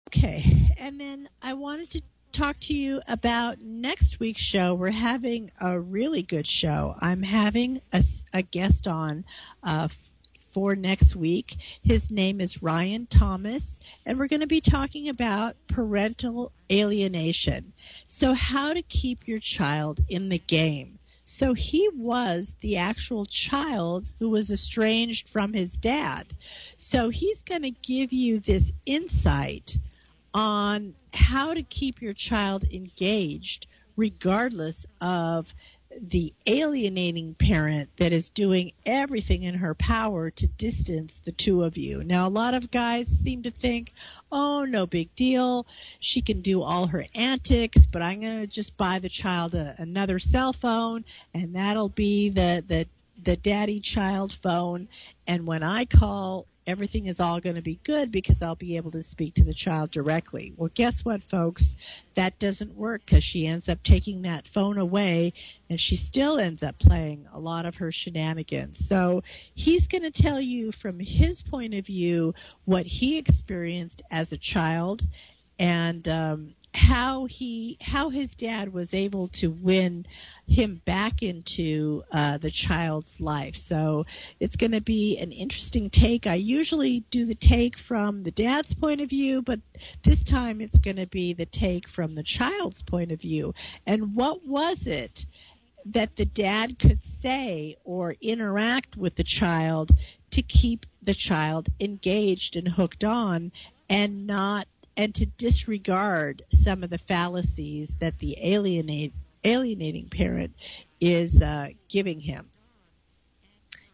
Okay. 0.09 0.69
And 0.77 1.01
then 1.01 1.29
I 1.41 1.55
wanted 1.55 1.91
to 1.93 2.03
talk 2.33 2.61
to 2.61 2.75
you 2.75 3.01
about 3.09 3.61
next 3.61 4.21
week's 4.21 4.43
show. 4.43 4.75
We're 4.75 4.91
having 4.91 5.51
a 5.61 5.81
really 5.81 6.23
good 6.23 6.47
show. 6.47 6.95
I'm 7.01 7.23
having 7.23 7.81
a, 7.93 8.05
a 8.33 8.43
guest 8.43 8.87
on 8.87 9.25
uh, 9.63 9.89
for 10.53 10.77
next 10.77 11.17
week. 11.17 11.57
His 11.83 12.11
name 12.11 12.41
is 12.41 12.63
Ryan 12.63 13.07
Thomas, 13.07 13.81
and 14.05 14.19
we're 14.19 14.29
going 14.29 14.41
to 14.41 14.47
be 14.47 14.61
talking 14.61 15.09
about 15.09 15.57
parental 15.67 16.53
alienation. 16.71 17.73
So, 18.09 18.35
how 18.35 18.75
to 18.75 18.83
keep 18.83 19.27
your 19.27 19.39
child 19.39 20.01
in 20.09 20.29
the 20.29 20.39
game. 20.39 21.00
So 21.33 21.55
he 21.55 21.89
was 21.95 22.57
the 22.61 22.77
actual 22.77 23.25
child 23.25 24.11
who 24.19 24.31
was 24.31 24.51
estranged 24.51 25.29
from 25.29 25.53
his 25.53 25.77
dad. 25.77 26.37
So 26.77 27.09
he's 27.09 27.45
going 27.45 27.63
to 27.63 27.71
give 27.71 28.13
you 28.13 28.41
this 28.41 28.73
insight 28.85 29.79
on 30.35 30.97
how 31.15 31.55
to 31.55 31.63
keep 31.63 32.03
your 32.03 32.15
child 32.15 32.65
engaged 32.73 33.69
regardless 33.97 34.87
of 35.01 35.55
the 35.99 36.33
alienating 36.47 37.35
parent 37.35 37.91
that 37.99 38.13
is 38.13 38.31
doing 38.31 38.73
everything 38.87 39.43
in 39.43 39.57
her 39.57 39.75
power 39.75 40.31
to 40.31 40.47
distance 40.47 41.21
the 41.25 41.33
two 41.33 41.65
of 41.65 41.77
you. 41.77 42.05
Now, 42.05 42.29
a 42.29 42.31
lot 42.31 42.55
of 42.55 42.71
guys 42.71 43.09
seem 43.09 43.43
to 43.43 43.51
think, 43.51 43.93
oh, 44.31 44.65
no 44.65 44.87
big 44.87 45.15
deal. 45.17 45.67
She 45.99 46.21
can 46.21 46.43
do 46.43 46.63
all 46.63 46.87
her 46.87 47.07
antics, 47.15 47.87
but 47.87 48.03
I'm 48.03 48.21
going 48.21 48.41
to 48.41 48.47
just 48.47 48.77
buy 48.77 48.99
the 49.01 49.09
child 49.09 49.55
a, 49.55 49.75
another 49.79 50.19
cell 50.19 50.53
phone, 50.53 51.05
and 51.35 51.55
that'll 51.55 51.89
be 51.89 52.31
the, 52.31 52.63
the, 52.67 52.87
the 53.23 53.37
daddy 53.37 53.81
child 53.81 54.33
phone. 54.43 54.89
And 55.27 55.47
when 55.47 55.63
I 55.63 55.87
call, 55.87 56.47
everything 56.67 57.07
is 57.07 57.21
all 57.21 57.41
going 57.41 57.57
to 57.57 57.63
be 57.63 57.81
good 57.85 58.13
because 58.13 58.43
I'll 58.43 58.55
be 58.55 58.77
able 58.77 58.91
to 58.93 59.03
speak 59.03 59.35
to 59.35 59.45
the 59.45 59.55
child 59.55 59.91
directly. 59.91 60.53
Well, 60.57 60.71
guess 60.75 61.05
what, 61.05 61.23
folks? 61.23 61.75
That 62.15 62.39
doesn't 62.39 62.75
work 62.75 63.03
because 63.05 63.25
she 63.25 63.47
ends 63.47 63.69
up 63.69 63.83
taking 63.83 64.23
that 64.23 64.49
phone 64.49 64.79
away 64.79 65.33
and 65.69 65.81
she 65.81 65.97
still 65.97 66.39
ends 66.39 66.63
up 66.63 66.79
playing 66.79 67.27
a 67.33 67.41
lot 67.41 67.67
of 67.67 67.77
her 67.77 67.91
shenanigans. 67.91 68.87
So 68.87 69.23
he's 69.55 69.87
going 69.87 70.03
to 70.03 70.11
tell 70.11 70.41
you 70.41 70.73
from 70.73 71.01
his 71.01 71.43
point 71.43 71.75
of 71.75 71.87
view 71.87 72.35
what 72.65 72.87
he 72.87 73.19
experienced 73.19 74.03
as 74.11 74.33
a 74.33 74.39
child 74.39 75.05
and 75.59 76.09
um, 76.09 76.55
how 76.73 77.25
he 77.25 77.77
how 77.81 78.11
his 78.11 78.35
dad 78.35 78.73
was 78.73 78.95
able 78.95 79.29
to 79.29 79.51
win 79.51 80.07
him 80.47 80.81
back 80.85 81.23
into 81.23 82.03
uh, 82.13 82.37
the 82.39 82.51
child's 82.51 83.21
life. 83.21 83.57
So 83.57 84.07
it's 84.41 84.57
going 84.57 84.73
to 84.73 84.81
be 84.81 85.19
an 85.19 85.33
interesting 85.33 85.91
take. 85.91 86.27
I 86.27 86.35
usually 86.35 87.05
do 87.11 87.25
the 87.25 87.35
take 87.35 87.79
from 87.79 88.23
the 88.23 88.31
dad's 88.31 88.75
point 88.75 89.01
of 89.01 89.11
view, 89.11 89.43
but 89.43 89.61
this 90.03 90.25
time 90.25 90.61
it's 90.61 90.79
going 90.79 90.97
to 90.97 91.07
be 91.07 91.33
the 91.33 91.47
take 91.47 91.89
from 91.89 92.15
the 92.15 92.23
child's 92.23 92.83
point 92.83 93.13
of 93.13 93.21
view. 93.21 93.55
And 93.87 94.15
what 94.15 94.45
was 94.47 94.87
it 94.87 95.27
that 95.87 96.17
the 96.17 96.27
dad 96.27 96.79
could 96.79 97.05
say 97.05 97.77
or 97.85 98.17
interact 98.21 98.97
with 98.97 99.17
the 99.17 99.25
child 99.25 99.93
to 100.31 100.43
keep 100.43 100.87
the 101.03 101.15
child 101.15 101.69
engaged 101.81 102.57
and 102.57 102.69
hooked 102.69 103.05
on 103.05 103.51
and 103.89 104.27
not 104.27 104.67
and 105.01 105.15
to 105.15 105.25
disregard 105.25 106.43
some 106.53 106.85
of 106.85 106.91
the 106.91 106.99
fallacies 106.99 107.97
that 108.01 108.19
the 108.19 108.37
alienate, 108.39 109.15
alienating 109.45 110.07
parent 110.11 110.53
is 111.01 111.41
uh, 111.41 111.69
giving 111.89 112.21
him. 112.21 112.51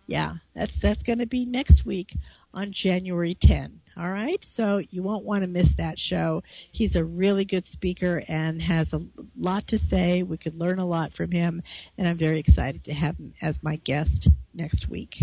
Yeah, 0.08 0.34
that's 0.56 0.80
that's 0.80 1.04
going 1.04 1.20
to 1.20 1.26
be 1.26 1.44
next 1.44 1.86
week 1.86 2.16
on 2.52 2.72
January 2.72 3.36
10. 3.36 3.80
All 3.96 4.10
right, 4.10 4.44
so 4.44 4.78
you 4.78 5.04
won't 5.04 5.24
want 5.24 5.42
to 5.42 5.46
miss 5.46 5.74
that 5.74 5.96
show. 5.96 6.42
He's 6.72 6.96
a 6.96 7.04
really 7.04 7.44
good 7.44 7.66
speaker 7.66 8.24
and 8.26 8.60
has 8.60 8.92
a 8.92 9.00
lot 9.38 9.68
to 9.68 9.78
say. 9.78 10.24
We 10.24 10.38
could 10.38 10.58
learn 10.58 10.80
a 10.80 10.86
lot 10.86 11.12
from 11.12 11.30
him, 11.30 11.62
and 11.96 12.08
I'm 12.08 12.18
very 12.18 12.40
excited 12.40 12.82
to 12.82 12.94
have 12.94 13.16
him 13.16 13.32
as 13.40 13.62
my 13.62 13.76
guest 13.76 14.26
next 14.54 14.88
week. 14.88 15.22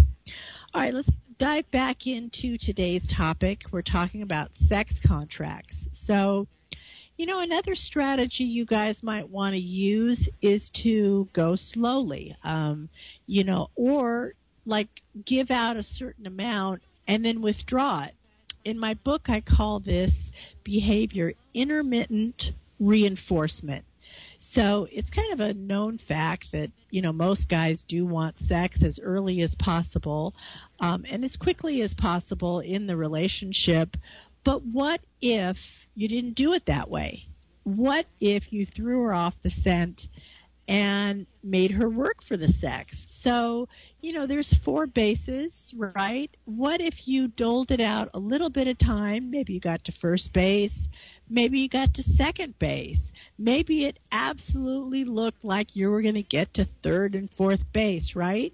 All 0.74 0.82
right, 0.82 0.94
let's 0.94 1.10
dive 1.38 1.70
back 1.72 2.08
into 2.08 2.58
today's 2.58 3.08
topic. 3.08 3.66
We're 3.72 3.84
talking 3.84 4.22
about 4.24 4.56
sex 4.56 5.00
contracts. 5.00 5.88
So, 5.94 6.48
You 7.16 7.28
know, 7.28 7.42
another 7.42 7.76
strategy 7.76 8.44
you 8.44 8.66
guys 8.66 9.04
might 9.04 9.30
want 9.30 9.54
to 9.54 9.62
use 9.62 10.28
is 10.42 10.70
to 10.72 11.30
go 11.32 11.56
slowly. 11.56 12.36
Um, 12.44 12.90
you 13.28 13.44
know, 13.44 13.70
or 13.76 14.34
like 14.66 14.88
give 15.24 15.52
out 15.52 15.78
a 15.78 15.84
certain 15.84 16.26
amount 16.26 16.82
and 17.08 17.24
then 17.24 17.42
withdraw 17.42 18.06
it. 18.06 18.16
In 18.66 18.80
my 18.80 18.96
book, 18.96 19.30
I 19.30 19.42
call 19.42 19.80
this 19.80 20.32
behavior 20.64 21.34
intermittent 21.54 22.54
reinforcement. 22.80 23.86
So 24.46 24.90
it's 24.92 25.10
kind 25.10 25.32
of 25.32 25.40
a 25.40 25.54
known 25.54 25.98
fact 25.98 26.52
that, 26.52 26.70
you 26.90 27.02
know, 27.02 27.14
most 27.14 27.48
guys 27.48 27.82
do 27.82 28.06
want 28.06 28.38
sex 28.38 28.84
as 28.84 29.00
early 29.00 29.40
as 29.40 29.56
possible 29.56 30.36
um, 30.82 31.06
and 31.10 31.24
as 31.24 31.38
quickly 31.38 31.82
as 31.82 31.94
possible 31.94 32.60
in 32.60 32.86
the 32.86 32.98
relationship. 32.98 33.96
But 34.44 34.66
what 34.66 35.00
if 35.22 35.88
you 35.96 36.10
didn't 36.10 36.34
do 36.34 36.52
it 36.52 36.66
that 36.66 36.90
way? 36.90 37.26
What 37.64 38.06
if 38.20 38.52
you 38.52 38.66
threw 38.66 39.04
her 39.04 39.14
off 39.14 39.34
the 39.44 39.50
scent 39.50 40.10
and 40.68 41.26
made 41.42 41.72
her 41.72 41.90
work 41.90 42.22
for 42.22 42.36
the 42.36 42.52
sex? 42.52 43.08
So, 43.12 43.70
you 44.02 44.12
know, 44.12 44.28
there's 44.28 44.54
four 44.54 44.88
bases, 44.88 45.74
right? 45.74 46.30
What 46.44 46.82
if 46.82 47.08
you 47.08 47.30
doled 47.30 47.72
it 47.72 47.80
out 47.80 48.10
a 48.14 48.20
little 48.20 48.50
bit 48.50 48.68
of 48.68 48.78
time? 48.78 49.32
Maybe 49.32 49.54
you 49.54 49.62
got 49.62 49.86
to 49.86 49.94
first 49.94 50.34
base. 50.34 50.90
Maybe 51.34 51.62
you 51.62 51.68
got 51.68 51.96
to 51.96 52.04
second 52.04 52.60
base. 52.60 53.12
Maybe 53.40 53.86
it 53.86 53.98
absolutely 54.12 55.04
looked 55.04 55.44
like 55.44 55.76
you 55.76 55.90
were 55.90 56.04
going 56.04 56.14
to 56.14 56.22
get 56.22 56.54
to 56.54 56.66
third 56.84 57.16
and 57.16 57.28
fourth 57.32 57.64
base, 57.74 58.16
right? 58.16 58.54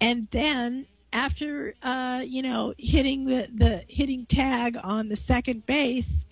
And 0.00 0.26
then 0.32 0.86
after, 1.12 1.76
uh, 1.80 2.24
you 2.26 2.42
know, 2.42 2.74
hitting 2.76 3.24
the, 3.26 3.48
the 3.54 3.84
hitting 3.86 4.26
tag 4.26 4.76
on 4.82 5.08
the 5.08 5.14
second 5.14 5.64
base, 5.64 6.26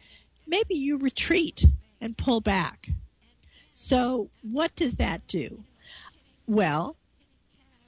maybe 0.45 0.75
you 0.75 0.97
retreat 0.97 1.65
and 2.01 2.19
pull 2.19 2.41
back. 2.41 2.89
So 3.73 4.29
what 4.43 4.75
does 4.75 4.97
that 4.97 5.25
do? 5.29 5.63
Well, 6.49 6.97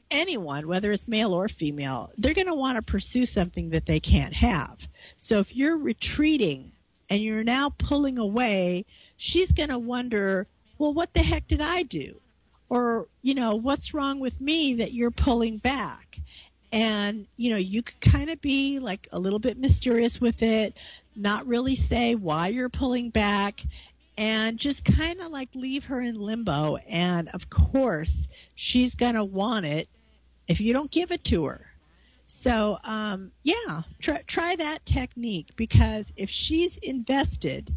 anyone, 0.08 0.68
whether 0.68 0.92
it's 0.92 1.08
male 1.08 1.32
or 1.32 1.48
female, 1.48 2.12
they're 2.16 2.32
going 2.32 2.46
to 2.46 2.54
want 2.54 2.76
to 2.76 2.82
pursue 2.82 3.26
something 3.26 3.70
that 3.70 3.86
they 3.86 3.98
can't 3.98 4.34
have. 4.34 4.78
So 5.16 5.40
if 5.40 5.56
you're 5.56 5.76
retreating 5.76 6.70
and 7.08 7.22
you're 7.22 7.44
now 7.44 7.70
pulling 7.78 8.18
away, 8.18 8.84
she's 9.16 9.52
going 9.52 9.70
to 9.70 9.78
wonder, 9.78 10.46
well, 10.78 10.92
what 10.92 11.14
the 11.14 11.22
heck 11.22 11.46
did 11.46 11.60
I 11.60 11.82
do? 11.82 12.20
Or, 12.68 13.08
you 13.22 13.34
know, 13.34 13.54
what's 13.54 13.94
wrong 13.94 14.20
with 14.20 14.40
me 14.40 14.74
that 14.74 14.92
you're 14.92 15.10
pulling 15.10 15.58
back? 15.58 16.20
And, 16.70 17.26
you 17.36 17.50
know, 17.50 17.56
you 17.56 17.82
could 17.82 18.00
kind 18.00 18.28
of 18.28 18.40
be 18.40 18.78
like 18.78 19.08
a 19.10 19.18
little 19.18 19.38
bit 19.38 19.58
mysterious 19.58 20.20
with 20.20 20.42
it, 20.42 20.76
not 21.16 21.46
really 21.46 21.76
say 21.76 22.14
why 22.14 22.48
you're 22.48 22.68
pulling 22.68 23.08
back, 23.08 23.62
and 24.18 24.58
just 24.58 24.84
kind 24.84 25.20
of 25.20 25.32
like 25.32 25.48
leave 25.54 25.84
her 25.84 26.00
in 26.00 26.20
limbo. 26.20 26.76
And 26.76 27.28
of 27.30 27.48
course, 27.48 28.28
she's 28.54 28.94
going 28.94 29.14
to 29.14 29.24
want 29.24 29.64
it 29.64 29.88
if 30.46 30.60
you 30.60 30.74
don't 30.74 30.90
give 30.90 31.10
it 31.10 31.24
to 31.24 31.46
her. 31.46 31.67
So, 32.28 32.78
um, 32.84 33.32
yeah, 33.42 33.82
try, 34.00 34.22
try 34.26 34.54
that 34.56 34.84
technique 34.84 35.48
because 35.56 36.12
if 36.14 36.28
she's 36.28 36.76
invested 36.76 37.74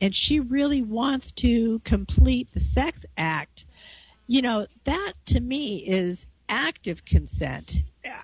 and 0.00 0.14
she 0.14 0.38
really 0.38 0.82
wants 0.82 1.32
to 1.32 1.80
complete 1.80 2.48
the 2.54 2.60
sex 2.60 3.04
act, 3.16 3.64
you 4.28 4.40
know, 4.40 4.66
that 4.84 5.14
to 5.26 5.40
me 5.40 5.78
is 5.78 6.26
active 6.48 7.04
consent. 7.04 7.78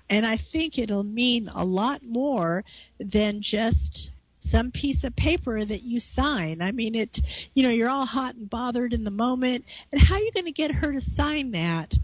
And 0.09 0.25
I 0.25 0.37
think 0.37 0.79
it'll 0.79 1.03
mean 1.03 1.49
a 1.53 1.65
lot 1.65 2.03
more 2.03 2.63
than 2.97 3.41
just 3.41 4.09
some 4.39 4.71
piece 4.71 5.03
of 5.03 5.15
paper 5.15 5.65
that 5.65 5.83
you 5.83 5.99
sign. 5.99 6.61
I 6.61 6.71
mean, 6.71 6.95
it, 6.95 7.19
you 7.53 7.63
know, 7.63 7.69
you're 7.69 7.89
all 7.89 8.05
hot 8.05 8.35
and 8.35 8.49
bothered 8.49 8.93
in 8.93 9.03
the 9.03 9.11
moment. 9.11 9.65
And 9.91 9.99
how 9.99 10.15
are 10.15 10.21
you 10.21 10.31
going 10.31 10.45
to 10.45 10.51
get 10.51 10.71
her 10.71 10.93
to 10.93 11.01
sign 11.01 11.51
that? 11.51 11.97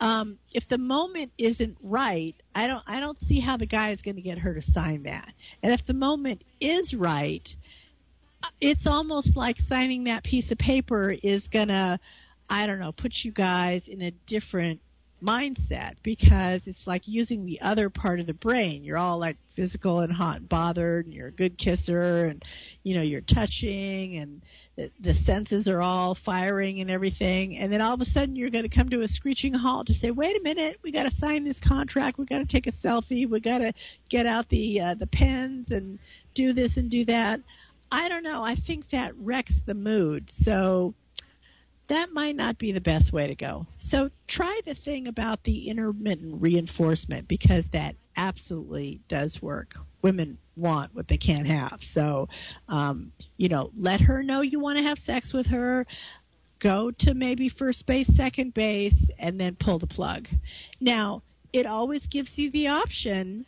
Um, 0.00 0.38
if 0.52 0.68
the 0.68 0.78
moment 0.78 1.32
isn't 1.38 1.76
right, 1.82 2.34
I 2.54 2.66
don't 2.66 2.82
I 2.86 3.00
don't 3.00 3.20
see 3.20 3.40
how 3.40 3.56
the 3.56 3.66
guy 3.66 3.90
is 3.90 4.02
going 4.02 4.16
to 4.16 4.22
get 4.22 4.38
her 4.38 4.54
to 4.54 4.62
sign 4.62 5.04
that. 5.04 5.32
And 5.62 5.72
if 5.72 5.86
the 5.86 5.94
moment 5.94 6.42
is 6.60 6.92
right, 6.92 7.54
it's 8.60 8.86
almost 8.86 9.36
like 9.36 9.58
signing 9.58 10.04
that 10.04 10.22
piece 10.22 10.52
of 10.52 10.58
paper 10.58 11.10
is 11.22 11.48
going 11.48 11.68
to 11.68 11.98
I 12.48 12.66
don't 12.66 12.78
know, 12.78 12.92
put 12.92 13.24
you 13.24 13.32
guys 13.32 13.88
in 13.88 14.02
a 14.02 14.10
different 14.10 14.80
mindset 15.22 15.94
because 16.02 16.66
it's 16.66 16.86
like 16.86 17.08
using 17.08 17.46
the 17.46 17.60
other 17.60 17.88
part 17.88 18.20
of 18.20 18.26
the 18.26 18.34
brain. 18.34 18.84
You're 18.84 18.98
all 18.98 19.18
like 19.18 19.36
physical 19.48 20.00
and 20.00 20.12
hot 20.12 20.38
and 20.38 20.48
bothered 20.48 21.06
and 21.06 21.14
you're 21.14 21.28
a 21.28 21.32
good 21.32 21.56
kisser 21.56 22.24
and 22.24 22.44
you 22.82 22.94
know, 22.94 23.02
you're 23.02 23.22
touching 23.22 24.16
and 24.16 24.42
the, 24.76 24.90
the 25.00 25.14
senses 25.14 25.68
are 25.68 25.80
all 25.80 26.14
firing 26.14 26.80
and 26.80 26.90
everything. 26.90 27.56
And 27.56 27.72
then 27.72 27.80
all 27.80 27.94
of 27.94 28.00
a 28.00 28.04
sudden 28.04 28.36
you're 28.36 28.50
going 28.50 28.68
to 28.68 28.74
come 28.74 28.90
to 28.90 29.02
a 29.02 29.08
screeching 29.08 29.54
halt 29.54 29.86
to 29.86 29.94
say, 29.94 30.10
wait 30.10 30.36
a 30.36 30.42
minute, 30.42 30.78
we 30.82 30.92
got 30.92 31.04
to 31.04 31.10
sign 31.10 31.44
this 31.44 31.60
contract. 31.60 32.18
We 32.18 32.26
got 32.26 32.38
to 32.38 32.46
take 32.46 32.66
a 32.66 32.72
selfie. 32.72 33.28
We 33.28 33.40
got 33.40 33.58
to 33.58 33.72
get 34.08 34.26
out 34.26 34.50
the, 34.50 34.80
uh, 34.80 34.94
the 34.94 35.06
pens 35.06 35.70
and 35.70 35.98
do 36.34 36.52
this 36.52 36.76
and 36.76 36.90
do 36.90 37.06
that. 37.06 37.40
I 37.90 38.08
don't 38.08 38.22
know. 38.22 38.42
I 38.42 38.54
think 38.54 38.90
that 38.90 39.16
wrecks 39.16 39.62
the 39.64 39.74
mood. 39.74 40.30
So 40.30 40.94
that 41.88 42.12
might 42.12 42.36
not 42.36 42.58
be 42.58 42.72
the 42.72 42.80
best 42.80 43.12
way 43.12 43.26
to 43.26 43.34
go. 43.34 43.66
So 43.78 44.10
try 44.26 44.60
the 44.64 44.74
thing 44.74 45.06
about 45.08 45.44
the 45.44 45.68
intermittent 45.68 46.40
reinforcement 46.40 47.28
because 47.28 47.68
that 47.68 47.94
absolutely 48.16 49.00
does 49.08 49.40
work. 49.40 49.76
Women 50.02 50.38
want 50.56 50.94
what 50.94 51.08
they 51.08 51.16
can't 51.16 51.46
have. 51.46 51.80
So, 51.82 52.28
um, 52.68 53.12
you 53.36 53.48
know, 53.48 53.70
let 53.78 54.00
her 54.00 54.22
know 54.22 54.40
you 54.40 54.58
want 54.58 54.78
to 54.78 54.84
have 54.84 54.98
sex 54.98 55.32
with 55.32 55.46
her. 55.48 55.86
Go 56.58 56.90
to 56.90 57.14
maybe 57.14 57.48
first 57.48 57.86
base, 57.86 58.08
second 58.08 58.54
base, 58.54 59.10
and 59.18 59.38
then 59.38 59.56
pull 59.56 59.78
the 59.78 59.86
plug. 59.86 60.28
Now, 60.80 61.22
it 61.52 61.66
always 61.66 62.06
gives 62.06 62.38
you 62.38 62.50
the 62.50 62.68
option 62.68 63.44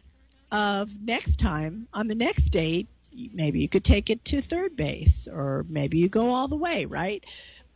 of 0.53 0.91
next 1.03 1.39
time 1.39 1.89
on 1.93 2.09
the 2.09 2.15
next 2.15 2.51
date, 2.51 2.87
maybe 3.33 3.61
you 3.61 3.69
could 3.69 3.85
take 3.85 4.11
it 4.11 4.25
to 4.27 4.41
third 4.41 4.77
base 4.77 5.29
or 5.31 5.67
maybe 5.69 5.99
you 5.99 6.09
go 6.09 6.31
all 6.31 6.49
the 6.49 6.57
way, 6.57 6.85
right? 6.85 7.25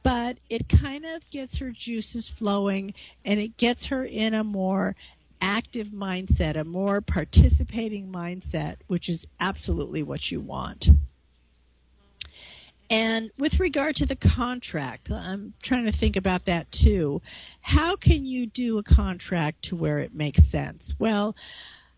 But 0.02 0.38
it 0.50 0.68
kind 0.68 1.04
of 1.04 1.28
gets 1.30 1.58
her 1.58 1.70
juices 1.70 2.28
flowing 2.28 2.94
and 3.24 3.38
it 3.38 3.56
gets 3.56 3.86
her 3.86 4.04
in 4.04 4.34
a 4.34 4.44
more 4.44 4.96
active 5.40 5.88
mindset, 5.88 6.56
a 6.56 6.64
more 6.64 7.00
participating 7.00 8.08
mindset, 8.10 8.76
which 8.86 9.08
is 9.08 9.26
absolutely 9.40 10.02
what 10.02 10.30
you 10.30 10.40
want. 10.40 10.88
And 12.88 13.30
with 13.38 13.58
regard 13.58 13.96
to 13.96 14.06
the 14.06 14.16
contract, 14.16 15.10
I'm 15.10 15.54
trying 15.62 15.86
to 15.86 15.92
think 15.92 16.14
about 16.14 16.44
that 16.44 16.70
too. 16.70 17.22
How 17.62 17.96
can 17.96 18.26
you 18.26 18.46
do 18.46 18.78
a 18.78 18.82
contract 18.82 19.62
to 19.62 19.76
where 19.76 19.98
it 19.98 20.14
makes 20.14 20.44
sense? 20.44 20.94
Well, 20.98 21.34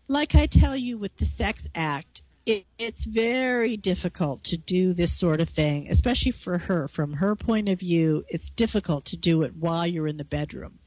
like 0.07 0.35
I 0.35 0.45
tell 0.45 0.77
you 0.77 0.97
with 0.97 1.15
the 1.17 1.25
Sex 1.25 1.67
Act, 1.75 2.21
it, 2.45 2.65
it's 2.77 3.03
very 3.03 3.75
difficult 3.75 4.43
to 4.45 4.57
do 4.57 4.93
this 4.93 5.13
sort 5.13 5.41
of 5.41 5.49
thing, 5.49 5.87
especially 5.89 6.31
for 6.31 6.59
her. 6.59 6.87
From 6.87 7.13
her 7.13 7.35
point 7.35 7.69
of 7.69 7.79
view, 7.79 8.23
it's 8.29 8.51
difficult 8.51 9.05
to 9.05 9.17
do 9.17 9.41
it 9.43 9.55
while 9.55 9.87
you're 9.87 10.07
in 10.07 10.17
the 10.17 10.23
bedroom. 10.23 10.79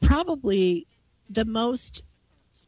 Probably 0.00 0.86
the 1.28 1.44
most 1.44 2.02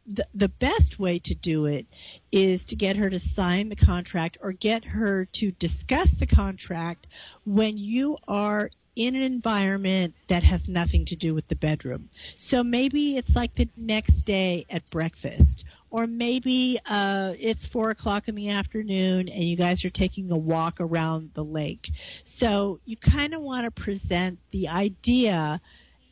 the, 0.07 0.27
the 0.35 0.49
best 0.49 0.99
way 0.99 1.19
to 1.19 1.35
do 1.35 1.65
it 1.65 1.87
is 2.31 2.65
to 2.67 2.77
get 2.77 2.97
her 2.97 3.09
to 3.09 3.19
sign 3.19 3.71
the 3.71 3.77
contract 3.77 4.37
or 4.43 4.53
get 4.53 4.85
her 4.85 5.25
to 5.25 5.51
discuss 5.53 6.13
the 6.13 6.27
contract 6.27 7.07
when 7.45 7.79
you 7.79 8.19
are 8.29 8.71
in 8.97 9.17
an 9.17 9.23
environment 9.23 10.15
that 10.29 10.43
has 10.43 10.69
nothing 10.69 11.05
to 11.07 11.17
do 11.17 11.35
with 11.35 11.49
the 11.49 11.57
bedroom. 11.57 12.11
So 12.37 12.63
maybe 12.63 13.17
it's 13.17 13.35
like 13.35 13.55
the 13.55 13.69
next 13.77 14.23
day 14.23 14.67
at 14.69 14.89
breakfast 14.91 15.65
or 15.95 16.09
maybe 16.09 16.77
uh, 16.87 17.35
it's 17.39 17.65
four 17.65 17.91
o'clock 17.91 18.27
in 18.27 18.35
the 18.35 18.51
afternoon 18.51 19.29
and 19.29 19.45
you 19.45 19.55
guys 19.55 19.85
are 19.85 19.91
taking 19.91 20.33
a 20.33 20.37
walk 20.37 20.81
around 20.81 21.31
the 21.35 21.45
lake. 21.45 21.93
So 22.25 22.81
you 22.85 22.97
kind 22.97 23.33
of 23.33 23.43
want 23.43 23.65
to 23.65 23.71
present 23.71 24.41
the 24.51 24.67
idea, 24.67 25.61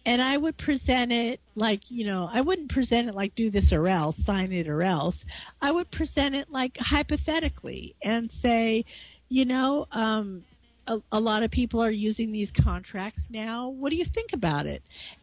and 0.07 0.23
I 0.23 0.37
would 0.37 0.57
present 0.57 1.11
it 1.11 1.41
like 1.57 1.91
you 1.91 2.07
know 2.07 2.31
I 2.33 2.43
wouldn't 2.43 2.71
present 2.71 3.09
it 3.09 3.17
like 3.17 3.35
do 3.35 3.51
this 3.51 3.73
or 3.73 3.89
else, 3.89 4.17
sign 4.19 4.53
it 4.53 4.69
or 4.69 4.85
else. 4.85 5.25
I 5.61 5.73
would 5.73 5.91
present 5.91 6.37
it 6.37 6.49
like 6.49 6.79
hypothetically 6.79 7.97
and 8.01 8.31
say, 8.31 8.85
you 9.29 9.45
know. 9.45 9.89
Um, 9.91 10.45
a, 10.89 11.01
a 11.13 11.21
lot 11.21 11.45
of 11.45 11.53
people 11.53 11.81
are 11.81 11.93
using 11.93 12.33
these 12.33 12.51
contracts 12.51 13.29
now. 13.31 13.69
What 13.69 13.91
do 13.91 13.97
you 13.97 14.05
think 14.05 14.33
about 14.33 14.67
it? 14.67 14.83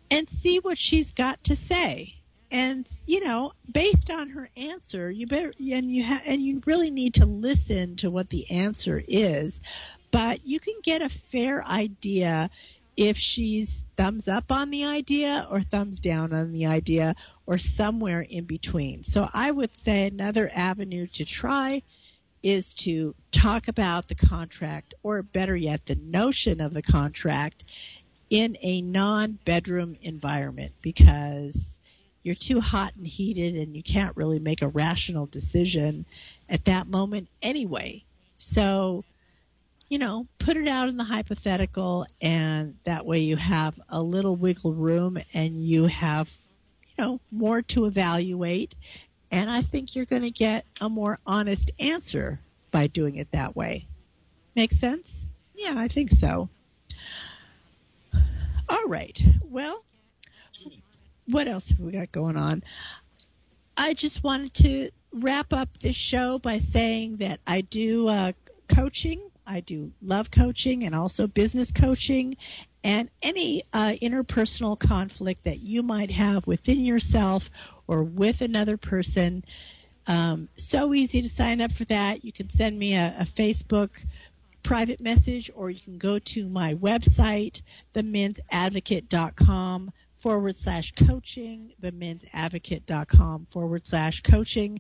And 0.10 0.30
see 0.30 0.60
what 0.60 0.78
she's 0.78 1.12
got 1.12 1.44
to 1.44 1.56
say 1.58 2.19
and 2.52 2.88
you 3.06 3.24
know 3.24 3.54
based 3.72 4.10
on 4.10 4.30
her 4.30 4.50
answer 4.58 5.12
you 5.12 5.28
better 5.28 5.54
and 5.60 5.94
you 5.94 6.04
ha- 6.04 6.22
and 6.26 6.42
you 6.42 6.62
really 6.66 6.92
need 6.92 7.14
to 7.14 7.26
listen 7.26 7.96
to 7.96 8.10
what 8.10 8.30
the 8.30 8.50
answer 8.52 9.04
is. 9.08 9.60
But 10.12 10.46
you 10.46 10.60
can 10.60 10.76
get 10.82 11.04
a 11.04 11.10
fair 11.10 11.64
idea 11.64 12.50
if 12.98 13.18
she's 13.18 13.84
thumbs 13.96 14.28
up 14.28 14.52
on 14.52 14.72
the 14.72 14.84
idea 14.84 15.48
or 15.50 15.62
thumbs 15.62 16.00
down 16.00 16.34
on 16.34 16.52
the 16.52 16.66
idea 16.66 17.16
or 17.46 17.58
somewhere 17.58 18.22
in 18.22 18.46
between. 18.46 19.04
So 19.04 19.30
i 19.34 19.52
would 19.52 19.78
say 19.78 20.08
another 20.08 20.52
avenue 20.54 21.08
to 21.08 21.24
try 21.24 21.84
is 22.44 22.74
to 22.74 23.16
talk 23.32 23.68
about 23.68 24.08
the 24.08 24.16
contract, 24.16 24.94
or 25.04 25.22
better 25.22 25.56
yet, 25.56 25.86
the 25.86 25.96
notion 25.96 26.62
of 26.62 26.74
the 26.74 26.82
contract 26.82 27.66
in 28.30 28.58
a 28.62 28.82
non-bedroom 28.82 29.98
environment 30.02 30.74
because 30.82 31.78
you're 32.24 32.36
too 32.36 32.60
hot 32.60 32.94
and 32.96 33.08
heated 33.08 33.56
and 33.56 33.76
you 33.76 33.84
can't 33.84 34.16
really 34.16 34.40
make 34.40 34.62
a 34.62 34.68
rational 34.68 35.26
decision 35.26 36.06
at 36.50 36.66
that 36.66 36.88
moment 36.88 37.28
anyway. 37.42 38.04
So, 38.38 39.04
you 39.88 39.98
know, 39.98 40.28
put 40.38 40.58
it 40.58 40.68
out 40.68 40.90
in 40.90 40.98
the 40.98 41.04
hypothetical 41.04 42.06
and 42.22 42.76
that 42.84 43.06
way 43.06 43.20
you 43.20 43.38
have 43.38 43.80
a 43.90 44.02
little 44.02 44.36
wiggle 44.36 44.74
room 44.74 45.18
and 45.34 45.66
you 45.66 45.86
have, 45.86 46.32
you 46.98 47.04
know, 47.04 47.20
more 47.32 47.62
to 47.64 47.86
evaluate. 47.86 48.76
And 49.32 49.50
I 49.50 49.62
think 49.62 49.96
you're 49.96 50.06
going 50.06 50.24
to 50.24 50.32
get 50.32 50.66
a 50.82 50.90
more 50.90 51.20
honest 51.26 51.72
answer 51.80 52.40
by 52.72 52.88
doing 52.88 53.16
it 53.16 53.32
that 53.32 53.56
way. 53.56 53.86
Make 54.56 54.74
sense? 54.74 55.28
Yeah, 55.56 55.76
I 55.78 55.88
think 55.88 56.12
so. 56.12 56.50
All 58.68 58.86
right. 58.88 59.22
Well, 59.44 59.84
what 61.30 61.48
else 61.48 61.70
have 61.70 61.80
we 61.80 61.92
got 61.92 62.12
going 62.12 62.38
on? 62.38 62.64
I 63.78 63.94
just 63.94 64.24
wanted 64.24 64.54
to 64.56 64.90
wrap 65.12 65.54
up 65.54 65.70
this 65.82 65.96
show 65.96 66.40
by 66.40 66.58
saying 66.58 67.18
that 67.18 67.40
I 67.48 67.62
do 67.62 68.08
uh, 68.08 68.34
coaching. 68.68 69.22
I 69.46 69.62
do 69.62 69.92
love 70.02 70.32
coaching 70.32 70.84
and 70.84 70.94
also 70.94 71.28
business 71.28 71.72
coaching 71.72 72.38
and 72.84 73.10
any 73.22 73.64
uh, 73.74 73.94
interpersonal 74.02 74.78
conflict 74.78 75.44
that 75.44 75.60
you 75.60 75.82
might 75.84 76.12
have 76.12 76.46
within 76.48 76.86
yourself 76.86 77.50
or 77.88 78.04
with 78.04 78.42
another 78.42 78.78
person. 78.78 79.44
Um, 80.08 80.50
so 80.58 80.94
easy 80.94 81.22
to 81.22 81.30
sign 81.30 81.62
up 81.62 81.72
for 81.72 81.86
that. 81.86 82.24
You 82.24 82.32
can 82.32 82.50
send 82.50 82.78
me 82.78 82.96
a, 82.96 83.16
a 83.20 83.26
Facebook 83.26 83.90
private 84.64 85.02
message 85.02 85.50
or 85.56 85.70
you 85.70 85.80
can 85.80 85.98
go 85.98 86.20
to 86.20 86.48
my 86.48 86.76
website, 86.76 87.62
themensadvocate.com 87.96 89.92
forward 90.20 90.58
slash 90.58 90.94
coaching, 90.94 91.74
themensadvocate.com 91.82 93.48
forward 93.52 93.86
slash 93.86 94.22
coaching, 94.22 94.80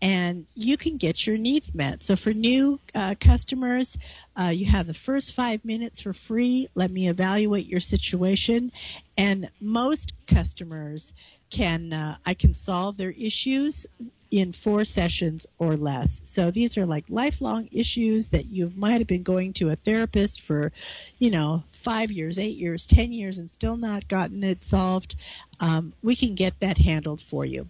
and 0.00 0.46
you 0.54 0.76
can 0.76 0.96
get 0.96 1.26
your 1.26 1.38
needs 1.38 1.74
met. 1.74 2.02
So 2.02 2.16
for 2.16 2.32
new 2.32 2.78
uh, 2.94 3.16
customers, 3.20 3.98
uh, 4.38 4.50
you 4.50 4.66
have 4.66 4.86
the 4.86 4.94
first 4.94 5.32
five 5.32 5.64
minutes 5.64 6.00
for 6.00 6.12
free. 6.12 6.68
Let 6.74 6.90
me 6.90 7.08
evaluate 7.08 7.66
your 7.66 7.80
situation. 7.80 8.70
And 9.16 9.50
most 9.60 10.12
customers 10.26 11.12
can, 11.50 11.92
uh, 11.92 12.18
I 12.24 12.34
can 12.34 12.54
solve 12.54 12.96
their 12.96 13.10
issues 13.10 13.86
in 14.30 14.52
four 14.52 14.84
sessions 14.84 15.46
or 15.58 15.76
less. 15.76 16.20
So 16.24 16.50
these 16.50 16.76
are 16.76 16.86
like 16.86 17.04
lifelong 17.08 17.68
issues 17.72 18.28
that 18.30 18.46
you 18.46 18.72
might 18.76 18.98
have 18.98 19.06
been 19.06 19.22
going 19.22 19.52
to 19.54 19.70
a 19.70 19.76
therapist 19.76 20.42
for, 20.42 20.72
you 21.18 21.30
know, 21.30 21.64
five 21.72 22.10
years, 22.10 22.38
eight 22.38 22.56
years, 22.56 22.86
ten 22.86 23.12
years, 23.12 23.38
and 23.38 23.52
still 23.52 23.76
not 23.76 24.08
gotten 24.08 24.44
it 24.44 24.64
solved. 24.64 25.16
Um, 25.60 25.92
we 26.02 26.14
can 26.16 26.34
get 26.34 26.60
that 26.60 26.78
handled 26.78 27.22
for 27.22 27.44
you. 27.44 27.68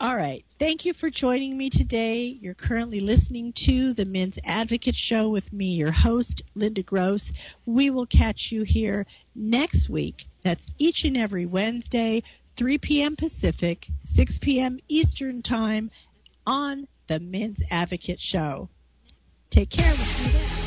All 0.00 0.16
right. 0.16 0.46
Thank 0.58 0.86
you 0.86 0.94
for 0.94 1.10
joining 1.10 1.58
me 1.58 1.68
today. 1.68 2.38
You're 2.40 2.54
currently 2.54 3.00
listening 3.00 3.52
to 3.66 3.92
the 3.92 4.06
Men's 4.06 4.38
Advocate 4.44 4.96
Show 4.96 5.28
with 5.28 5.52
me, 5.52 5.74
your 5.74 5.92
host, 5.92 6.40
Linda 6.54 6.82
Gross. 6.82 7.32
We 7.66 7.90
will 7.90 8.06
catch 8.06 8.50
you 8.50 8.62
here 8.62 9.04
next 9.34 9.90
week. 9.90 10.24
That's 10.42 10.66
each 10.78 11.04
and 11.04 11.18
every 11.18 11.44
Wednesday 11.44 12.22
3 12.60 12.76
p.m. 12.76 13.16
Pacific, 13.16 13.88
6 14.04 14.38
p.m. 14.40 14.78
Eastern 14.86 15.40
Time 15.40 15.90
on 16.46 16.86
the 17.06 17.18
Men's 17.18 17.62
Advocate 17.70 18.20
Show. 18.20 18.68
Take 19.48 19.70
care. 19.70 20.59